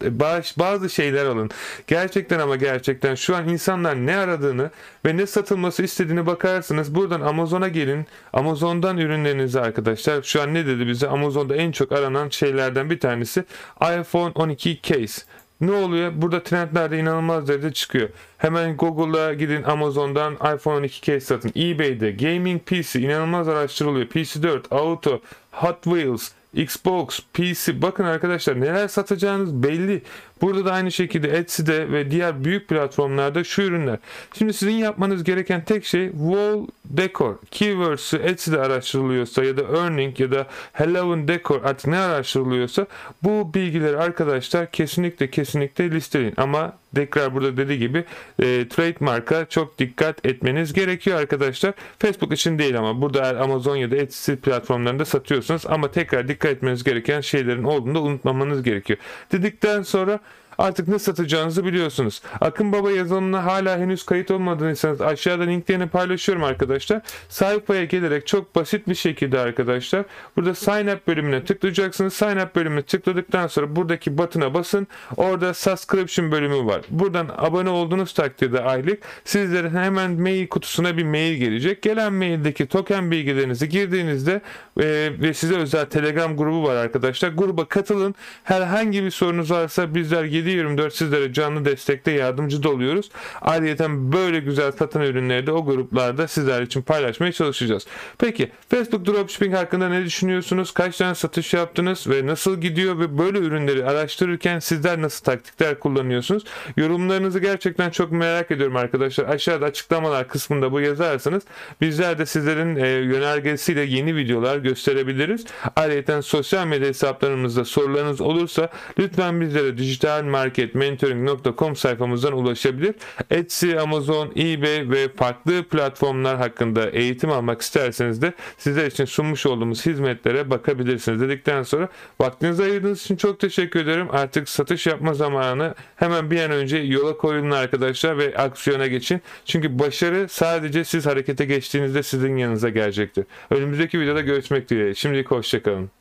bazı 0.58 0.90
şeyler 0.90 1.26
alın. 1.26 1.50
Gerçekten 1.88 2.40
ama 2.40 2.56
gerçekten 2.56 3.16
şu 3.16 3.36
an 3.36 3.50
insanlar 3.50 3.96
ne 3.96 4.18
aradığını 4.18 4.70
ve 5.06 5.18
ne 5.18 5.28
satılması 5.28 5.84
istediğini 5.84 6.26
bakarsınız. 6.26 6.96
Buradan 6.96 7.22
Amazon'a 7.22 7.68
gelin. 7.68 8.06
Amazon'dan 8.34 8.98
ürünlerinizi 8.98 9.60
arkadaşlar. 9.60 10.24
Şu 10.24 10.42
an 10.42 10.54
ne 10.54 10.66
dedi 10.66 10.88
bize? 10.88 11.08
Amazon'da 11.08 11.56
en 11.56 11.72
çok 11.72 11.92
aranan 11.92 12.30
şeylerden 12.30 12.90
bir 12.90 13.00
tanesi 13.00 13.44
iPhone 13.82 14.32
12 14.36 14.80
case. 14.84 15.22
Ne 15.62 15.72
oluyor? 15.72 16.12
Burada 16.16 16.44
trendlerde 16.44 17.00
inanılmaz 17.00 17.48
derecede 17.48 17.74
çıkıyor. 17.74 18.10
Hemen 18.38 18.78
Google'a 18.78 19.34
gidin 19.34 19.64
Amazon'dan 19.64 20.34
iPhone 20.34 20.76
12 20.76 21.02
case 21.02 21.20
satın. 21.20 21.52
eBay'de 21.56 22.12
gaming 22.12 22.62
PC 22.66 23.00
inanılmaz 23.00 23.48
araştırılıyor. 23.48 24.06
PC4, 24.06 24.62
Auto, 24.72 25.22
Hot 25.52 25.84
Wheels, 25.84 26.32
Xbox, 26.54 27.20
PC 27.34 27.82
bakın 27.82 28.04
arkadaşlar 28.04 28.62
neler 28.62 28.88
satacağınız 28.88 29.64
belli. 29.64 30.02
Burada 30.42 30.66
da 30.66 30.72
aynı 30.74 30.92
şekilde 30.92 31.28
Etsy'de 31.30 31.92
ve 31.92 32.12
diğer 32.12 32.44
büyük 32.44 32.68
platformlarda 32.68 33.44
şu 33.44 33.62
ürünler. 33.62 34.00
Şimdi 34.38 34.54
sizin 34.54 34.72
yapmanız 34.72 35.24
gereken 35.24 35.66
tek 35.66 35.86
şey 35.86 36.12
wall 36.12 36.68
decor. 36.86 37.36
Keywords'ü 37.52 38.18
Etsy'de 38.18 38.60
araştırılıyorsa 38.60 39.44
ya 39.44 39.58
da 39.58 39.62
earning 39.62 40.20
ya 40.20 40.32
da 40.32 40.48
Hello 40.74 41.28
decor 41.28 41.64
artık 41.64 41.88
ne 41.88 41.98
araştırılıyorsa 41.98 42.88
bu 43.24 43.54
bilgileri 43.54 43.98
arkadaşlar 43.98 44.72
kesinlikle 44.72 45.30
kesinlikle 45.30 45.92
listeleyin. 45.92 46.34
Ama 46.38 46.74
tekrar 46.96 47.34
burada 47.34 47.58
dediği 47.58 47.80
gibi 47.80 48.06
e, 48.40 48.68
trademark'a 48.68 49.46
çok 49.46 49.80
dikkat 49.80 50.26
etmeniz 50.26 50.74
gerekiyor 50.74 51.20
arkadaşlar. 51.20 51.74
Facebook 52.00 52.34
için 52.34 52.60
değil 52.60 52.78
ama 52.78 53.02
burada 53.02 53.24
eğer 53.24 53.36
Amazon 53.36 53.76
ya 53.76 53.92
da 53.92 53.96
Etsy 53.96 54.34
platformlarında 54.34 55.06
satıyorsunuz 55.06 55.64
ama 55.66 55.92
tekrar 55.92 56.28
dikkat 56.28 56.52
etmeniz 56.52 56.84
gereken 56.84 57.22
şeylerin 57.22 57.64
olduğunu 57.64 57.96
da 57.96 58.02
unutmamanız 58.02 58.64
gerekiyor. 58.64 59.00
Dedikten 59.32 59.82
sonra 59.82 60.20
Artık 60.62 60.88
ne 60.88 61.00
satacağınızı 61.00 61.66
biliyorsunuz. 61.66 62.22
Akın 62.42 62.72
Baba 62.72 62.92
yazılımına 62.92 63.46
hala 63.46 63.78
henüz 63.78 64.06
kayıt 64.06 64.32
olmadıysanız 64.32 65.02
aşağıda 65.02 65.44
linklerini 65.44 65.88
paylaşıyorum 65.88 66.44
arkadaşlar. 66.44 67.02
Sayfaya 67.30 67.86
gelerek 67.86 68.28
çok 68.28 68.56
basit 68.56 68.88
bir 68.88 68.96
şekilde 68.96 69.40
arkadaşlar 69.40 70.06
burada 70.36 70.56
sign 70.56 70.88
up 70.88 71.08
bölümüne 71.08 71.46
tıklayacaksınız. 71.46 72.14
Sign 72.14 72.38
up 72.38 72.56
bölümüne 72.56 72.82
tıkladıktan 72.82 73.48
sonra 73.48 73.76
buradaki 73.76 74.18
butona 74.18 74.54
basın. 74.54 74.88
Orada 75.18 75.54
subscription 75.54 76.32
bölümü 76.32 76.66
var. 76.66 76.82
Buradan 76.90 77.30
abone 77.38 77.70
olduğunuz 77.70 78.14
takdirde 78.14 78.62
aylık 78.62 79.00
sizlere 79.26 79.70
hemen 79.70 80.12
mail 80.12 80.48
kutusuna 80.48 80.98
bir 80.98 81.04
mail 81.04 81.38
gelecek. 81.38 81.82
Gelen 81.82 82.14
maildeki 82.14 82.68
token 82.68 83.12
bilgilerinizi 83.12 83.70
girdiğinizde 83.70 84.42
e, 84.80 85.10
ve 85.22 85.34
size 85.34 85.56
özel 85.56 85.86
telegram 85.86 86.38
grubu 86.38 86.64
var 86.64 86.76
arkadaşlar. 86.76 87.30
Gruba 87.30 87.66
katılın. 87.66 88.16
Herhangi 88.44 89.04
bir 89.04 89.12
sorunuz 89.12 89.52
varsa 89.52 89.96
bizler 89.96 90.26
7-24 90.52 90.92
sizlere 90.92 91.34
canlı 91.34 91.66
destekte 91.66 92.12
yardımcı 92.12 92.64
da 92.64 92.70
oluyoruz. 92.70 93.10
Ayrıca 93.42 93.86
böyle 93.90 94.40
güzel 94.40 94.72
satın 94.72 95.02
ürünleri 95.02 95.48
de 95.48 95.52
o 95.52 95.66
gruplarda 95.66 96.28
sizler 96.28 96.62
için 96.62 96.82
paylaşmaya 96.82 97.32
çalışacağız. 97.32 97.86
Peki 98.18 98.52
Facebook 98.70 99.06
Dropshipping 99.06 99.56
hakkında 99.56 99.90
ne 99.90 100.06
düşünüyorsunuz? 100.06 100.72
Kaç 100.72 100.98
tane 100.98 101.16
satış 101.16 101.54
yaptınız 101.54 102.10
ve 102.10 102.28
nasıl 102.28 102.62
gidiyor 102.62 103.00
ve 103.00 103.18
böyle 103.18 103.40
ürünleri 103.40 103.86
araştırırken 103.86 104.60
sizler 104.60 105.02
nasıl 105.02 105.26
taktikler 105.26 105.80
kullanıyorsunuz? 105.80 106.44
Yorumlarınızı 106.78 107.40
gerçekten 107.40 107.90
çok 107.90 108.12
merak 108.12 108.52
ediyorum 108.52 108.76
arkadaşlar. 108.76 109.26
Aşağıda 109.26 109.66
açıklamalar 109.66 110.28
kısmında 110.28 110.72
bu 110.72 110.80
yazarsanız 110.80 111.44
bizler 111.82 112.18
de 112.18 112.26
sizlerin 112.26 112.76
e, 112.76 112.88
yönergesiyle 112.88 113.82
yeni 113.82 114.16
videolar 114.16 114.58
gösterebiliriz. 114.58 115.46
Ayrıca 115.76 116.22
sosyal 116.22 116.68
medya 116.68 116.88
hesaplarımızda 116.88 117.66
sorularınız 117.66 118.22
olursa 118.22 118.70
lütfen 119.00 119.42
bizlere 119.42 119.78
dijital 119.78 120.24
marketmentoring.com 120.32 121.76
sayfamızdan 121.76 122.34
ulaşabilir. 122.34 122.96
Etsy, 123.30 123.80
Amazon, 123.80 124.32
eBay 124.38 124.90
ve 124.90 125.10
farklı 125.10 125.64
platformlar 125.64 126.38
hakkında 126.38 126.90
eğitim 126.90 127.32
almak 127.32 127.62
isterseniz 127.62 128.22
de 128.22 128.34
sizler 128.58 128.86
için 128.86 129.06
sunmuş 129.06 129.46
olduğumuz 129.46 129.86
hizmetlere 129.86 130.50
bakabilirsiniz 130.50 131.22
dedikten 131.22 131.64
sonra 131.64 131.90
vaktinizi 132.22 132.64
ayırdığınız 132.64 133.02
için 133.02 133.16
çok 133.16 133.40
teşekkür 133.40 133.80
ederim. 133.80 134.08
Artık 134.12 134.50
satış 134.50 134.88
yapma 134.88 135.14
zamanı 135.14 135.76
hemen 135.96 136.32
bir 136.32 136.44
an 136.44 136.52
önce 136.52 136.78
yola 136.78 137.18
koyulun 137.18 137.52
arkadaşlar 137.52 138.18
ve 138.18 138.38
aksiyona 138.38 138.88
geçin. 138.88 139.22
Çünkü 139.46 139.80
başarı 139.80 140.30
sadece 140.30 140.84
siz 140.84 141.06
harekete 141.06 141.46
geçtiğinizde 141.46 142.04
sizin 142.04 142.38
yanınıza 142.38 142.70
gelecektir. 142.70 143.26
Önümüzdeki 143.50 144.00
videoda 144.00 144.22
görüşmek 144.22 144.70
dileğiyle. 144.70 144.96
Şimdilik 144.96 145.32
hoşçakalın. 145.32 146.01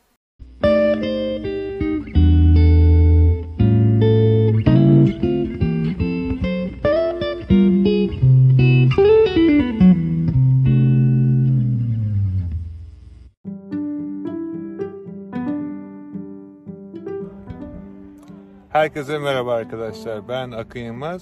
Herkese 18.71 19.17
merhaba 19.17 19.53
arkadaşlar. 19.53 20.27
Ben 20.27 20.51
Akın 20.51 20.79
Yılmaz. 20.79 21.21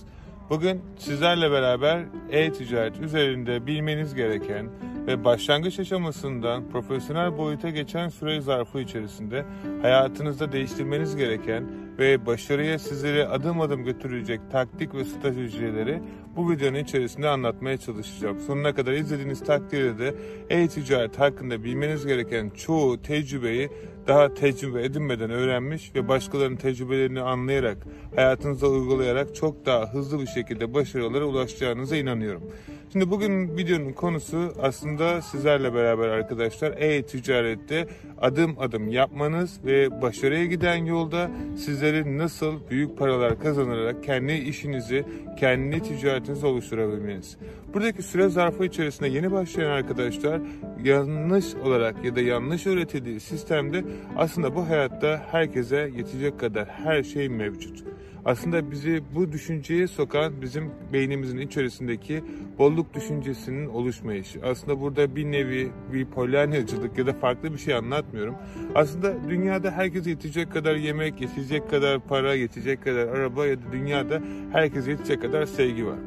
Bugün 0.49 0.81
sizlerle 0.97 1.51
beraber 1.51 2.03
e-ticaret 2.31 2.99
üzerinde 2.99 3.67
bilmeniz 3.67 4.15
gereken 4.15 4.69
ve 5.07 5.25
başlangıç 5.25 5.79
aşamasından 5.79 6.69
profesyonel 6.69 7.37
boyuta 7.37 7.69
geçen 7.69 8.09
süre 8.09 8.41
zarfı 8.41 8.79
içerisinde 8.79 9.45
hayatınızda 9.81 10.51
değiştirmeniz 10.51 11.15
gereken 11.15 11.63
ve 11.99 12.25
başarıya 12.25 12.79
sizleri 12.79 13.27
adım 13.27 13.61
adım 13.61 13.83
götürecek 13.83 14.41
taktik 14.51 14.95
ve 14.95 15.05
stratejileri 15.05 16.01
bu 16.39 16.51
videonun 16.51 16.77
içerisinde 16.77 17.29
anlatmaya 17.29 17.77
çalışacağım. 17.77 18.39
Sonuna 18.39 18.75
kadar 18.75 18.93
izlediğiniz 18.93 19.43
takdirde 19.43 19.99
de 19.99 20.15
e-ticaret 20.49 21.19
hakkında 21.19 21.63
bilmeniz 21.63 22.05
gereken 22.05 22.49
çoğu 22.49 23.01
tecrübeyi 23.01 23.69
daha 24.07 24.33
tecrübe 24.33 24.83
edinmeden 24.83 25.29
öğrenmiş 25.29 25.95
ve 25.95 26.07
başkalarının 26.07 26.55
tecrübelerini 26.55 27.21
anlayarak, 27.21 27.77
hayatınıza 28.15 28.67
uygulayarak 28.67 29.35
çok 29.35 29.65
daha 29.65 29.93
hızlı 29.93 30.19
bir 30.21 30.27
şekilde 30.27 30.73
başarılara 30.73 31.25
ulaşacağınıza 31.25 31.95
inanıyorum. 31.95 32.43
Şimdi 32.91 33.09
bugün 33.09 33.57
videonun 33.57 33.93
konusu 33.93 34.53
aslında 34.61 35.21
sizlerle 35.21 35.73
beraber 35.73 36.07
arkadaşlar 36.07 36.71
e-ticarette 36.77 37.87
adım 38.21 38.59
adım 38.59 38.87
yapmanız 38.87 39.59
ve 39.65 40.01
başarıya 40.01 40.45
giden 40.45 40.85
yolda 40.85 41.31
sizleri 41.57 42.17
nasıl 42.17 42.59
büyük 42.69 42.97
paralar 42.97 43.39
kazanarak 43.39 44.03
kendi 44.03 44.33
işinizi, 44.33 45.05
kendi 45.39 45.79
ticaretinizi 45.83 46.45
oluşturabilmeniz. 46.45 47.37
Buradaki 47.73 48.03
süre 48.03 48.29
zarfı 48.29 48.65
içerisinde 48.65 49.09
yeni 49.09 49.31
başlayan 49.31 49.71
arkadaşlar 49.71 50.41
yanlış 50.83 51.55
olarak 51.55 52.05
ya 52.05 52.15
da 52.15 52.21
yanlış 52.21 52.67
öğretildiği 52.67 53.19
sistemde 53.19 53.83
aslında 54.17 54.55
bu 54.55 54.69
hayatta 54.69 55.21
herkese 55.31 55.91
yetecek 55.95 56.39
kadar 56.39 56.67
her 56.67 57.03
şey 57.03 57.29
mevcut 57.29 57.83
aslında 58.29 58.71
bizi 58.71 59.01
bu 59.15 59.31
düşünceye 59.31 59.87
sokan 59.87 60.41
bizim 60.41 60.71
beynimizin 60.93 61.37
içerisindeki 61.37 62.23
bolluk 62.57 62.93
düşüncesinin 62.93 63.67
oluşmayışı. 63.67 64.39
Aslında 64.43 64.81
burada 64.81 65.15
bir 65.15 65.25
nevi 65.25 65.71
bir 65.93 66.05
polyanyacılık 66.05 66.97
ya 66.97 67.07
da 67.07 67.13
farklı 67.13 67.53
bir 67.53 67.57
şey 67.57 67.73
anlatmıyorum. 67.73 68.35
Aslında 68.75 69.29
dünyada 69.29 69.71
herkese 69.71 70.09
yetecek 70.09 70.51
kadar 70.51 70.75
yemek, 70.75 71.21
yetecek 71.21 71.69
kadar 71.69 71.99
para, 71.99 72.33
yetecek 72.33 72.83
kadar 72.83 73.07
araba 73.07 73.45
ya 73.45 73.57
da 73.57 73.71
dünyada 73.71 74.21
herkese 74.51 74.91
yetecek 74.91 75.21
kadar 75.21 75.45
sevgi 75.45 75.85
var. 75.85 75.99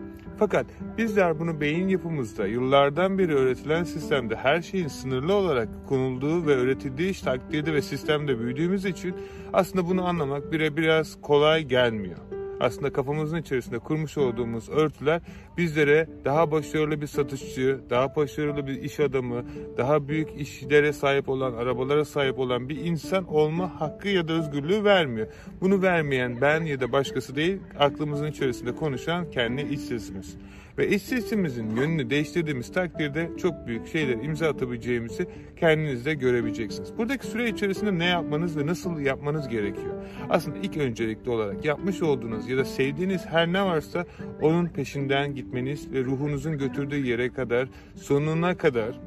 Fakat 0.42 0.66
bizler 0.98 1.40
bunu 1.40 1.60
beyin 1.60 1.88
yapımızda 1.88 2.46
yıllardan 2.46 3.18
beri 3.18 3.34
öğretilen 3.34 3.84
sistemde 3.84 4.36
her 4.36 4.62
şeyin 4.62 4.88
sınırlı 4.88 5.34
olarak 5.34 5.68
konulduğu 5.88 6.46
ve 6.46 6.54
öğretildiği 6.54 7.12
takdirde 7.12 7.74
ve 7.74 7.82
sistemde 7.82 8.38
büyüdüğümüz 8.38 8.84
için 8.84 9.14
aslında 9.52 9.88
bunu 9.88 10.06
anlamak 10.08 10.52
bire 10.52 10.76
biraz 10.76 11.20
kolay 11.20 11.62
gelmiyor 11.62 12.18
aslında 12.62 12.92
kafamızın 12.92 13.36
içerisinde 13.36 13.78
kurmuş 13.78 14.18
olduğumuz 14.18 14.68
örtüler 14.68 15.20
bizlere 15.56 16.08
daha 16.24 16.50
başarılı 16.50 17.00
bir 17.00 17.06
satışçı, 17.06 17.80
daha 17.90 18.16
başarılı 18.16 18.66
bir 18.66 18.82
iş 18.82 19.00
adamı, 19.00 19.44
daha 19.78 20.08
büyük 20.08 20.40
işlere 20.40 20.92
sahip 20.92 21.28
olan, 21.28 21.52
arabalara 21.52 22.04
sahip 22.04 22.38
olan 22.38 22.68
bir 22.68 22.76
insan 22.76 23.24
olma 23.28 23.80
hakkı 23.80 24.08
ya 24.08 24.28
da 24.28 24.32
özgürlüğü 24.32 24.84
vermiyor. 24.84 25.26
Bunu 25.60 25.82
vermeyen 25.82 26.40
ben 26.40 26.64
ya 26.64 26.80
da 26.80 26.92
başkası 26.92 27.36
değil, 27.36 27.60
aklımızın 27.78 28.26
içerisinde 28.26 28.74
konuşan 28.74 29.30
kendi 29.30 29.62
iç 29.62 29.80
sesimiz. 29.80 30.36
Ve 30.78 30.88
iç 30.88 31.02
sesimizin 31.02 31.76
yönünü 31.76 32.10
değiştirdiğimiz 32.10 32.72
takdirde 32.72 33.30
çok 33.38 33.66
büyük 33.66 33.86
şeyler 33.86 34.24
imza 34.24 34.48
atabileceğimizi 34.48 35.26
kendiniz 35.56 36.06
de 36.06 36.14
görebileceksiniz. 36.14 36.98
Buradaki 36.98 37.26
süre 37.26 37.48
içerisinde 37.48 37.98
ne 37.98 38.04
yapmanız 38.04 38.58
ve 38.58 38.66
nasıl 38.66 39.00
yapmanız 39.00 39.48
gerekiyor? 39.48 39.94
Aslında 40.30 40.58
ilk 40.58 40.76
öncelikli 40.76 41.30
olarak 41.30 41.64
yapmış 41.64 42.02
olduğunuz 42.02 42.48
ya 42.48 42.56
da 42.56 42.64
sevdiğiniz 42.64 43.26
her 43.26 43.52
ne 43.52 43.62
varsa 43.62 44.06
onun 44.40 44.66
peşinden 44.66 45.34
gitmeniz 45.34 45.92
ve 45.92 46.04
ruhunuzun 46.04 46.58
götürdüğü 46.58 47.06
yere 47.06 47.32
kadar 47.32 47.68
sonuna 47.94 48.56
kadar 48.56 49.00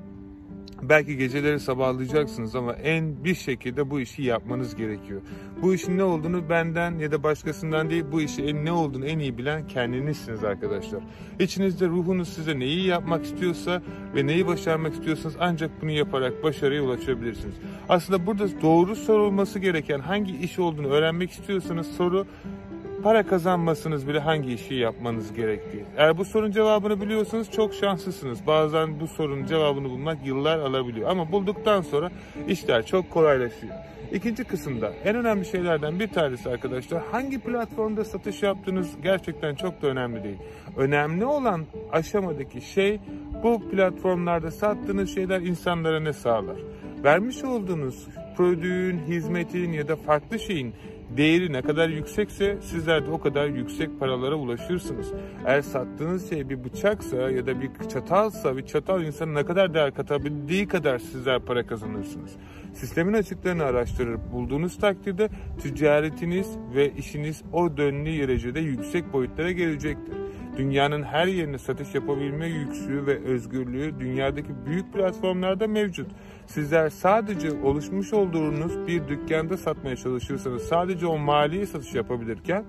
Belki 0.81 1.17
geceleri 1.17 1.59
sabahlayacaksınız 1.59 2.55
ama 2.55 2.73
en 2.73 3.23
bir 3.23 3.35
şekilde 3.35 3.89
bu 3.89 3.99
işi 3.99 4.23
yapmanız 4.23 4.75
gerekiyor. 4.75 5.21
Bu 5.61 5.73
işin 5.73 5.97
ne 5.97 6.03
olduğunu 6.03 6.49
benden 6.49 6.99
ya 6.99 7.11
da 7.11 7.23
başkasından 7.23 7.89
değil 7.89 8.05
bu 8.11 8.21
işi 8.21 8.65
ne 8.65 8.71
olduğunu 8.71 9.05
en 9.05 9.19
iyi 9.19 9.37
bilen 9.37 9.67
kendinizsiniz 9.67 10.43
arkadaşlar. 10.43 11.03
İçinizde 11.39 11.87
ruhunuz 11.87 12.29
size 12.29 12.59
neyi 12.59 12.85
yapmak 12.85 13.25
istiyorsa 13.25 13.81
ve 14.15 14.27
neyi 14.27 14.47
başarmak 14.47 14.93
istiyorsanız 14.93 15.35
ancak 15.39 15.81
bunu 15.81 15.91
yaparak 15.91 16.43
başarıya 16.43 16.83
ulaşabilirsiniz. 16.83 17.55
Aslında 17.89 18.25
burada 18.25 18.61
doğru 18.61 18.95
sorulması 18.95 19.59
gereken 19.59 19.99
hangi 19.99 20.37
iş 20.37 20.59
olduğunu 20.59 20.87
öğrenmek 20.87 21.31
istiyorsanız 21.31 21.87
soru 21.87 22.25
para 23.05 23.23
kazanmasınız 23.23 24.07
bile 24.07 24.19
hangi 24.19 24.53
işi 24.53 24.73
yapmanız 24.73 25.33
gerektiği. 25.33 25.83
Eğer 25.97 26.17
bu 26.17 26.25
sorunun 26.25 26.51
cevabını 26.51 27.01
biliyorsanız 27.01 27.51
çok 27.51 27.73
şanslısınız. 27.73 28.47
Bazen 28.47 28.99
bu 28.99 29.07
sorunun 29.07 29.45
cevabını 29.45 29.89
bulmak 29.89 30.25
yıllar 30.25 30.59
alabiliyor. 30.59 31.09
Ama 31.09 31.31
bulduktan 31.31 31.81
sonra 31.81 32.11
işler 32.47 32.85
çok 32.85 33.09
kolaylaşıyor. 33.09 33.73
İkinci 34.11 34.43
kısımda 34.43 34.91
en 35.03 35.15
önemli 35.15 35.45
şeylerden 35.45 35.99
bir 35.99 36.07
tanesi 36.07 36.49
arkadaşlar 36.49 37.03
hangi 37.11 37.39
platformda 37.39 38.05
satış 38.05 38.43
yaptığınız 38.43 38.87
gerçekten 39.03 39.55
çok 39.55 39.81
da 39.81 39.87
önemli 39.87 40.23
değil. 40.23 40.37
Önemli 40.77 41.25
olan 41.25 41.65
aşamadaki 41.91 42.61
şey 42.61 42.99
bu 43.43 43.69
platformlarda 43.69 44.51
sattığınız 44.51 45.15
şeyler 45.15 45.41
insanlara 45.41 45.99
ne 45.99 46.13
sağlar? 46.13 46.57
Vermiş 47.03 47.43
olduğunuz 47.43 48.07
prodüğün, 48.37 48.99
hizmetin 48.99 49.71
ya 49.71 49.87
da 49.87 49.95
farklı 49.95 50.39
şeyin 50.39 50.73
değeri 51.17 51.53
ne 51.53 51.61
kadar 51.61 51.89
yüksekse 51.89 52.57
sizler 52.61 53.05
de 53.05 53.11
o 53.11 53.19
kadar 53.19 53.47
yüksek 53.47 53.99
paralara 53.99 54.35
ulaşırsınız. 54.35 55.13
Eğer 55.45 55.61
sattığınız 55.61 56.29
şey 56.29 56.49
bir 56.49 56.63
bıçaksa 56.63 57.15
ya 57.15 57.45
da 57.45 57.61
bir 57.61 57.69
çatalsa 57.89 58.57
bir 58.57 58.65
çatal 58.65 59.03
insana 59.03 59.31
ne 59.31 59.45
kadar 59.45 59.73
değer 59.73 59.93
katabildiği 59.93 60.67
kadar 60.67 60.99
sizler 60.99 61.39
para 61.39 61.67
kazanırsınız. 61.67 62.31
Sistemin 62.73 63.13
açıklarını 63.13 63.63
araştırıp 63.63 64.31
bulduğunuz 64.31 64.77
takdirde 64.77 65.29
ticaretiniz 65.61 66.47
ve 66.75 66.91
işiniz 66.91 67.41
o 67.53 67.77
dönlü 67.77 68.19
derecede 68.27 68.59
yüksek 68.59 69.13
boyutlara 69.13 69.51
gelecektir. 69.51 70.15
Dünyanın 70.57 71.03
her 71.03 71.27
yerine 71.27 71.57
satış 71.57 71.95
yapabilme 71.95 72.47
yüksü 72.47 73.05
ve 73.05 73.19
özgürlüğü 73.23 73.99
dünyadaki 73.99 74.49
büyük 74.65 74.93
platformlarda 74.93 75.67
mevcut. 75.67 76.07
Sizler 76.47 76.89
sadece 76.89 77.51
oluşmuş 77.63 78.13
olduğunuz 78.13 78.87
bir 78.87 79.07
dükkanda 79.07 79.57
satmaya 79.57 79.95
çalışırsanız 79.95 80.63
sadece 80.63 81.07
o 81.07 81.17
mali 81.17 81.67
satış 81.67 81.93
yapabilirken 81.93 82.65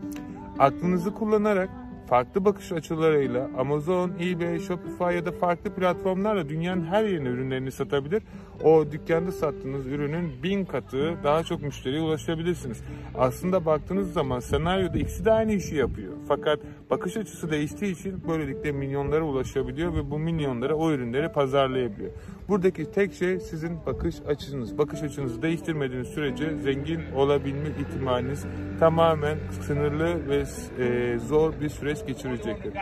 aklınızı 0.58 1.14
kullanarak 1.14 1.70
farklı 2.06 2.44
bakış 2.44 2.72
açılarıyla 2.72 3.50
Amazon, 3.58 4.12
eBay, 4.20 4.58
Shopify 4.58 5.14
ya 5.14 5.24
da 5.24 5.32
farklı 5.32 5.70
platformlarla 5.70 6.48
dünyanın 6.48 6.84
her 6.84 7.04
yerine 7.04 7.28
ürünlerini 7.28 7.72
satabilir. 7.72 8.22
O 8.64 8.92
dükkanda 8.92 9.32
sattığınız 9.32 9.86
ürünün 9.86 10.42
bin 10.42 10.64
katı 10.64 11.14
daha 11.24 11.42
çok 11.42 11.62
müşteriye 11.62 12.00
ulaşabilirsiniz. 12.00 12.82
Aslında 13.14 13.66
baktığınız 13.66 14.12
zaman 14.12 14.40
senaryoda 14.40 14.98
ikisi 14.98 15.24
de 15.24 15.32
aynı 15.32 15.52
işi 15.52 15.74
yapıyor. 15.74 16.12
Fakat 16.28 16.60
bakış 16.90 17.16
açısı 17.16 17.50
değiştiği 17.50 17.92
için 17.92 18.22
böylelikle 18.28 18.72
milyonlara 18.72 19.24
ulaşabiliyor 19.24 19.94
ve 19.94 20.10
bu 20.10 20.18
milyonlara 20.18 20.74
o 20.74 20.90
ürünleri 20.90 21.32
pazarlayabiliyor. 21.32 22.10
Buradaki 22.48 22.90
tek 22.90 23.14
şey 23.14 23.40
sizin 23.40 23.86
bakış 23.86 24.14
açınız. 24.28 24.78
Bakış 24.78 25.02
açınızı 25.02 25.42
değiştirmediğiniz 25.42 26.08
sürece 26.08 26.56
zengin 26.56 27.00
olabilme 27.14 27.68
ihtimaliniz 27.80 28.44
tamamen 28.80 29.38
sınırlı 29.66 30.28
ve 30.28 30.44
e, 30.84 31.18
zor 31.18 31.60
bir 31.60 31.68
süreç 31.68 32.06
geçirecektir. 32.06 32.72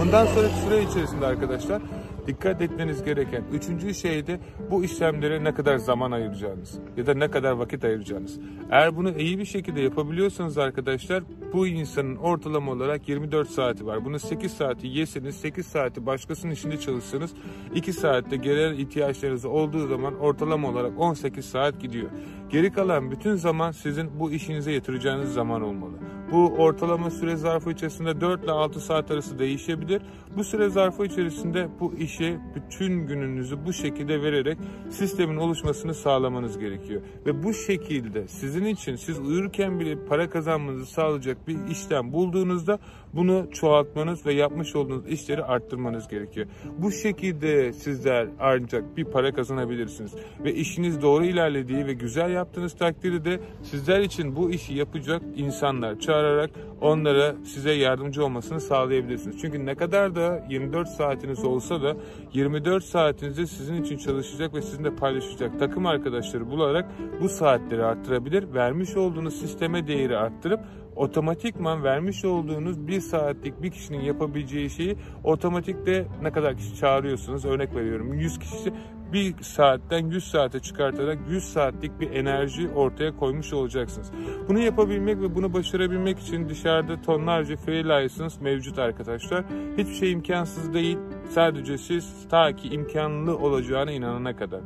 Bundan 0.00 0.26
sonraki 0.26 0.54
süre 0.54 0.82
içerisinde 0.82 1.26
arkadaşlar 1.26 1.82
dikkat 2.26 2.62
etmeniz 2.62 3.04
gereken 3.04 3.44
üçüncü 3.52 3.94
şey 3.94 4.26
de 4.26 4.40
bu 4.70 4.84
işlemlere 4.84 5.44
ne 5.44 5.54
kadar 5.54 5.76
zaman 5.76 6.10
ayıracağınız 6.10 6.78
ya 6.96 7.06
da 7.06 7.14
ne 7.14 7.30
kadar 7.30 7.52
vakit 7.52 7.84
ayıracağınız. 7.84 8.38
Eğer 8.70 8.96
bunu 8.96 9.18
iyi 9.18 9.38
bir 9.38 9.44
şekilde 9.44 9.80
yapabiliyorsanız 9.80 10.58
arkadaşlar 10.58 11.22
bu 11.52 11.66
insanın 11.66 12.16
ortalama 12.16 12.72
olarak 12.72 13.08
24 13.08 13.48
saati 13.48 13.86
var. 13.86 14.04
Bunu 14.04 14.18
8 14.18 14.52
saati 14.52 14.86
yeseniz 14.86 15.36
8 15.36 15.66
saati 15.66 16.06
başkasının 16.06 16.52
işinde 16.52 16.76
çalışsanız 16.76 17.30
2 17.74 17.92
saatte 17.92 18.36
gelen 18.36 18.74
ihtiyaçlarınız 18.74 19.44
olduğu 19.44 19.88
zaman 19.88 20.18
ortalama 20.18 20.68
olarak 20.68 21.00
18 21.00 21.44
saat 21.44 21.80
gidiyor. 21.80 22.10
Geri 22.50 22.72
kalan 22.72 23.10
bütün 23.10 23.34
zaman 23.34 23.70
sizin 23.70 24.20
bu 24.20 24.32
işinize 24.32 24.72
yatıracağınız 24.72 25.32
zaman 25.32 25.62
olmalı. 25.62 25.92
Bu 26.32 26.54
ortalama 26.58 27.10
süre 27.10 27.36
zarfı 27.36 27.70
içerisinde 27.70 28.20
4 28.20 28.44
ile 28.44 28.50
6 28.50 28.80
saat 28.80 29.10
arası 29.10 29.38
değişebilir. 29.38 30.02
Bu 30.36 30.44
süre 30.44 30.68
zarfı 30.68 31.04
içerisinde 31.04 31.68
bu 31.80 31.94
işe 31.94 32.38
bütün 32.54 33.06
gününüzü 33.06 33.66
bu 33.66 33.72
şekilde 33.72 34.22
vererek 34.22 34.58
sistemin 34.90 35.36
oluşmasını 35.36 35.94
sağlamanız 35.94 36.58
gerekiyor. 36.58 37.02
Ve 37.26 37.42
bu 37.42 37.54
şekilde 37.54 38.28
sizin 38.28 38.64
için 38.64 38.96
siz 38.96 39.18
uyurken 39.18 39.80
bile 39.80 40.06
para 40.06 40.30
kazanmanızı 40.30 40.86
sağlayacak 40.86 41.48
bir 41.48 41.56
işlem 41.70 42.12
bulduğunuzda 42.12 42.78
bunu 43.12 43.46
çoğaltmanız 43.52 44.26
ve 44.26 44.34
yapmış 44.34 44.76
olduğunuz 44.76 45.08
işleri 45.08 45.44
arttırmanız 45.44 46.08
gerekiyor. 46.08 46.46
Bu 46.78 46.92
şekilde 46.92 47.72
sizler 47.72 48.28
ancak 48.40 48.96
bir 48.96 49.04
para 49.04 49.34
kazanabilirsiniz. 49.34 50.14
Ve 50.44 50.54
işiniz 50.54 51.02
doğru 51.02 51.24
ilerlediği 51.24 51.86
ve 51.86 51.92
güzel 51.92 52.30
yaptığınız 52.30 52.76
takdirde 52.76 53.24
de 53.24 53.40
sizler 53.62 54.00
için 54.00 54.36
bu 54.36 54.50
işi 54.50 54.74
yapacak 54.74 55.22
insanlar 55.36 56.00
çağırarak 56.00 56.50
onlara 56.80 57.34
size 57.44 57.72
yardımcı 57.72 58.24
olmasını 58.24 58.60
sağlayabilirsiniz. 58.60 59.40
Çünkü 59.40 59.66
ne 59.66 59.74
kadar 59.74 60.14
da 60.14 60.21
24 60.48 60.88
saatiniz 60.88 61.44
olsa 61.44 61.82
da 61.82 61.96
24 62.32 62.84
saatinizde 62.84 63.46
sizin 63.46 63.82
için 63.82 63.96
çalışacak 63.96 64.54
ve 64.54 64.62
sizinle 64.62 64.94
paylaşacak 64.96 65.58
takım 65.58 65.86
arkadaşları 65.86 66.50
bularak 66.50 66.90
bu 67.20 67.28
saatleri 67.28 67.84
arttırabilir. 67.84 68.54
Vermiş 68.54 68.96
olduğunuz 68.96 69.40
sisteme 69.40 69.86
değeri 69.86 70.16
arttırıp 70.16 70.60
otomatikman 70.96 71.84
vermiş 71.84 72.24
olduğunuz 72.24 72.86
bir 72.86 73.00
saatlik 73.00 73.62
bir 73.62 73.70
kişinin 73.70 74.00
yapabileceği 74.00 74.70
şeyi 74.70 74.96
otomatikte 75.24 76.06
ne 76.22 76.32
kadar 76.32 76.56
kişi 76.56 76.76
çağırıyorsunuz 76.76 77.44
örnek 77.44 77.74
veriyorum 77.74 78.14
100 78.14 78.38
kişi 78.38 78.72
bir 79.12 79.42
saatten 79.42 80.06
100 80.06 80.24
saate 80.24 80.60
çıkartarak 80.60 81.18
100 81.28 81.44
saatlik 81.44 82.00
bir 82.00 82.10
enerji 82.10 82.68
ortaya 82.68 83.16
koymuş 83.16 83.52
olacaksınız. 83.52 84.10
Bunu 84.48 84.58
yapabilmek 84.58 85.20
ve 85.20 85.34
bunu 85.34 85.52
başarabilmek 85.52 86.18
için 86.18 86.48
dışarıda 86.48 87.02
tonlarca 87.02 87.56
free 87.56 88.08
mevcut 88.40 88.78
arkadaşlar. 88.78 89.44
Hiçbir 89.78 89.94
şey 89.94 90.12
imkansız 90.12 90.74
değil. 90.74 90.98
Sadece 91.30 91.78
siz 91.78 92.28
ta 92.30 92.56
ki 92.56 92.68
imkanlı 92.68 93.38
olacağına 93.38 93.92
inanana 93.92 94.36
kadar. 94.36 94.60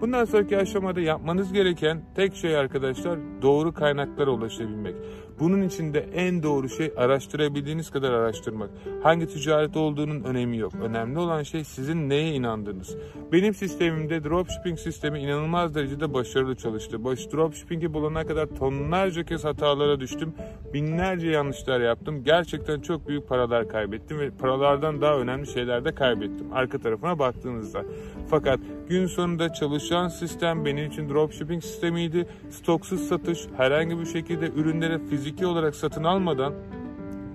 Bundan 0.00 0.24
sonraki 0.24 0.58
aşamada 0.58 1.00
yapmanız 1.00 1.52
gereken 1.52 2.02
tek 2.14 2.34
şey 2.34 2.56
arkadaşlar 2.56 3.18
doğru 3.42 3.74
kaynaklara 3.74 4.30
ulaşabilmek. 4.30 4.94
Bunun 5.42 5.62
için 5.62 5.94
de 5.94 6.06
en 6.14 6.42
doğru 6.42 6.68
şey 6.68 6.92
araştırabildiğiniz 6.96 7.90
kadar 7.90 8.12
araştırmak. 8.12 8.70
Hangi 9.02 9.26
ticaret 9.26 9.76
olduğunun 9.76 10.24
önemi 10.24 10.58
yok. 10.58 10.72
Önemli 10.82 11.18
olan 11.18 11.42
şey 11.42 11.64
sizin 11.64 12.08
neye 12.08 12.32
inandığınız. 12.32 12.96
Benim 13.32 13.54
sistemimde 13.54 14.24
dropshipping 14.24 14.78
sistemi 14.78 15.20
inanılmaz 15.20 15.74
derecede 15.74 16.14
başarılı 16.14 16.56
çalıştı. 16.56 17.04
Baş 17.04 17.32
dropshipping'i 17.32 17.94
bulana 17.94 18.26
kadar 18.26 18.46
tonlarca 18.46 19.24
kez 19.24 19.44
hatalara 19.44 20.00
düştüm. 20.00 20.34
Binlerce 20.74 21.28
yanlışlar 21.28 21.80
yaptım. 21.80 22.24
Gerçekten 22.24 22.80
çok 22.80 23.08
büyük 23.08 23.28
paralar 23.28 23.68
kaybettim 23.68 24.18
ve 24.18 24.30
paralardan 24.30 25.00
daha 25.00 25.18
önemli 25.18 25.46
şeyler 25.46 25.84
de 25.84 25.94
kaybettim. 25.94 26.52
Arka 26.52 26.78
tarafına 26.78 27.18
baktığınızda. 27.18 27.84
Fakat 28.30 28.60
gün 28.88 29.06
sonunda 29.06 29.52
çalışan 29.52 30.08
sistem 30.08 30.64
benim 30.64 30.86
için 30.86 31.08
dropshipping 31.08 31.62
sistemiydi. 31.62 32.26
Stoksuz 32.50 33.08
satış, 33.08 33.46
herhangi 33.56 33.98
bir 33.98 34.06
şekilde 34.06 34.50
ürünlere 34.50 34.98
fiziki 35.32 35.46
olarak 35.46 35.76
satın 35.76 36.04
almadan 36.04 36.54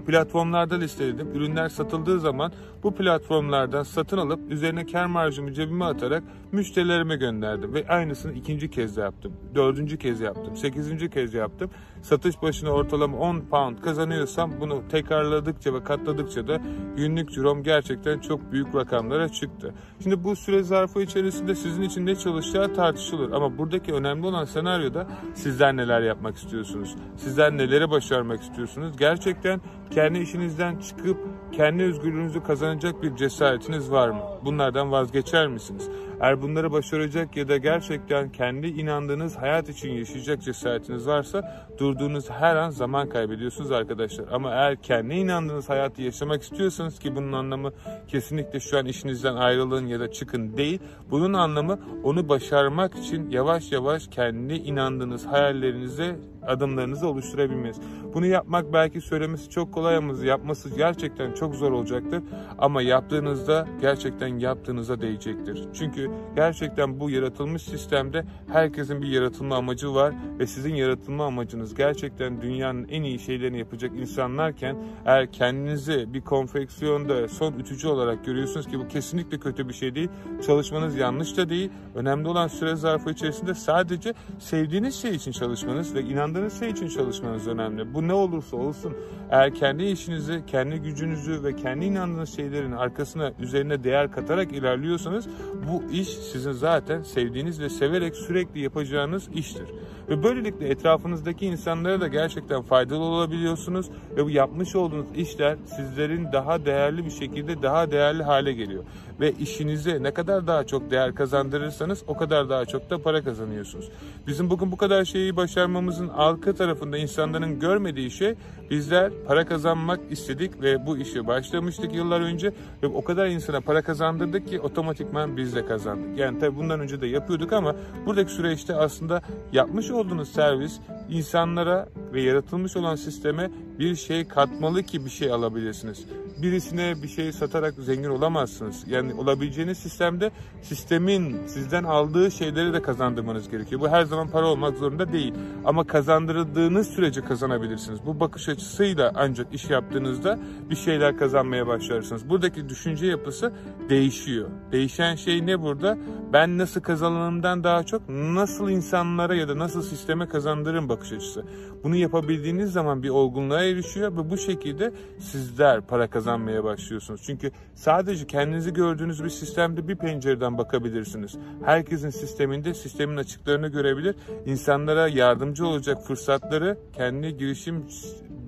platformlarda 0.07 0.75
listeledim. 0.75 1.31
Ürünler 1.35 1.69
satıldığı 1.69 2.19
zaman 2.19 2.51
bu 2.83 2.95
platformlardan 2.95 3.83
satın 3.83 4.17
alıp 4.17 4.51
üzerine 4.51 4.85
kar 4.85 5.05
marjımı 5.05 5.53
cebime 5.53 5.85
atarak 5.85 6.23
müşterilerime 6.51 7.15
gönderdim. 7.15 7.73
Ve 7.73 7.87
aynısını 7.87 8.33
ikinci 8.33 8.69
kez 8.69 8.97
de 8.97 9.01
yaptım. 9.01 9.33
Dördüncü 9.55 9.97
kez 9.97 10.21
yaptım. 10.21 10.57
Sekizinci 10.57 11.09
kez 11.09 11.33
yaptım. 11.33 11.71
Satış 12.07 12.41
başına 12.41 12.69
ortalama 12.69 13.17
10 13.17 13.39
pound 13.39 13.77
kazanıyorsam 13.77 14.51
bunu 14.59 14.87
tekrarladıkça 14.87 15.73
ve 15.73 15.83
katladıkça 15.83 16.47
da 16.47 16.61
günlük 16.97 17.31
cirom 17.31 17.63
gerçekten 17.63 18.19
çok 18.19 18.51
büyük 18.51 18.75
rakamlara 18.75 19.29
çıktı. 19.29 19.73
Şimdi 20.03 20.23
bu 20.23 20.35
süre 20.35 20.63
zarfı 20.63 21.01
içerisinde 21.01 21.55
sizin 21.55 21.81
için 21.81 22.05
ne 22.05 22.15
çalışacağı 22.15 22.73
tartışılır. 22.73 23.31
Ama 23.31 23.57
buradaki 23.57 23.93
önemli 23.93 24.27
olan 24.27 24.45
senaryoda 24.45 25.07
sizler 25.35 25.77
neler 25.77 26.01
yapmak 26.01 26.37
istiyorsunuz? 26.37 26.95
Sizler 27.17 27.57
neleri 27.57 27.89
başarmak 27.89 28.41
istiyorsunuz? 28.41 28.97
Gerçekten 28.97 29.61
kendi 29.91 30.19
işinizden 30.19 30.79
çıkıp 30.79 31.17
kendi 31.51 31.83
özgürlüğünüzü 31.83 32.43
kazanacak 32.43 33.03
bir 33.03 33.15
cesaretiniz 33.15 33.91
var 33.91 34.09
mı? 34.09 34.21
Bunlardan 34.45 34.91
vazgeçer 34.91 35.47
misiniz? 35.47 35.89
Eğer 36.21 36.41
bunları 36.41 36.71
başaracak 36.71 37.37
ya 37.37 37.47
da 37.47 37.57
gerçekten 37.57 38.31
kendi 38.31 38.67
inandığınız 38.67 39.35
hayat 39.35 39.69
için 39.69 39.91
yaşayacak 39.91 40.41
cesaretiniz 40.41 41.07
varsa 41.07 41.67
durduğunuz 41.99 42.29
her 42.29 42.55
an 42.55 42.69
zaman 42.69 43.09
kaybediyorsunuz 43.09 43.71
arkadaşlar. 43.71 44.25
Ama 44.31 44.51
eğer 44.51 44.81
kendi 44.81 45.13
inandığınız 45.13 45.69
hayatı 45.69 46.01
yaşamak 46.01 46.41
istiyorsanız 46.41 46.99
ki 46.99 47.15
bunun 47.15 47.33
anlamı 47.33 47.71
kesinlikle 48.07 48.59
şu 48.59 48.77
an 48.77 48.85
işinizden 48.85 49.35
ayrılın 49.35 49.87
ya 49.87 49.99
da 49.99 50.11
çıkın 50.11 50.57
değil. 50.57 50.79
Bunun 51.11 51.33
anlamı 51.33 51.79
onu 52.03 52.29
başarmak 52.29 52.95
için 52.95 53.29
yavaş 53.29 53.71
yavaş 53.71 54.07
kendi 54.07 54.53
inandığınız 54.53 55.25
hayallerinize 55.25 56.15
adımlarınızı 56.47 57.07
oluşturabilmeniz. 57.07 57.77
Bunu 58.13 58.25
yapmak 58.25 58.73
belki 58.73 59.01
söylemesi 59.01 59.49
çok 59.49 59.73
kolay 59.73 59.95
ama 59.95 60.25
yapması 60.25 60.69
gerçekten 60.69 61.33
çok 61.33 61.55
zor 61.55 61.71
olacaktır. 61.71 62.23
Ama 62.57 62.81
yaptığınızda 62.81 63.67
gerçekten 63.81 64.39
yaptığınıza 64.39 65.01
değecektir. 65.01 65.63
Çünkü 65.73 66.11
gerçekten 66.35 66.99
bu 66.99 67.09
yaratılmış 67.09 67.61
sistemde 67.61 68.25
herkesin 68.51 69.01
bir 69.01 69.07
yaratılma 69.07 69.55
amacı 69.55 69.93
var 69.93 70.13
ve 70.39 70.47
sizin 70.47 70.75
yaratılma 70.75 71.25
amacınız 71.25 71.75
gerçekten 71.75 72.41
dünyanın 72.41 72.87
en 72.89 73.03
iyi 73.03 73.19
şeylerini 73.19 73.59
yapacak 73.59 73.91
insanlarken 73.95 74.77
eğer 75.05 75.31
kendinizi 75.31 76.13
bir 76.13 76.21
konfeksiyonda 76.21 77.27
son 77.27 77.53
ütücü 77.53 77.87
olarak 77.87 78.25
görüyorsunuz 78.25 78.67
ki 78.67 78.79
bu 78.79 78.87
kesinlikle 78.87 79.39
kötü 79.39 79.69
bir 79.69 79.73
şey 79.73 79.95
değil. 79.95 80.09
Çalışmanız 80.45 80.95
yanlış 80.95 81.37
da 81.37 81.49
değil. 81.49 81.69
Önemli 81.95 82.27
olan 82.27 82.47
süre 82.47 82.75
zarfı 82.75 83.11
içerisinde 83.11 83.53
sadece 83.53 84.13
sevdiğiniz 84.39 84.95
şey 84.95 85.15
için 85.15 85.31
çalışmanız 85.31 85.95
ve 85.95 86.01
inandığınız 86.01 86.36
şey 86.59 86.69
için 86.69 86.87
çalışmanız 86.87 87.47
önemli. 87.47 87.93
Bu 87.93 88.07
ne 88.07 88.13
olursa 88.13 88.57
olsun 88.57 88.93
eğer 89.29 89.53
kendi 89.53 89.83
işinizi, 89.83 90.43
kendi 90.47 90.77
gücünüzü 90.77 91.43
ve 91.43 91.55
kendi 91.55 91.85
inandığınız 91.85 92.35
şeylerin 92.35 92.71
arkasına 92.71 93.31
üzerine 93.39 93.83
değer 93.83 94.11
katarak 94.11 94.51
ilerliyorsanız 94.51 95.27
bu 95.67 95.91
iş 95.91 96.07
sizin 96.07 96.51
zaten 96.51 97.01
sevdiğiniz 97.01 97.61
ve 97.61 97.69
severek 97.69 98.15
sürekli 98.15 98.59
yapacağınız 98.59 99.29
iştir. 99.33 99.67
Ve 100.09 100.23
böylelikle 100.23 100.69
etrafınızdaki 100.69 101.45
insanlara 101.45 102.01
da 102.01 102.07
gerçekten 102.07 102.61
faydalı 102.61 103.03
olabiliyorsunuz 103.03 103.89
ve 104.15 104.25
bu 104.25 104.29
yapmış 104.29 104.75
olduğunuz 104.75 105.07
işler 105.15 105.57
sizlerin 105.75 106.31
daha 106.33 106.65
değerli 106.65 107.05
bir 107.05 107.11
şekilde 107.11 107.61
daha 107.61 107.91
değerli 107.91 108.23
hale 108.23 108.53
geliyor. 108.53 108.83
Ve 109.19 109.31
işinize 109.31 110.03
ne 110.03 110.11
kadar 110.11 110.47
daha 110.47 110.63
çok 110.63 110.91
değer 110.91 111.15
kazandırırsanız 111.15 112.03
o 112.07 112.17
kadar 112.17 112.49
daha 112.49 112.65
çok 112.65 112.89
da 112.89 112.97
para 112.97 113.23
kazanıyorsunuz. 113.23 113.89
Bizim 114.27 114.49
bugün 114.49 114.71
bu 114.71 114.77
kadar 114.77 115.05
şeyi 115.05 115.35
başarmamızın 115.35 116.07
arka 116.07 116.53
tarafında 116.53 116.97
insanların 116.97 117.59
görmediği 117.59 118.11
şey 118.11 118.35
bizler 118.69 119.11
para 119.27 119.45
kazanmak 119.45 119.99
istedik 120.09 120.61
ve 120.61 120.85
bu 120.85 120.97
işe 120.97 121.27
başlamıştık 121.27 121.93
yıllar 121.93 122.21
önce 122.21 122.53
ve 122.83 122.87
o 122.87 123.03
kadar 123.03 123.27
insana 123.27 123.61
para 123.61 123.81
kazandırdık 123.81 124.47
ki 124.47 124.59
otomatikman 124.59 125.37
biz 125.37 125.55
de 125.55 125.65
kazandık. 125.65 126.19
Yani 126.19 126.39
tabi 126.39 126.55
bundan 126.55 126.79
önce 126.79 127.01
de 127.01 127.07
yapıyorduk 127.07 127.53
ama 127.53 127.75
buradaki 128.05 128.31
süreçte 128.31 128.75
aslında 128.75 129.21
yapmış 129.53 129.91
olduğunuz 129.91 130.29
servis 130.29 130.79
insanlara 131.09 131.87
ve 132.13 132.21
yaratılmış 132.21 132.77
olan 132.77 132.95
sisteme 132.95 133.51
bir 133.79 133.95
şey 133.95 134.27
katmalı 134.27 134.83
ki 134.83 135.05
bir 135.05 135.09
şey 135.09 135.31
alabilirsiniz. 135.31 136.05
Birisine 136.41 136.95
bir 137.03 137.07
şey 137.07 137.31
satarak 137.31 137.73
zengin 137.73 138.09
olamazsınız. 138.09 138.83
Yani 138.87 139.13
olabileceğiniz 139.13 139.77
sistemde 139.77 140.31
sistemin 140.61 141.47
sizden 141.47 141.83
aldığı 141.83 142.31
şeyleri 142.31 142.73
de 142.73 142.81
kazandırmanız 142.81 143.49
gerekiyor. 143.49 143.81
Bu 143.81 143.89
her 143.89 144.03
zaman 144.03 144.29
para 144.29 144.47
olmak 144.47 144.77
zorunda 144.77 145.13
değil. 145.13 145.33
Ama 145.65 145.87
kazandırdığınız 145.87 146.87
sürece 146.87 147.21
kazanabilirsiniz. 147.21 147.99
Bu 148.05 148.19
bakış 148.19 148.49
açısıyla 148.49 149.11
ancak 149.15 149.53
iş 149.53 149.69
yaptığınızda 149.69 150.39
bir 150.69 150.75
şeyler 150.75 151.17
kazanmaya 151.17 151.67
başlarsınız. 151.67 152.29
Buradaki 152.29 152.69
düşünce 152.69 153.07
yapısı 153.07 153.53
değişiyor. 153.89 154.49
Değişen 154.71 155.15
şey 155.15 155.45
ne 155.45 155.61
burada? 155.61 155.97
Ben 156.33 156.57
nasıl 156.57 156.81
kazanımdan 156.81 157.63
daha 157.63 157.83
çok 157.83 158.09
nasıl 158.09 158.69
insanlara 158.69 159.35
ya 159.35 159.47
da 159.47 159.59
nasıl 159.59 159.81
sisteme 159.81 160.27
kazandırırım 160.27 160.89
bakış 160.89 161.11
açısı. 161.11 161.45
Bunu 161.83 161.95
yapabildiğiniz 161.95 162.71
zaman 162.71 163.03
bir 163.03 163.09
olgunluğa 163.09 163.63
erişiyor 163.63 164.11
ve 164.11 164.29
bu 164.31 164.37
şekilde 164.37 164.93
sizler 165.19 165.81
para 165.81 166.07
kazanmaya 166.27 166.63
başlıyorsunuz. 166.63 167.21
Çünkü 167.25 167.51
sadece 167.75 168.27
kendinizi 168.27 168.73
gördüğünüz 168.73 169.23
bir 169.23 169.29
sistemde 169.29 169.87
bir 169.87 169.95
pencereden 169.95 170.57
bakabilirsiniz. 170.57 171.37
Herkesin 171.65 172.09
sisteminde 172.09 172.73
sistemin 172.73 173.17
açıklarını 173.17 173.67
görebilir. 173.67 174.15
İnsanlara 174.45 175.07
yardımcı 175.07 175.67
olacak 175.67 176.03
fırsatları 176.07 176.77
kendi 176.93 177.37
girişim 177.37 177.85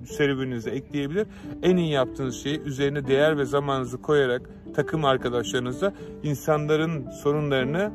serüveninize 0.06 0.70
ekleyebilir. 0.70 1.26
En 1.62 1.76
iyi 1.76 1.90
yaptığınız 1.90 2.42
şeyi 2.42 2.60
üzerine 2.60 3.06
değer 3.06 3.38
ve 3.38 3.44
zamanınızı 3.44 4.02
koyarak 4.02 4.42
takım 4.74 5.04
arkadaşlarınızla 5.04 5.92
insanların 6.22 7.10
sorunlarını 7.10 7.92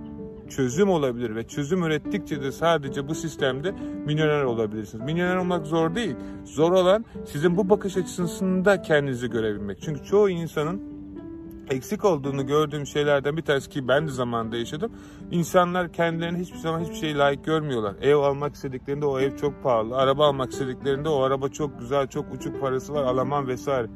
çözüm 0.49 0.89
olabilir 0.89 1.35
ve 1.35 1.47
çözüm 1.47 1.83
ürettikçe 1.83 2.41
de 2.41 2.51
sadece 2.51 3.07
bu 3.07 3.15
sistemde 3.15 3.71
milyoner 4.05 4.43
olabilirsiniz. 4.43 5.05
Milyoner 5.05 5.35
olmak 5.35 5.65
zor 5.65 5.95
değil. 5.95 6.15
Zor 6.45 6.71
olan 6.71 7.05
sizin 7.25 7.57
bu 7.57 7.69
bakış 7.69 7.97
açısında 7.97 8.81
kendinizi 8.81 9.29
görebilmek. 9.29 9.81
Çünkü 9.81 10.03
çoğu 10.03 10.29
insanın 10.29 10.95
eksik 11.69 12.05
olduğunu 12.05 12.47
gördüğüm 12.47 12.85
şeylerden 12.85 13.37
bir 13.37 13.41
tanesi 13.41 13.69
ki 13.69 13.87
ben 13.87 14.07
de 14.07 14.11
zamanında 14.11 14.57
yaşadım. 14.57 14.91
İnsanlar 15.31 15.93
kendilerini 15.93 16.39
hiçbir 16.39 16.57
zaman 16.57 16.79
hiçbir 16.79 16.95
şey 16.95 17.17
layık 17.17 17.45
görmüyorlar. 17.45 17.95
Ev 18.01 18.15
almak 18.15 18.55
istediklerinde 18.55 19.05
o 19.05 19.19
ev 19.19 19.37
çok 19.37 19.63
pahalı. 19.63 19.97
Araba 19.97 20.27
almak 20.27 20.51
istediklerinde 20.51 21.09
o 21.09 21.21
araba 21.21 21.49
çok 21.49 21.79
güzel, 21.79 22.07
çok 22.07 22.33
uçuk 22.33 22.61
parası 22.61 22.93
var, 22.93 23.03
alamam 23.03 23.47
vesaire. 23.47 23.87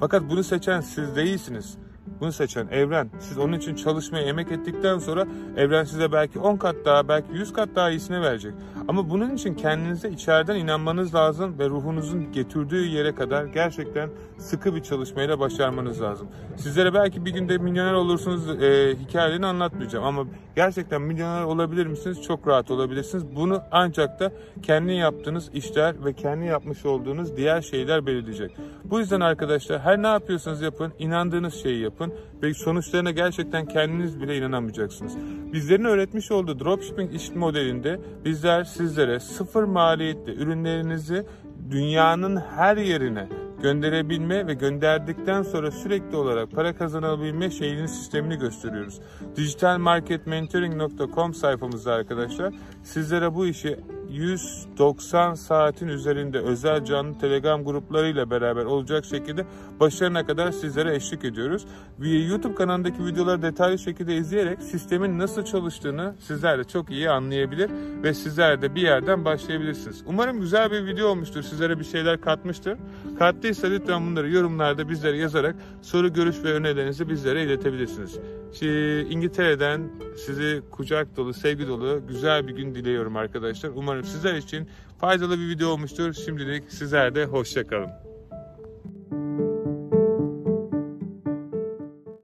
Fakat 0.00 0.22
bunu 0.30 0.44
seçen 0.44 0.80
siz 0.80 1.16
değilsiniz. 1.16 1.78
Bunu 2.20 2.32
seçen 2.32 2.68
evren. 2.68 3.10
Siz 3.18 3.38
onun 3.38 3.52
için 3.52 3.74
çalışmaya 3.74 4.24
emek 4.24 4.52
ettikten 4.52 4.98
sonra 4.98 5.26
evren 5.56 5.84
size 5.84 6.12
belki 6.12 6.38
10 6.38 6.56
kat 6.56 6.76
daha, 6.84 7.08
belki 7.08 7.32
100 7.32 7.52
kat 7.52 7.68
daha 7.74 7.90
iyisini 7.90 8.20
verecek. 8.20 8.52
Ama 8.88 9.10
bunun 9.10 9.34
için 9.34 9.54
kendinize 9.54 10.10
içeriden 10.10 10.56
inanmanız 10.56 11.14
lazım 11.14 11.58
ve 11.58 11.68
ruhunuzun 11.68 12.32
getirdiği 12.32 12.94
yere 12.94 13.14
kadar 13.14 13.44
gerçekten 13.44 14.10
sıkı 14.38 14.74
bir 14.74 14.82
çalışmayla 14.82 15.40
başarmanız 15.40 16.02
lazım. 16.02 16.28
Sizlere 16.56 16.94
belki 16.94 17.24
bir 17.24 17.30
günde 17.30 17.58
milyoner 17.58 17.92
olursunuz 17.92 18.62
e, 18.62 18.96
hikayelerini 18.96 19.46
anlatmayacağım 19.46 20.04
ama 20.04 20.24
gerçekten 20.56 21.02
milyoner 21.02 21.42
olabilir 21.42 21.86
misiniz? 21.86 22.22
Çok 22.22 22.48
rahat 22.48 22.70
olabilirsiniz. 22.70 23.24
Bunu 23.36 23.62
ancak 23.70 24.20
da 24.20 24.32
kendi 24.62 24.92
yaptığınız 24.92 25.50
işler 25.54 26.04
ve 26.04 26.12
kendi 26.12 26.44
yapmış 26.44 26.86
olduğunuz 26.86 27.36
diğer 27.36 27.62
şeyler 27.62 28.06
belirleyecek. 28.06 28.56
Bu 28.84 28.98
yüzden 28.98 29.20
arkadaşlar 29.20 29.80
her 29.80 30.02
ne 30.02 30.06
yapıyorsanız 30.06 30.62
yapın, 30.62 30.92
inandığınız 30.98 31.54
şeyi 31.54 31.82
yapın. 31.82 31.97
Yapın 32.00 32.14
ve 32.42 32.54
sonuçlarına 32.54 33.10
gerçekten 33.10 33.66
kendiniz 33.66 34.20
bile 34.20 34.36
inanamayacaksınız. 34.36 35.16
Bizlerin 35.52 35.84
öğretmiş 35.84 36.30
olduğu 36.30 36.60
dropshipping 36.60 37.14
iş 37.14 37.30
modelinde 37.30 38.00
bizler 38.24 38.64
sizlere 38.64 39.20
sıfır 39.20 39.62
maliyetli 39.62 40.32
ürünlerinizi 40.32 41.26
dünyanın 41.70 42.36
her 42.36 42.76
yerine 42.76 43.28
gönderebilme 43.62 44.46
ve 44.46 44.54
gönderdikten 44.54 45.42
sonra 45.42 45.70
sürekli 45.70 46.16
olarak 46.16 46.50
para 46.50 46.76
kazanabilme 46.76 47.50
şeyinin 47.50 47.86
sistemini 47.86 48.38
gösteriyoruz. 48.38 49.00
digitalmarketmentoring.com 49.36 51.34
sayfamızda 51.34 51.92
arkadaşlar 51.92 52.54
sizlere 52.82 53.34
bu 53.34 53.46
işi 53.46 53.78
190 54.10 55.34
saatin 55.34 55.88
üzerinde 55.88 56.38
özel 56.38 56.84
canlı 56.84 57.18
telegram 57.18 57.64
gruplarıyla 57.64 58.30
beraber 58.30 58.64
olacak 58.64 59.04
şekilde 59.04 59.46
başarına 59.80 60.26
kadar 60.26 60.52
sizlere 60.52 60.94
eşlik 60.94 61.24
ediyoruz. 61.24 61.66
YouTube 61.98 62.54
kanalındaki 62.54 63.06
videoları 63.06 63.42
detaylı 63.42 63.78
şekilde 63.78 64.16
izleyerek 64.16 64.62
sistemin 64.62 65.18
nasıl 65.18 65.44
çalıştığını 65.44 66.14
sizler 66.20 66.58
de 66.58 66.64
çok 66.64 66.90
iyi 66.90 67.10
anlayabilir 67.10 67.70
ve 68.02 68.14
sizler 68.14 68.62
de 68.62 68.74
bir 68.74 68.82
yerden 68.82 69.24
başlayabilirsiniz. 69.24 70.02
Umarım 70.06 70.40
güzel 70.40 70.70
bir 70.70 70.86
video 70.86 71.08
olmuştur. 71.08 71.42
Sizlere 71.48 71.78
bir 71.78 71.84
şeyler 71.84 72.20
katmıştır. 72.20 72.78
Kattıysa 73.18 73.66
lütfen 73.66 74.06
bunları 74.06 74.30
yorumlarda 74.30 74.88
bizlere 74.88 75.16
yazarak 75.16 75.56
soru, 75.82 76.12
görüş 76.12 76.36
ve 76.44 76.52
önerilerinizi 76.52 77.08
bizlere 77.08 77.44
iletebilirsiniz. 77.44 78.18
Şimdi 78.52 79.06
İngiltere'den 79.10 79.90
sizi 80.26 80.62
kucak 80.70 81.16
dolu, 81.16 81.34
sevgi 81.34 81.68
dolu 81.68 82.00
güzel 82.08 82.48
bir 82.48 82.56
gün 82.56 82.74
diliyorum 82.74 83.16
arkadaşlar. 83.16 83.70
Umarım 83.74 84.04
sizler 84.04 84.34
için 84.34 84.68
faydalı 84.98 85.38
bir 85.38 85.48
video 85.48 85.68
olmuştur. 85.68 86.12
Şimdilik 86.12 86.72
sizler 86.72 87.14
de 87.14 87.24
hoşçakalın. 87.24 88.07